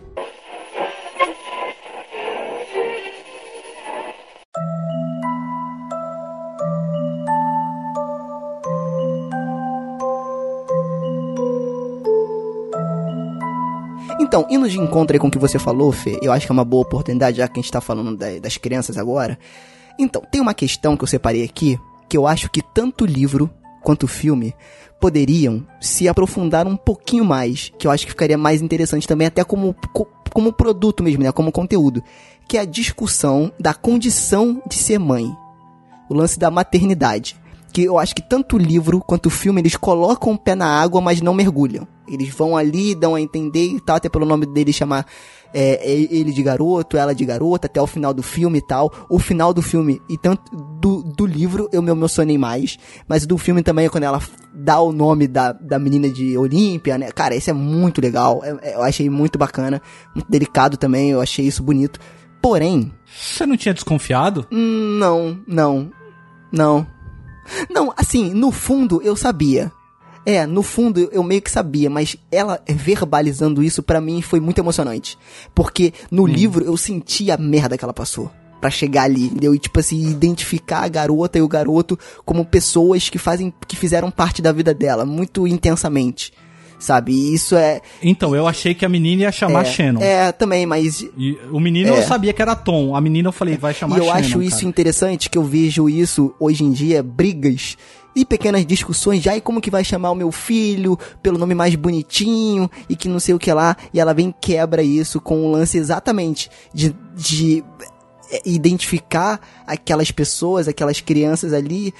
[14.39, 16.55] Então, indo de encontro aí com o que você falou, Fê, eu acho que é
[16.55, 19.39] uma boa oportunidade, já que a gente tá falando da- das crianças agora.
[19.99, 23.49] Então, tem uma questão que eu separei aqui, que eu acho que tanto o livro
[23.82, 24.55] quanto o filme
[25.01, 29.43] poderiam se aprofundar um pouquinho mais, que eu acho que ficaria mais interessante também, até
[29.43, 31.32] como, co- como produto mesmo, né?
[31.32, 32.03] Como conteúdo.
[32.47, 35.34] Que é a discussão da condição de ser mãe.
[36.11, 37.37] O lance da maternidade.
[37.77, 40.66] Que eu acho que tanto o livro quanto o filme, eles colocam o pé na
[40.66, 41.87] água, mas não mergulham.
[42.09, 45.05] Eles vão ali, dão a entender e tal, até pelo nome dele chamar
[45.53, 48.91] é, é, ele de garoto, ela de garota, até o final do filme e tal.
[49.11, 52.79] O final do filme, e tanto do, do livro, eu me emocionei mais.
[53.07, 54.22] Mas do filme também, quando ela
[54.55, 57.11] dá o nome da, da menina de Olímpia, né?
[57.12, 58.41] Cara, isso é muito legal.
[58.43, 59.83] É- é- eu achei muito bacana,
[60.14, 62.01] muito delicado também, eu achei isso bonito.
[62.40, 64.47] Porém, Você não tinha desconfiado?
[64.51, 65.90] Hum, Não, não,
[66.51, 66.86] não.
[67.70, 69.73] Não, assim, no fundo eu sabia.
[70.24, 74.59] É, no fundo eu meio que sabia, mas ela verbalizando isso pra mim foi muito
[74.59, 75.16] emocionante.
[75.55, 78.31] Porque no livro eu senti a merda que ela passou.
[78.60, 79.55] Pra chegar ali, entendeu?
[79.55, 84.10] E tipo assim, identificar a garota e o garoto como pessoas que fazem, que fizeram
[84.10, 86.32] parte da vida dela, muito intensamente.
[86.78, 87.12] Sabe?
[87.12, 87.81] E isso é.
[88.03, 90.01] Então, eu achei que a menina ia chamar é, Shannon.
[90.03, 91.98] É, também, mas E o menino É.
[91.98, 92.94] eu sabia que era Tom.
[92.94, 94.19] A menina eu falei, vai chamar E eu Shannon.
[94.19, 94.69] acho isso cara.
[94.69, 97.77] interessante, que eu vejo isso hoje em dia, brigas
[98.15, 101.74] e pequenas discussões, já e como que vai chamar o meu filho pelo nome mais
[101.74, 105.51] bonitinho e que não sei o que lá, e ela vem quebra isso com o
[105.51, 107.62] lance exatamente de, de
[108.32, 111.93] é, identificar aquelas pessoas, aquelas crianças ali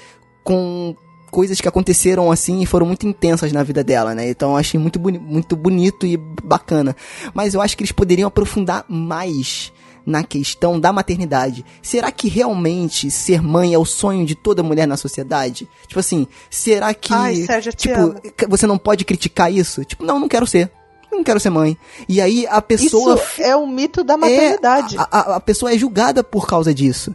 [0.43, 0.95] com
[1.31, 4.29] coisas que aconteceram assim e foram muito intensas na vida dela, né?
[4.29, 6.95] Então eu achei muito, boni muito bonito e bacana.
[7.33, 9.71] Mas eu acho que eles poderiam aprofundar mais
[10.05, 11.65] na questão da maternidade.
[11.81, 15.67] Será que realmente ser mãe é o sonho de toda mulher na sociedade?
[15.85, 18.15] Tipo assim, será que Ai, Sérgio, tipo,
[18.47, 19.83] você não pode criticar isso?
[19.83, 20.71] Tipo, não, não quero ser.
[21.11, 21.77] Não quero ser mãe.
[22.07, 24.95] E aí a pessoa Isso é o mito da é, maternidade.
[24.97, 27.13] a, a- a pessoa é julgada por causa disso.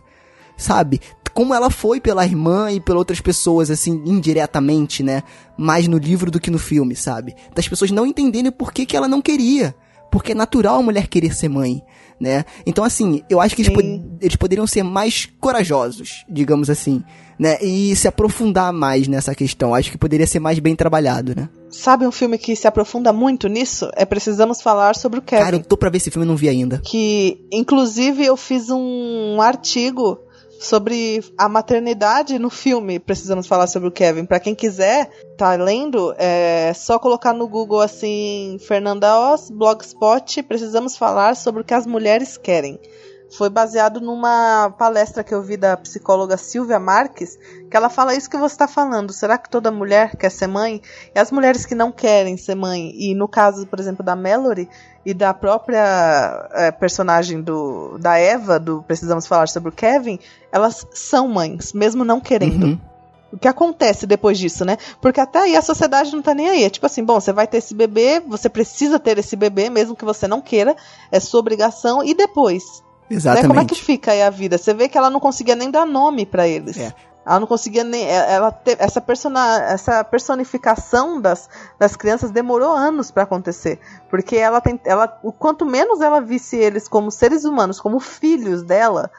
[0.56, 1.00] Sabe?
[1.34, 5.22] Como ela foi pela irmã e pelas outras pessoas, assim, indiretamente, né?
[5.56, 7.34] Mais no livro do que no filme, sabe?
[7.54, 9.74] Das pessoas não entenderem por que, que ela não queria.
[10.10, 11.82] Porque é natural a mulher querer ser mãe,
[12.20, 12.44] né?
[12.66, 17.02] Então, assim, eu acho que eles, pod- eles poderiam ser mais corajosos, digamos assim,
[17.38, 17.56] né?
[17.62, 19.74] E se aprofundar mais nessa questão.
[19.74, 21.48] Acho que poderia ser mais bem trabalhado, né?
[21.70, 23.90] Sabe um filme que se aprofunda muito nisso?
[23.96, 25.42] É Precisamos Falar sobre o Kevin.
[25.44, 26.82] Cara, eu tô pra ver esse filme e não vi ainda.
[26.84, 30.18] que inclusive eu fiz um artigo
[30.62, 33.00] sobre a maternidade no filme.
[33.00, 34.24] Precisamos falar sobre o Kevin.
[34.24, 40.96] Pra quem quiser tá lendo, é só colocar no Google assim, Fernanda Oz, Blogspot, precisamos
[40.96, 42.78] falar sobre o que as mulheres querem.
[43.36, 47.38] Foi baseado numa palestra que eu vi da psicóloga Silvia Marques,
[47.72, 49.14] que ela fala isso que você está falando.
[49.14, 50.82] Será que toda mulher quer ser mãe?
[51.14, 54.68] E as mulheres que não querem ser mãe, e no caso, por exemplo, da Mallory
[55.06, 60.18] e da própria eh, personagem do, da Eva, do Precisamos Falar sobre o Kevin,
[60.52, 62.66] elas são mães, mesmo não querendo.
[62.66, 62.80] Uhum.
[63.32, 64.76] O que acontece depois disso, né?
[65.00, 66.64] Porque até aí a sociedade não tá nem aí.
[66.64, 69.96] É tipo assim, bom, você vai ter esse bebê, você precisa ter esse bebê, mesmo
[69.96, 70.76] que você não queira,
[71.10, 72.62] é sua obrigação, e depois?
[73.08, 73.16] Né?
[73.16, 73.48] Exatamente.
[73.48, 74.58] Como é que fica aí a vida?
[74.58, 76.76] Você vê que ela não conseguia nem dar nome pra eles.
[76.76, 76.92] É.
[77.24, 78.04] Ela não conseguia nem.
[78.06, 83.78] Ela te- essa, persona, essa personificação das, das crianças demorou anos pra acontecer.
[84.10, 84.80] Porque ela tem.
[84.84, 89.10] Ela, o quanto menos ela visse eles como seres humanos, como filhos dela,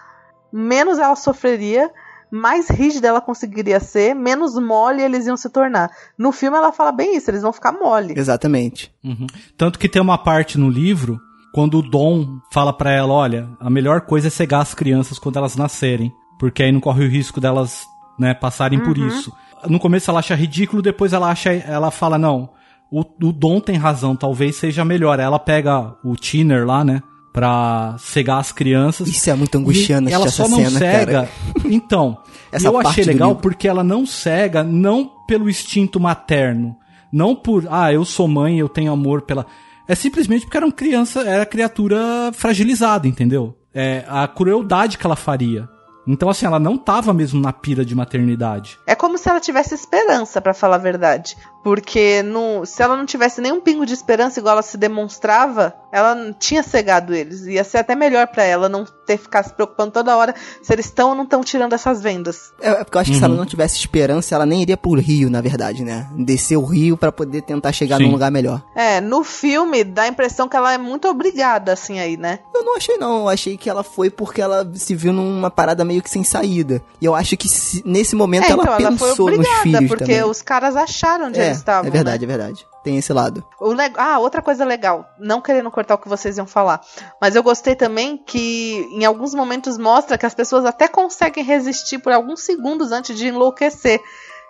[0.51, 1.89] menos ela sofreria,
[2.29, 5.89] mais rígida ela conseguiria ser, menos mole eles iam se tornar.
[6.17, 8.13] No filme ela fala bem isso, eles vão ficar mole.
[8.17, 8.93] Exatamente.
[9.03, 9.27] Uhum.
[9.57, 11.19] Tanto que tem uma parte no livro
[11.53, 15.37] quando o Dom fala pra ela, olha, a melhor coisa é cegar as crianças quando
[15.37, 17.85] elas nascerem, porque aí não corre o risco delas,
[18.19, 19.31] né, passarem por isso.
[19.67, 22.49] No começo ela acha ridículo, depois ela acha, ela fala não,
[22.91, 25.19] o, o Dom tem razão, talvez seja melhor.
[25.19, 27.01] Ela pega o Tiner lá, né,
[27.33, 29.07] pra cegar as crianças.
[29.07, 31.11] Isso é muito angustiante E ela essa só não cena, cega.
[31.11, 31.29] cara.
[31.65, 32.17] Então,
[32.51, 33.41] Essa eu achei legal livro.
[33.41, 36.75] porque ela não cega, não pelo instinto materno,
[37.11, 39.45] não por, ah, eu sou mãe, eu tenho amor pela.
[39.87, 41.97] É simplesmente porque era uma criança, era criatura
[42.33, 43.57] fragilizada, entendeu?
[43.73, 45.67] É a crueldade que ela faria.
[46.05, 48.79] Então, assim, ela não tava mesmo na pira de maternidade.
[48.85, 51.37] É como se ela tivesse esperança, pra falar a verdade.
[51.63, 56.13] Porque no, se ela não tivesse nenhum pingo de esperança, igual ela se demonstrava, ela
[56.13, 57.41] não tinha cegado eles.
[57.45, 60.73] Ia ser até melhor pra ela não ter que ficar se preocupando toda hora se
[60.73, 62.51] eles estão ou não estão tirando essas vendas.
[62.61, 64.93] É, é porque eu acho que se ela não tivesse esperança, ela nem iria pro
[64.99, 66.07] rio, na verdade, né?
[66.17, 68.05] Descer o rio pra poder tentar chegar Sim.
[68.05, 68.61] num lugar melhor.
[68.75, 72.39] É, no filme dá a impressão que ela é muito obrigada, assim, aí, né?
[72.53, 73.19] Eu não achei, não.
[73.21, 76.81] Eu achei que ela foi porque ela se viu numa parada meio que sem saída.
[76.99, 79.61] E eu acho que se- nesse momento é, ela então ela foi pensou nos obrigada,
[79.63, 80.23] filhos porque também.
[80.29, 81.87] os caras acharam onde é, estavam.
[81.87, 82.33] é verdade, né?
[82.33, 82.67] é verdade.
[82.83, 83.43] Tem esse lado.
[83.59, 86.81] O leg- Ah, outra coisa legal, não querendo cortar o que vocês iam falar,
[87.21, 91.99] mas eu gostei também que em alguns momentos mostra que as pessoas até conseguem resistir
[91.99, 94.01] por alguns segundos antes de enlouquecer.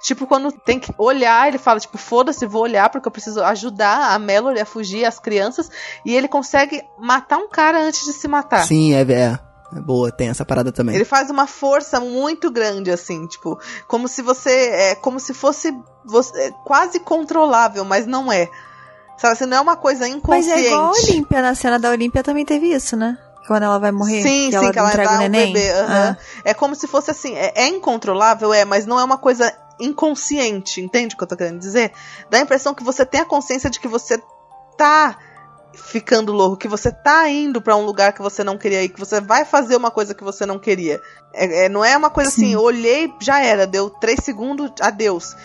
[0.01, 4.13] Tipo, quando tem que olhar, ele fala, tipo, foda-se, vou olhar porque eu preciso ajudar
[4.13, 5.71] a Melody a fugir, as crianças,
[6.05, 8.65] e ele consegue matar um cara antes de se matar.
[8.65, 9.39] Sim, é, é.
[9.75, 10.95] É boa, tem essa parada também.
[10.95, 14.51] Ele faz uma força muito grande, assim, tipo, como se você.
[14.51, 15.73] É, como se fosse
[16.05, 18.49] você, é, quase controlável, mas não é.
[19.17, 20.51] Sabe, assim, não é uma coisa Mas inconsciente.
[20.65, 23.17] é igual a Olímpia, na cena da Olímpia também teve isso, né?
[23.47, 25.53] Quando ela vai morrer, Sim, que sim, ela que ela entrega dá o um neném.
[25.53, 25.71] bebê.
[25.71, 26.17] aham.
[26.17, 26.23] Ah.
[26.45, 30.81] É como se fosse assim, é, é incontrolável, é, mas não é uma coisa inconsciente,
[30.81, 31.91] entende o que eu tô querendo dizer?
[32.29, 34.21] Dá a impressão que você tem a consciência de que você
[34.77, 35.17] tá
[35.73, 38.99] ficando louco, que você tá indo pra um lugar que você não queria ir, que
[38.99, 41.01] você vai fazer uma coisa que você não queria.
[41.33, 45.35] É, é- não é uma coisa assim, olhei, já era, deu três segundos, adeus.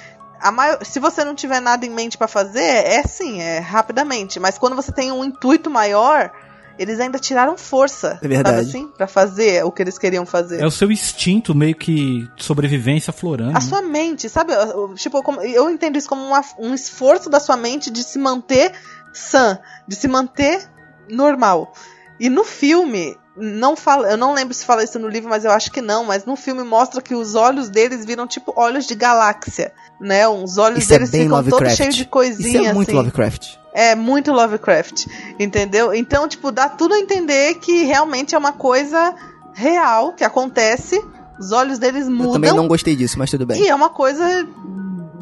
[0.40, 4.38] A maior, se você não tiver nada em mente pra fazer, é sim, é rapidamente.
[4.38, 6.30] Mas quando você tem um intuito maior,
[6.78, 8.56] eles ainda tiraram força, É verdade.
[8.56, 10.60] sabe assim, para fazer o que eles queriam fazer.
[10.60, 13.56] É o seu instinto meio que de sobrevivência florando.
[13.58, 14.52] A sua mente, sabe?
[14.52, 18.16] Eu- Tipo, como- eu entendo isso como uma- um esforço da sua mente de se
[18.16, 18.72] manter
[19.18, 20.68] sã, de se manter
[21.08, 21.72] normal.
[22.20, 25.50] E no filme, não fala, eu não lembro se fala isso no livro, mas eu
[25.50, 28.94] acho que não, mas no filme mostra que os olhos deles viram tipo olhos de
[28.94, 30.26] galáxia, né?
[30.28, 31.76] Os olhos Isso é deles bem ficam todos Lovecraft.
[31.76, 32.96] cheios de coisinha Isso é muito assim.
[32.96, 33.56] Lovecraft.
[33.72, 35.06] É muito Lovecraft,
[35.38, 35.94] entendeu?
[35.94, 39.14] Então, tipo, dá tudo a entender que realmente é uma coisa
[39.54, 41.00] real que acontece.
[41.38, 42.32] Os olhos deles Eu mudam.
[42.32, 43.62] também não gostei disso, mas tudo bem.
[43.62, 44.48] E é uma coisa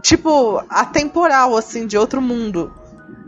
[0.00, 2.72] tipo, atemporal, assim, de outro mundo.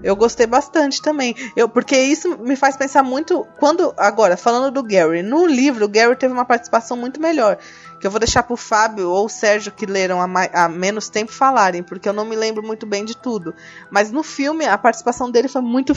[0.03, 1.35] Eu gostei bastante também.
[1.57, 3.47] Eu, porque isso me faz pensar muito.
[3.59, 3.93] Quando.
[3.97, 5.23] Agora, falando do Gary.
[5.23, 7.59] No livro, o Gary teve uma participação muito melhor.
[8.01, 11.83] Que eu vou deixar pro Fábio ou o Sérgio que leram há, menos tempo falarem,
[11.83, 13.53] porque eu não me lembro muito bem de tudo.
[13.91, 15.95] Mas no filme, a participação dele foi muito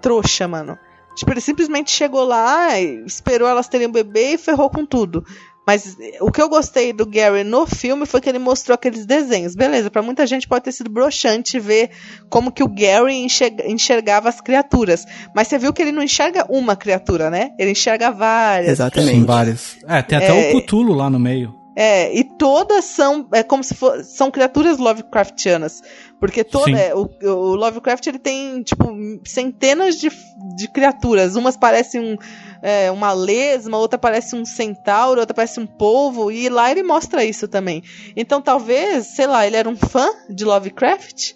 [0.00, 0.76] trouxa, mano.
[1.14, 5.24] Tipo, ele simplesmente chegou lá, esperou elas terem um bebê e ferrou com tudo.
[5.68, 9.04] Mas eh, o que eu gostei do Gary no filme foi que ele mostrou aqueles
[9.04, 9.54] desenhos.
[9.54, 11.90] Beleza, pra muita gente pode ter sido broxante ver
[12.30, 15.04] como que o Gary enxerga- enxergava as criaturas.
[15.36, 17.50] Mas você viu que ele não enxerga uma criatura, né?
[17.58, 18.70] Ele enxerga várias.
[18.72, 19.14] Exatamente.
[19.18, 19.76] Sim, várias.
[19.86, 20.54] É, tem até É.
[20.56, 21.54] o Cthulhu lá no meio.
[21.76, 25.82] É, e todas são é como se for, são criaturas Lovecraftianas,
[26.20, 28.88] porque toda é, o, o Lovecraft ele tem tipo
[29.26, 30.08] centenas de,
[30.56, 32.16] de criaturas, umas parecem um,
[32.62, 37.24] é, uma lesma, outra parece um centauro, outra parece um polvo, e lá ele mostra
[37.24, 37.82] isso também.
[38.16, 41.34] Então talvez, sei lá, ele era um fã de Lovecraft.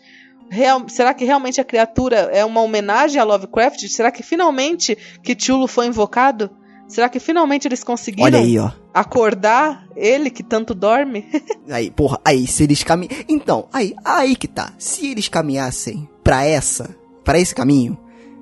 [0.51, 3.89] Real- será que realmente a criatura é uma homenagem a Lovecraft?
[3.89, 6.51] Será que finalmente Cthulhu foi invocado?
[6.93, 8.71] Será que finalmente eles conseguiram Olha aí, ó.
[8.93, 11.25] acordar ele que tanto dorme?
[11.71, 13.17] Aí, porra, aí se eles caminham.
[13.27, 14.75] Então, aí, aí que tá.
[14.77, 16.95] Se eles caminhassem pra essa,
[17.25, 17.99] pra esse caminho,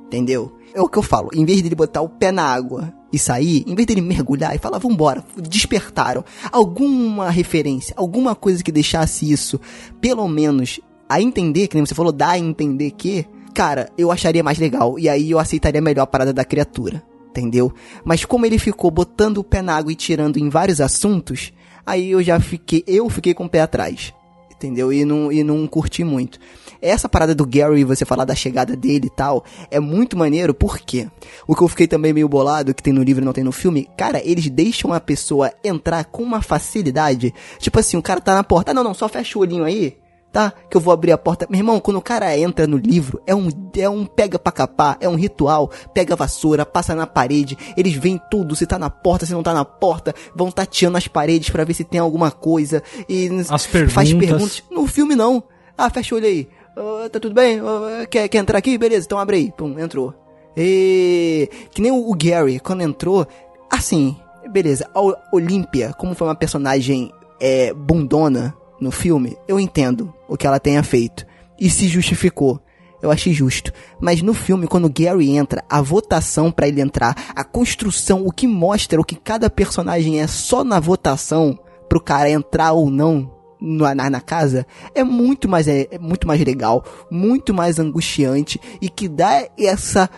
[0.06, 0.50] entendeu?
[0.74, 1.30] É o que eu falo.
[1.32, 4.58] Em vez dele botar o pé na água e sair, em vez dele mergulhar e
[4.58, 6.24] falar, vambora, despertaram.
[6.50, 9.60] Alguma referência, alguma coisa que deixasse isso,
[10.00, 13.24] pelo menos, a entender, que nem você falou, dá a entender que,
[13.54, 14.98] cara, eu acharia mais legal.
[14.98, 17.00] E aí eu aceitaria melhor a parada da criatura.
[17.30, 17.72] Entendeu?
[18.04, 21.52] Mas como ele ficou botando o pé na água e tirando em vários assuntos,
[21.86, 24.12] aí eu já fiquei, eu fiquei com o pé atrás.
[24.50, 24.92] Entendeu?
[24.92, 26.38] E não, e não curti muito.
[26.82, 31.08] Essa parada do Gary, você falar da chegada dele e tal, é muito maneiro, porque
[31.46, 33.52] o que eu fiquei também meio bolado, que tem no livro e não tem no
[33.52, 37.32] filme, cara, eles deixam a pessoa entrar com uma facilidade.
[37.58, 39.96] Tipo assim, o cara tá na porta, ah, não, não, só fecha o olhinho aí,
[40.32, 40.52] tá?
[40.68, 41.46] Que eu vou abrir a porta.
[41.50, 44.96] Meu irmão, quando o cara entra no livro, é um, é um pega pra capar,
[45.00, 48.90] é um ritual, pega a vassoura, passa na parede, eles veem tudo, se tá na
[48.90, 52.30] porta, se não tá na porta, vão tateando as paredes pra ver se tem alguma
[52.30, 54.18] coisa, e As faz perguntas.
[54.18, 54.62] perguntas.
[54.70, 55.42] No filme não.
[55.76, 56.48] Ah, fecha o olho aí.
[56.76, 57.60] Ah, tá tudo bem?
[57.60, 58.76] Ah, quer, quer entrar aqui?
[58.78, 59.52] Beleza, então abre aí.
[59.56, 60.14] Pum, entrou.
[60.56, 61.48] E...
[61.70, 63.26] Que nem o, Gary, quando entrou,
[63.70, 64.16] assim,
[64.50, 65.00] beleza, a
[65.34, 70.82] Olímpia, como foi uma personagem é, bundona no filme, eu entendo o que ela tenha
[70.82, 71.26] feito.
[71.58, 72.58] E se justificou.
[73.02, 73.72] Eu achei justo.
[74.00, 78.46] Mas no filme, quando Gary entra, a votação pra ele entrar, a construção, o que
[78.46, 81.58] mostra o que cada personagem é só na votação
[81.88, 86.42] pro cara entrar ou não na, na casa, é muito mais é, é muito mais
[86.42, 90.08] legal, muito mais angustiante e que dá essa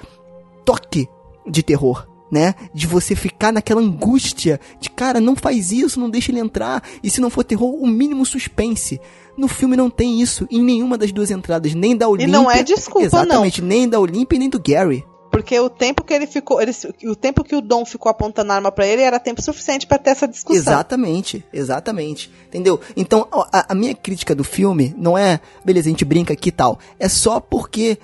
[0.65, 1.09] toque
[1.47, 2.12] de terror.
[2.33, 2.55] Né?
[2.73, 6.83] De você ficar naquela angústia de cara, não faz isso, não deixa ele entrar.
[7.03, 8.99] E se não for terror, o mínimo suspense.
[9.37, 12.33] No filme não tem isso em nenhuma das duas entradas, nem da Olímpia.
[12.33, 15.05] não é desculpa, Exatamente, nem da Olímpia nem do Gary.
[15.33, 16.73] Porque o tempo que ele ficou, ele,
[17.05, 19.97] o tempo que o Dom ficou apontando a arma pra ele era tempo suficiente pra
[19.97, 20.61] ter essa discussão.
[20.61, 22.31] Exatamente, exatamente.
[22.49, 22.79] Entendeu?
[22.95, 26.53] Então, a, a minha crítica do filme não é, beleza, a gente brinca aqui e
[26.53, 26.79] tal.
[26.99, 27.99] É só porque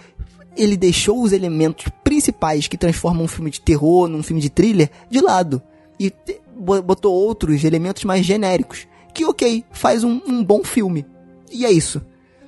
[0.58, 4.90] ele deixou os elementos principais que transformam um filme de terror num filme de thriller
[5.08, 5.62] de lado.
[5.98, 6.12] E
[6.82, 8.86] botou outros elementos mais genéricos.
[9.14, 11.06] Que, ok, faz um, um bom filme.
[11.50, 12.02] E é isso.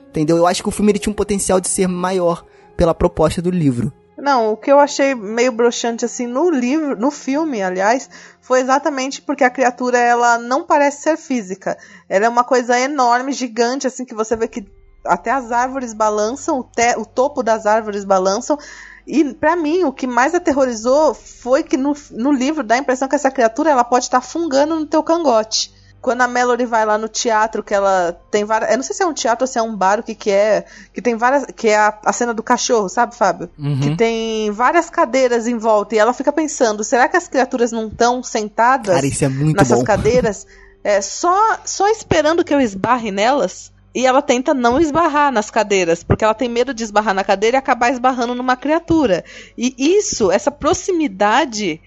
[0.08, 0.36] Entendeu?
[0.36, 2.44] Eu acho que o filme ele tinha um potencial de ser maior
[2.76, 3.92] pela proposta do livro.
[4.20, 8.10] Não, o que eu achei meio broxante assim no livro, no filme, aliás,
[8.40, 11.78] foi exatamente porque a criatura ela não parece ser física.
[12.08, 14.66] Ela é uma coisa enorme, gigante, assim que você vê que
[15.04, 18.58] até as árvores balançam, o, te- o topo das árvores balançam.
[19.06, 23.08] E pra mim, o que mais aterrorizou foi que no, no livro dá a impressão
[23.08, 25.72] que essa criatura ela pode estar fungando no teu cangote.
[26.00, 28.70] Quando a Melody vai lá no teatro, que ela tem várias.
[28.70, 30.30] Eu não sei se é um teatro ou se é um bar, o que, que
[30.30, 30.64] é.
[30.94, 31.44] Que tem várias.
[31.54, 33.50] Que é a, a cena do cachorro, sabe, Fábio?
[33.58, 33.80] Uhum.
[33.80, 35.94] Que tem várias cadeiras em volta.
[35.94, 39.84] E ela fica pensando: será que as criaturas não estão sentadas Cara, é nessas bom.
[39.84, 40.46] cadeiras?
[40.82, 43.70] É, só, só esperando que eu esbarre nelas.
[43.94, 47.56] E ela tenta não esbarrar nas cadeiras, porque ela tem medo de esbarrar na cadeira
[47.56, 49.24] e acabar esbarrando numa criatura.
[49.58, 51.80] E isso, essa proximidade,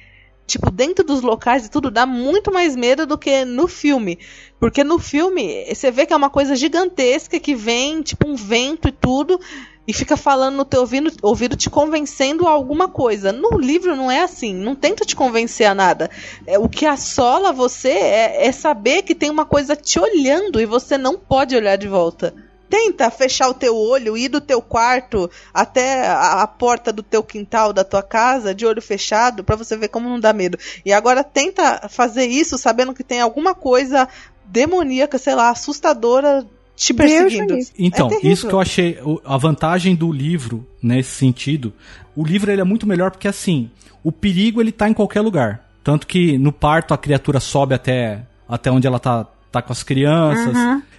[0.45, 4.19] tipo, dentro dos locais e tudo, dá muito mais medo do que no filme.
[4.59, 8.89] Porque no filme, você vê que é uma coisa gigantesca que vem, tipo, um vento
[8.89, 9.39] e tudo,
[9.87, 13.31] e fica falando no teu ouvido, ouvido te convencendo a alguma coisa.
[13.31, 16.09] No livro não é assim, não tenta te convencer a nada.
[16.47, 20.65] É, o que assola você é, é saber que tem uma coisa te olhando e
[20.65, 22.33] você não pode olhar de volta.
[22.69, 27.21] Tenta fechar o teu olho, ir do teu quarto até a, a porta do teu
[27.21, 30.57] quintal, da tua casa, de olho fechado, pra você ver como não dá medo.
[30.83, 34.07] E agora tenta fazer isso sabendo que tem alguma coisa
[34.45, 37.55] demoníaca, sei lá, assustadora te perseguindo.
[37.55, 37.71] livre.
[37.77, 41.73] Então, É isso que eu achei a vantagem do livro nesse sentido.
[42.15, 43.69] O livro ele é muito melhor porque assim,
[44.03, 45.69] o perigo ele tá em qualquer lugar.
[45.83, 49.83] Tanto que no parto a criatura sobe até até onde ela tá tá com as
[49.83, 50.55] crianças.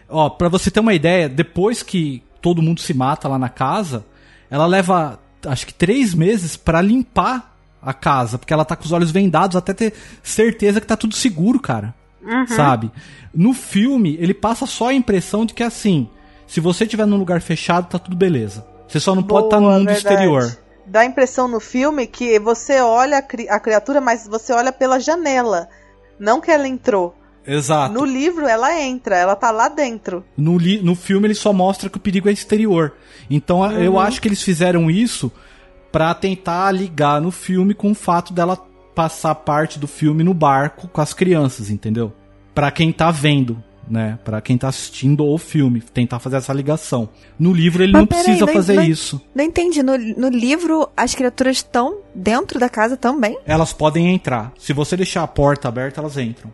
[0.08, 4.04] Ó, para você ter uma ideia, depois que todo mundo se mata lá na casa,
[4.50, 7.52] ela leva acho que três meses pra limpar
[7.82, 9.92] a casa, porque ela tá com os olhos vendados até ter
[10.22, 11.94] certeza que tá tudo seguro, cara
[12.48, 12.90] sabe?
[13.34, 16.08] No filme, ele passa só a impressão de que assim,
[16.46, 18.66] se você estiver num lugar fechado, tá tudo beleza.
[18.88, 20.14] Você só não pode estar no Boa, mundo verdade.
[20.14, 20.58] exterior.
[20.86, 24.70] Dá a impressão no filme que você olha a, cri- a criatura, mas você olha
[24.72, 25.68] pela janela.
[26.18, 27.14] Não que ela entrou.
[27.46, 27.92] Exato.
[27.92, 30.24] No No, livro, ela entra, ela tá lá dentro.
[30.38, 32.92] li- no filme, ele só mostra que o perigo é exterior.
[33.30, 35.32] Então, a- eu acho que eles fizeram isso
[35.90, 38.58] pra tentar ligar no filme com o fato dela
[38.94, 42.12] passar parte do filme no barco com as crianças, entendeu?
[42.54, 43.62] Pra quem tá vendo.
[43.88, 47.08] Né, Pra quem tá assistindo o filme, tentar fazer essa ligação.
[47.38, 49.20] No livro ele Mas não precisa não- fazer não- isso.
[49.34, 49.82] Não entendi.
[49.82, 53.38] No, no livro, as criaturas estão dentro da casa também?
[53.44, 54.52] Elas podem entrar.
[54.58, 56.50] Se você deixar a porta aberta, elas entram.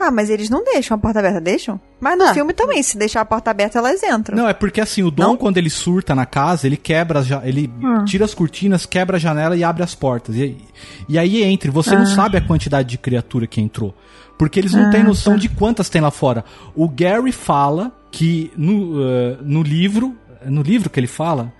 [0.00, 1.78] Ah, mas eles não deixam a porta aberta, deixam?
[2.00, 2.32] Mas no Ah.
[2.32, 4.34] filme também, se deixar a porta aberta, elas entram.
[4.34, 5.36] Não, é porque assim, o Dom, Não?
[5.36, 7.70] quando ele surta na casa, ele quebra, ele
[8.06, 10.36] tira as cortinas, quebra a janela e abre as portas.
[10.36, 10.56] E,
[11.06, 13.94] e aí entra, você não sabe a quantidade de criatura que entrou.
[14.42, 16.44] Porque eles não têm noção de quantas tem lá fora.
[16.74, 21.52] O Gary fala que no, eh, no livro, no livro que ele fala,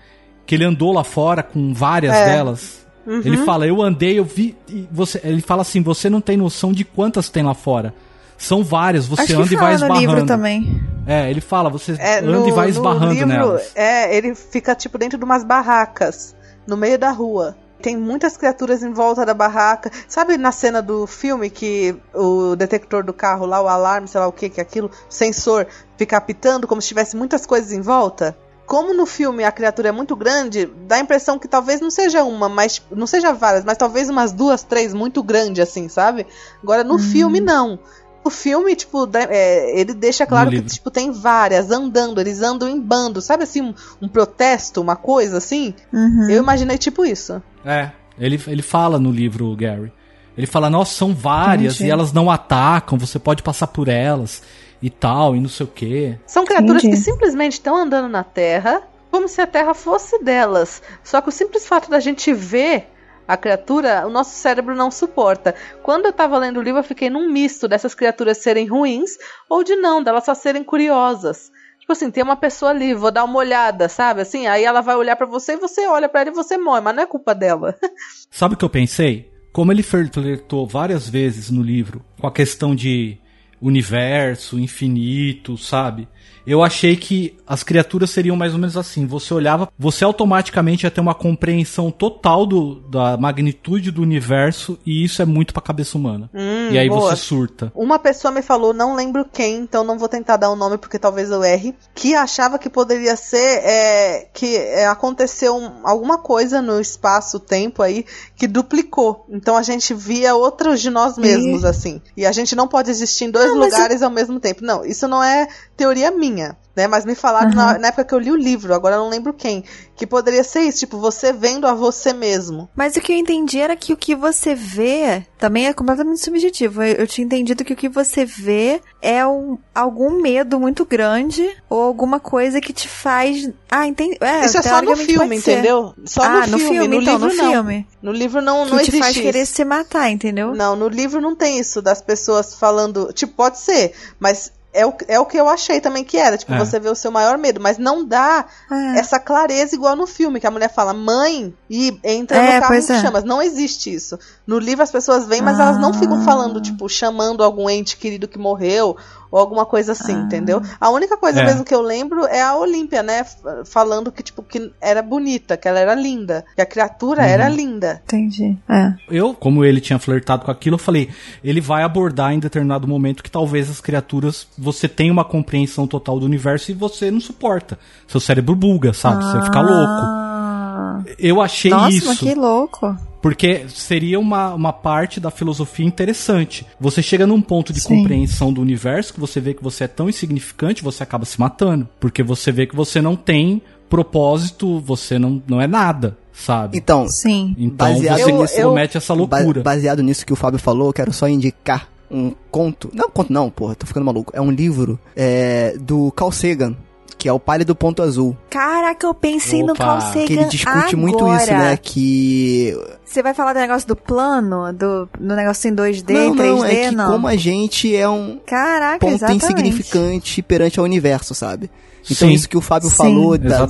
[0.45, 2.25] que ele andou lá fora com várias É.
[2.27, 2.87] delas.
[3.07, 4.57] Ele fala, eu andei, eu vi.
[4.69, 7.93] e Você, ele fala assim, você não tem noção de quantas tem lá fora.
[8.39, 10.27] São várias, você Acho anda e vai no livro esbarrando.
[10.27, 10.81] também.
[11.07, 13.71] É, ele fala, você É, anda no, e vai esbarrando livro, nelas.
[13.77, 16.35] é, ele fica tipo dentro de umas barracas,
[16.67, 17.57] no meio da rua.
[17.83, 19.91] Tem muitas criaturas em volta da barraca.
[20.07, 24.29] Sabe na cena do filme que o detector do carro lá, o alarme, sei lá
[24.29, 25.67] o que, que é aquilo, o sensor,
[25.99, 28.37] fica apitando como se tivesse muitas coisas em volta?
[28.65, 32.23] Como no filme a criatura é muito grande, dá a impressão que talvez não seja
[32.23, 36.27] uma, mas não seja várias, mas talvez umas duas, três muito grande assim, sabe?
[36.63, 37.79] Agora no filme não.
[38.24, 40.70] O filme, tipo, é, ele deixa claro que livro.
[40.70, 45.39] tipo, tem várias andando, eles andam em bando, sabe assim, um, um protesto, uma coisa
[45.39, 45.74] assim?
[45.93, 46.31] Uhum.
[46.31, 47.43] Eu imaginei tipo isso.
[47.65, 49.93] É, ele, ele fala no livro, o Gary.
[50.36, 51.89] Ele fala, nossa, são várias Entendi.
[51.89, 54.43] e elas não atacam, você pode passar por elas
[54.81, 56.19] e tal, e não sei o quê.
[56.27, 56.97] São criaturas Entendi.
[56.97, 60.82] que simplesmente estão andando na Terra como se a Terra fosse delas.
[61.05, 62.89] Só que o simples fato da gente ver
[63.33, 65.55] a criatura, o nosso cérebro não suporta.
[65.83, 69.17] Quando eu tava lendo o livro, eu fiquei num misto dessas criaturas serem ruins
[69.49, 71.51] ou de não, delas só serem curiosas.
[71.81, 74.21] Tipo assim, tem uma pessoa ali, vou dar uma olhada, sabe?
[74.21, 76.83] Assim, aí ela vai olhar pra você e você olha pra ela e você morre,
[76.83, 77.75] mas não é culpa dela.
[78.31, 79.33] Sabe o que eu pensei?
[79.51, 83.19] Como ele flertou várias vezes no livro com a questão de
[83.63, 86.07] universo, infinito, sabe?
[86.47, 89.06] Eu achei que as criaturas seriam mais ou menos assim.
[89.06, 95.05] Você olhava, você automaticamente ia ter uma compreensão total do, da magnitude do universo e
[95.05, 96.31] isso é muito pra cabeça humana.
[96.35, 97.10] e aí Hum, boa.
[97.10, 97.70] você surta.
[97.74, 100.98] Uma pessoa me falou, não lembro quem, então não vou tentar dar o nome porque
[100.98, 106.60] talvez eu erre, que achava que poderia ser é, que é, aconteceu um- alguma coisa
[106.62, 108.05] no espaço-tempo aí
[108.36, 109.27] que duplicou.
[109.28, 112.01] Então a gente via outros de nós mesmos, assim.
[112.16, 114.64] E a gente não pode existir em dois mas lugares ao mesmo tempo.
[114.64, 115.47] Não, isso não é
[115.77, 116.32] teoria minha.
[116.75, 119.11] Né, mas me falaram na, na época que eu li o livro, agora eu não
[119.11, 119.63] lembro quem,
[119.95, 122.67] que poderia ser isso, tipo, você vendo a você mesmo.
[122.75, 126.83] Mas o que eu entendi era que o que você vê também é completamente subjetivo.
[126.83, 131.47] Eu, eu tinha entendido que o que você vê é um, algum medo muito grande
[131.69, 133.51] ou alguma coisa que te faz.
[133.71, 134.17] Ah, entendi.
[134.21, 135.93] É, isso é só no filme, entendeu?
[136.07, 137.51] Só ah, no filme, no, então, livro no não.
[137.51, 137.87] filme.
[138.01, 139.55] No livro não, Que não te existe faz querer isso.
[139.55, 140.55] se matar, entendeu?
[140.55, 143.13] Não, no livro não tem isso das pessoas falando.
[143.13, 146.36] Tipo, pode ser, mas é o, é o que eu achei também que era.
[146.39, 146.59] Tipo, É.
[146.59, 148.99] você vê o seu maior medo, mas não dá É.
[148.99, 152.66] essa clareza igual no filme, que a mulher fala mãe e entra É, no carro
[152.73, 153.01] pois em é.
[153.01, 153.24] chamas.
[153.24, 154.19] Não existe isso.
[154.47, 158.27] No livro as pessoas vêm, mas elas não ficam falando, tipo, chamando algum ente querido
[158.27, 158.97] que morreu
[159.33, 160.63] ou alguma coisa assim, entendeu?
[160.79, 161.45] A única coisa É.
[161.47, 163.25] mesmo que eu lembro é a Olímpia, né?
[163.65, 168.03] Falando que, tipo, que era bonita, que ela era linda, que a criatura era linda.
[168.05, 168.57] Entendi.
[168.69, 168.93] É.
[169.11, 171.09] Eu, como ele tinha flertado com aquilo, eu falei,
[171.43, 176.21] ele vai abordar em determinado momento que talvez as criaturas, você tenha uma compreensão total
[176.21, 177.79] do universo e você não suporta.
[178.07, 179.25] Seu cérebro buga, sabe?
[179.25, 180.03] Você fica louco.
[180.05, 181.03] Ah.
[181.19, 182.07] Eu achei Nossa, isso.
[182.07, 182.95] mas que louco.
[183.23, 186.66] Porque seria uma, uma parte da filosofia interessante.
[186.81, 187.97] Você chega num ponto de Sim.
[187.99, 191.89] compreensão do universo que você vê que você é tão insignificante, você acaba se matando.
[192.01, 196.77] Porque você vê que você não tem propósito, você não, não é nada, sabe?
[196.78, 197.55] Então, Sim.
[197.57, 199.62] Então baseado você nisso- eu- comete essa loucura.
[199.62, 202.90] ba- baseado nisso que o Fábio falou, eu quero só indicar um conto.
[202.93, 204.32] Não, conto não, porra, tô ficando maluco.
[204.35, 206.74] É um livro é, do Carl Sagan,
[207.23, 208.36] que é o Pálido Ponto Azul.
[208.51, 211.40] Caraca, eu pensei no Opa, Carl Sagan Que ele discute muito agora.
[211.40, 211.77] isso, né?
[211.77, 212.77] Que.
[213.05, 216.65] Você vai falar do negócio do plano, do, do negócio em 2D, não, 3D, não,
[216.65, 217.12] é que não?
[217.12, 219.44] como a gente é um Caraca, ponto exatamente.
[219.44, 221.70] insignificante perante ao universo, sabe?
[222.11, 222.35] Então Sim.
[222.35, 222.97] isso que o Fábio Sim.
[222.97, 223.66] falou da,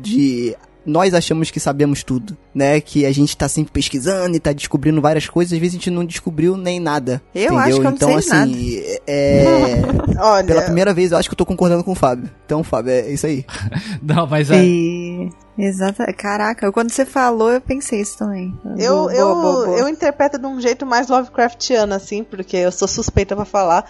[0.00, 2.80] de nós achamos que sabemos tudo, né?
[2.80, 5.90] Que a gente tá sempre pesquisando e tá descobrindo várias coisas, às vezes a gente
[5.90, 7.22] não descobriu nem nada.
[7.34, 7.58] Eu entendeu?
[7.58, 9.82] acho que eu não então, sei assim, é.
[10.18, 12.30] Olha, Pela primeira vez eu acho que eu tô concordando com o Fábio.
[12.44, 13.44] Então, Fábio, é isso aí.
[14.02, 14.64] Não, mas é.
[14.64, 15.30] E...
[15.58, 16.02] Exato.
[16.16, 18.54] Caraca, quando você falou, eu pensei isso também.
[18.78, 19.78] Eu, Boa, eu, boa, boa, boa.
[19.78, 23.84] eu interpreto de um jeito mais Lovecraftiano, assim, porque eu sou suspeita pra falar.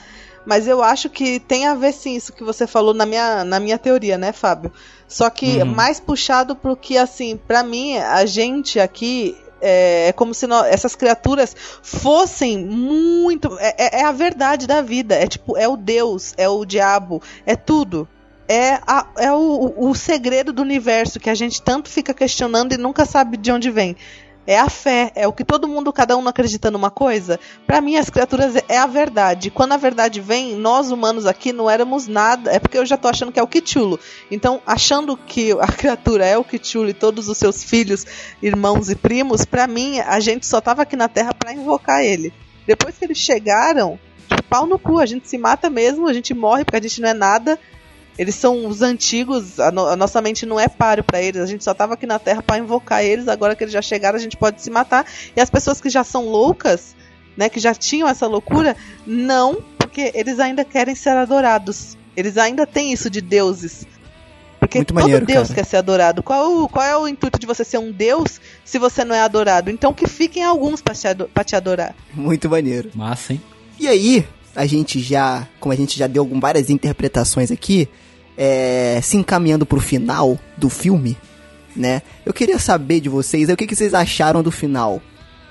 [0.47, 3.61] Mas eu acho que tem a ver sim isso que você falou na minha, na
[3.61, 4.73] minha teoria, né, Fábio?
[5.07, 5.67] Só que Uhum.
[5.67, 9.37] mais puxado pro que, assim, pra mim, a gente aqui.
[9.63, 13.59] É, é como se nó- essas criaturas fossem muito.
[13.61, 15.15] É, é- é a verdade da vida.
[15.15, 18.09] É tipo, é o Deus, é o diabo, é tudo.
[18.49, 22.79] É, a- é o, o segredo do universo que a gente tanto fica questionando e
[22.79, 23.95] nunca sabe de onde vem.
[24.47, 27.39] É a fé, é o que todo mundo, cada um acredita numa coisa.
[27.67, 29.51] Pra mim, as criaturas é a verdade.
[29.51, 32.51] Quando a verdade vem, nós humanos aqui não éramos nada.
[32.51, 34.01] É porque eu já tô achando que é o Kichulo.
[34.31, 38.07] Então, achando que a criatura é o Kichulo e todos os seus filhos,
[38.43, 42.33] irmãos e primos, pra mim, a gente só tava aqui na Terra pra invocar ele.
[42.67, 43.99] Depois que eles chegaram,
[44.29, 47.01] tipo, pau no cu, a gente se mata mesmo, a gente morre porque a gente
[47.01, 47.59] não é nada.
[48.19, 51.41] Eles são os antigos, a, no- a nossa mente não é páreo pra eles.
[51.41, 53.29] A gente só tava aqui na Terra pra invocar eles.
[53.29, 55.07] Agora que eles já chegaram, a gente pode se matar.
[55.35, 56.95] E as pessoas que já são loucas,
[57.37, 58.77] né, que já tinham essa loucura,
[59.07, 61.97] não, porque eles ainda querem ser adorados.
[62.17, 63.87] Eles ainda têm isso de deuses.
[64.59, 65.55] Porque Muito todo maneiro, Deus cara.
[65.55, 66.23] quer ser adorado.
[66.23, 69.71] Qual, qual é o intuito de você ser um Deus se você não é adorado?
[69.71, 71.95] Então que fiquem alguns pra te, pra te adorar.
[72.13, 72.91] Muito maneiro.
[72.95, 73.41] Massa, hein?
[73.79, 74.27] E aí,
[74.61, 77.89] a gente já, como a gente já deu várias interpretações aqui,
[78.37, 81.17] é, se encaminhando pro final do filme,
[81.75, 82.03] né?
[82.27, 85.01] Eu queria saber de vocês o que, que vocês acharam do final,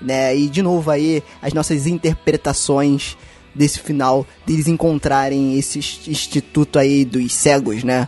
[0.01, 0.35] né?
[0.35, 3.17] E de novo aí, as nossas interpretações
[3.53, 8.07] desse final, deles encontrarem esse ins- instituto aí dos cegos, né?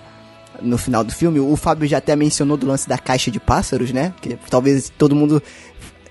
[0.62, 3.92] No final do filme, o Fábio já até mencionou do lance da caixa de pássaros,
[3.92, 4.14] né?
[4.22, 5.42] Que talvez todo mundo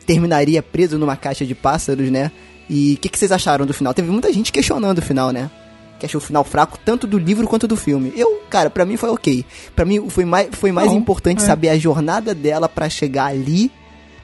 [0.04, 2.32] terminaria preso numa caixa de pássaros, né?
[2.72, 3.92] E o que, que vocês acharam do final?
[3.92, 5.50] Teve muita gente questionando o final, né?
[5.98, 8.12] Que achou o final fraco, tanto do livro quanto do filme.
[8.16, 9.44] Eu, cara, pra mim foi ok.
[9.74, 11.46] Pra mim foi mais, foi mais Não, importante é.
[11.46, 13.70] saber a jornada dela pra chegar ali,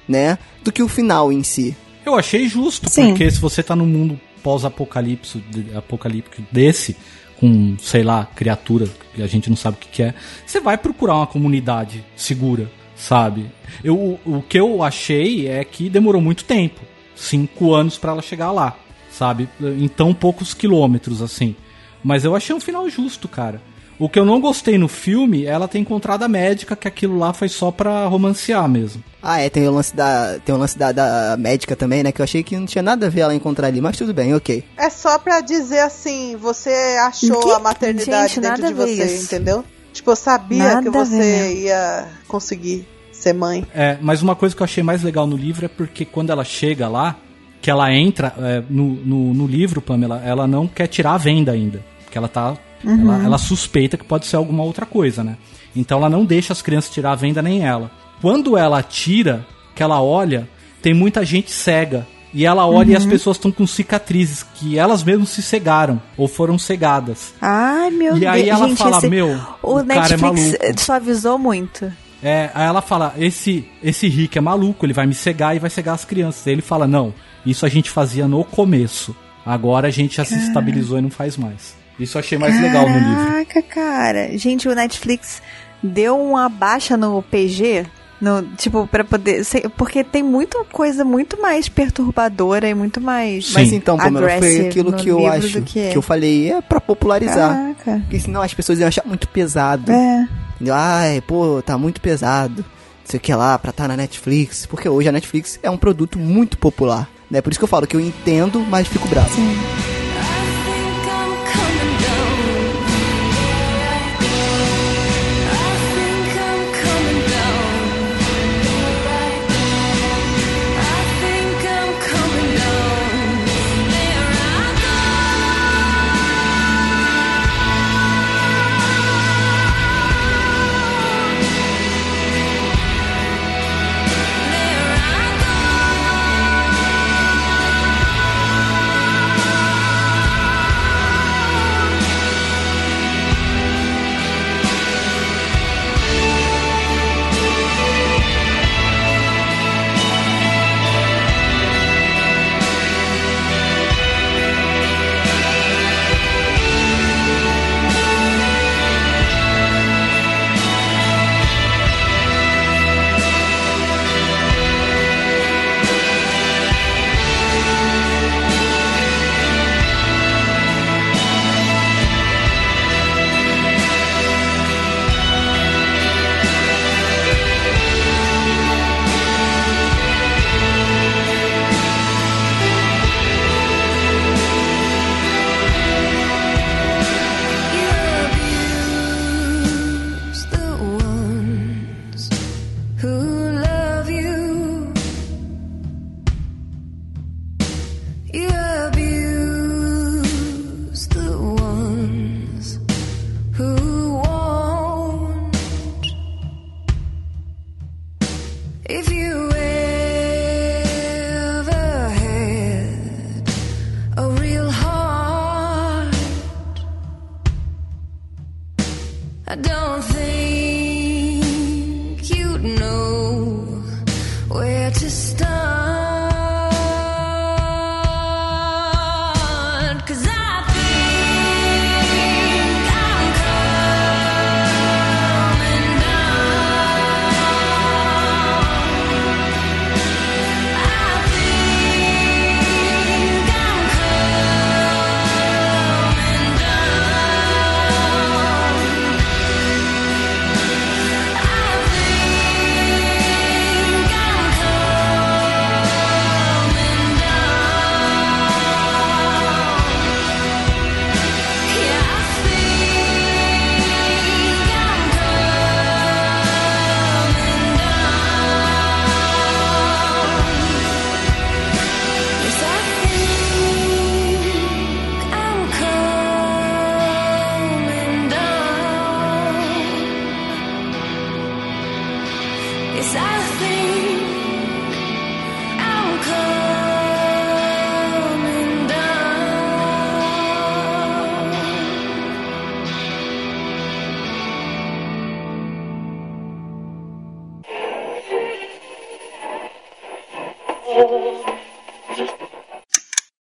[0.09, 0.39] né?
[0.63, 1.77] Do que o final em si.
[2.05, 3.09] Eu achei justo, Sim.
[3.09, 6.97] porque se você tá num mundo pós-apocalipse de- apocalíptico desse,
[7.41, 10.15] com, sei lá, criatura que a gente não sabe o que, que é,
[10.47, 13.47] você vai procurar uma comunidade segura, sabe?
[13.85, 16.81] Eu, o que eu achei é que demorou muito tempo
[17.17, 18.77] cinco anos pra ela chegar lá,
[19.11, 19.49] sabe?
[19.61, 21.57] Em tão poucos quilômetros, assim.
[22.05, 23.61] Mas eu achei um final justo, cara.
[23.99, 27.17] O que eu não gostei no filme é ela ter encontrado a médica, que aquilo
[27.19, 29.03] lá foi só pra romancear mesmo.
[29.23, 30.39] Ah, é, tem o lance da.
[30.45, 32.13] Tem o lance da, da médica também, né?
[32.13, 34.35] Que eu achei que não tinha nada a ver ela encontrar ali, mas tudo bem,
[34.35, 34.63] ok.
[34.77, 36.71] É só pra dizer assim, você
[37.01, 37.51] achou Que?
[37.53, 39.25] a maternidade Gente, dentro de você, isso.
[39.25, 39.65] entendeu?
[39.95, 42.87] Tipo, eu sabia Nada que você ia conseguir
[43.17, 43.67] ser mãe.
[43.75, 46.45] É, mas uma coisa que eu achei mais legal no livro é porque quando ela
[46.45, 47.17] chega lá,
[47.61, 51.53] que ela entra é, no, no, no livro, Pamela, ela não quer tirar a venda
[51.53, 51.83] ainda.
[52.05, 52.57] Porque ela tá.
[52.85, 55.37] Ela, ela suspeita que pode ser alguma outra coisa, né?
[55.75, 57.91] Então ela não deixa as crianças tirar a venda nem ela.
[58.21, 59.45] Quando ela tira,
[59.75, 60.49] que ela olha,
[60.81, 62.07] tem muita gente cega.
[62.35, 66.29] E ela olha e as pessoas estão com cicatrizes, que elas mesmas se cegaram, ou
[66.29, 67.33] foram cegadas.
[67.41, 68.33] Ai, meu E Deus.
[68.33, 70.81] aí ela Gente, fala, esse- meu, o, o cara é Netflix maluco.
[70.81, 71.91] suavizou muito.
[72.23, 75.71] É, aí ela fala, esse esse Rick é maluco, ele vai me cegar e vai
[75.71, 76.47] cegar as crianças.
[76.47, 77.13] Aí ele fala, não,
[77.45, 79.15] isso a gente fazia no começo.
[79.45, 81.77] Agora a gente já se estabilizou e não faz mais.
[82.01, 83.27] Isso eu achei mais legal no livro.
[83.27, 84.37] Caraca, cara.
[84.39, 85.41] Gente, o Netflix
[85.83, 87.87] deu uma baixa no PG.
[88.21, 89.45] No, tipo, pra poder.
[89.45, 93.49] ser- porque tem muita coisa muito mais perturbadora e muito mais.
[93.49, 93.53] Sim.
[93.55, 96.81] Mas então, Pamela, foi aquilo que eu acho do que- que eu falei, é pra
[96.81, 97.55] popularizar.
[97.55, 98.01] Caraca.
[98.01, 99.93] Porque senão as pessoas iam achar muito pesado.
[99.93, 100.27] É.
[100.71, 102.65] Ai, pô, tá muito pesado.
[102.65, 104.67] Não sei o que lá, pra estar na Netflix.
[104.67, 107.09] Porque hoje a Netflix é um produto muito popular.
[107.31, 107.41] Né?
[107.41, 109.31] Por isso que eu falo que eu entendo, mas fico bravo.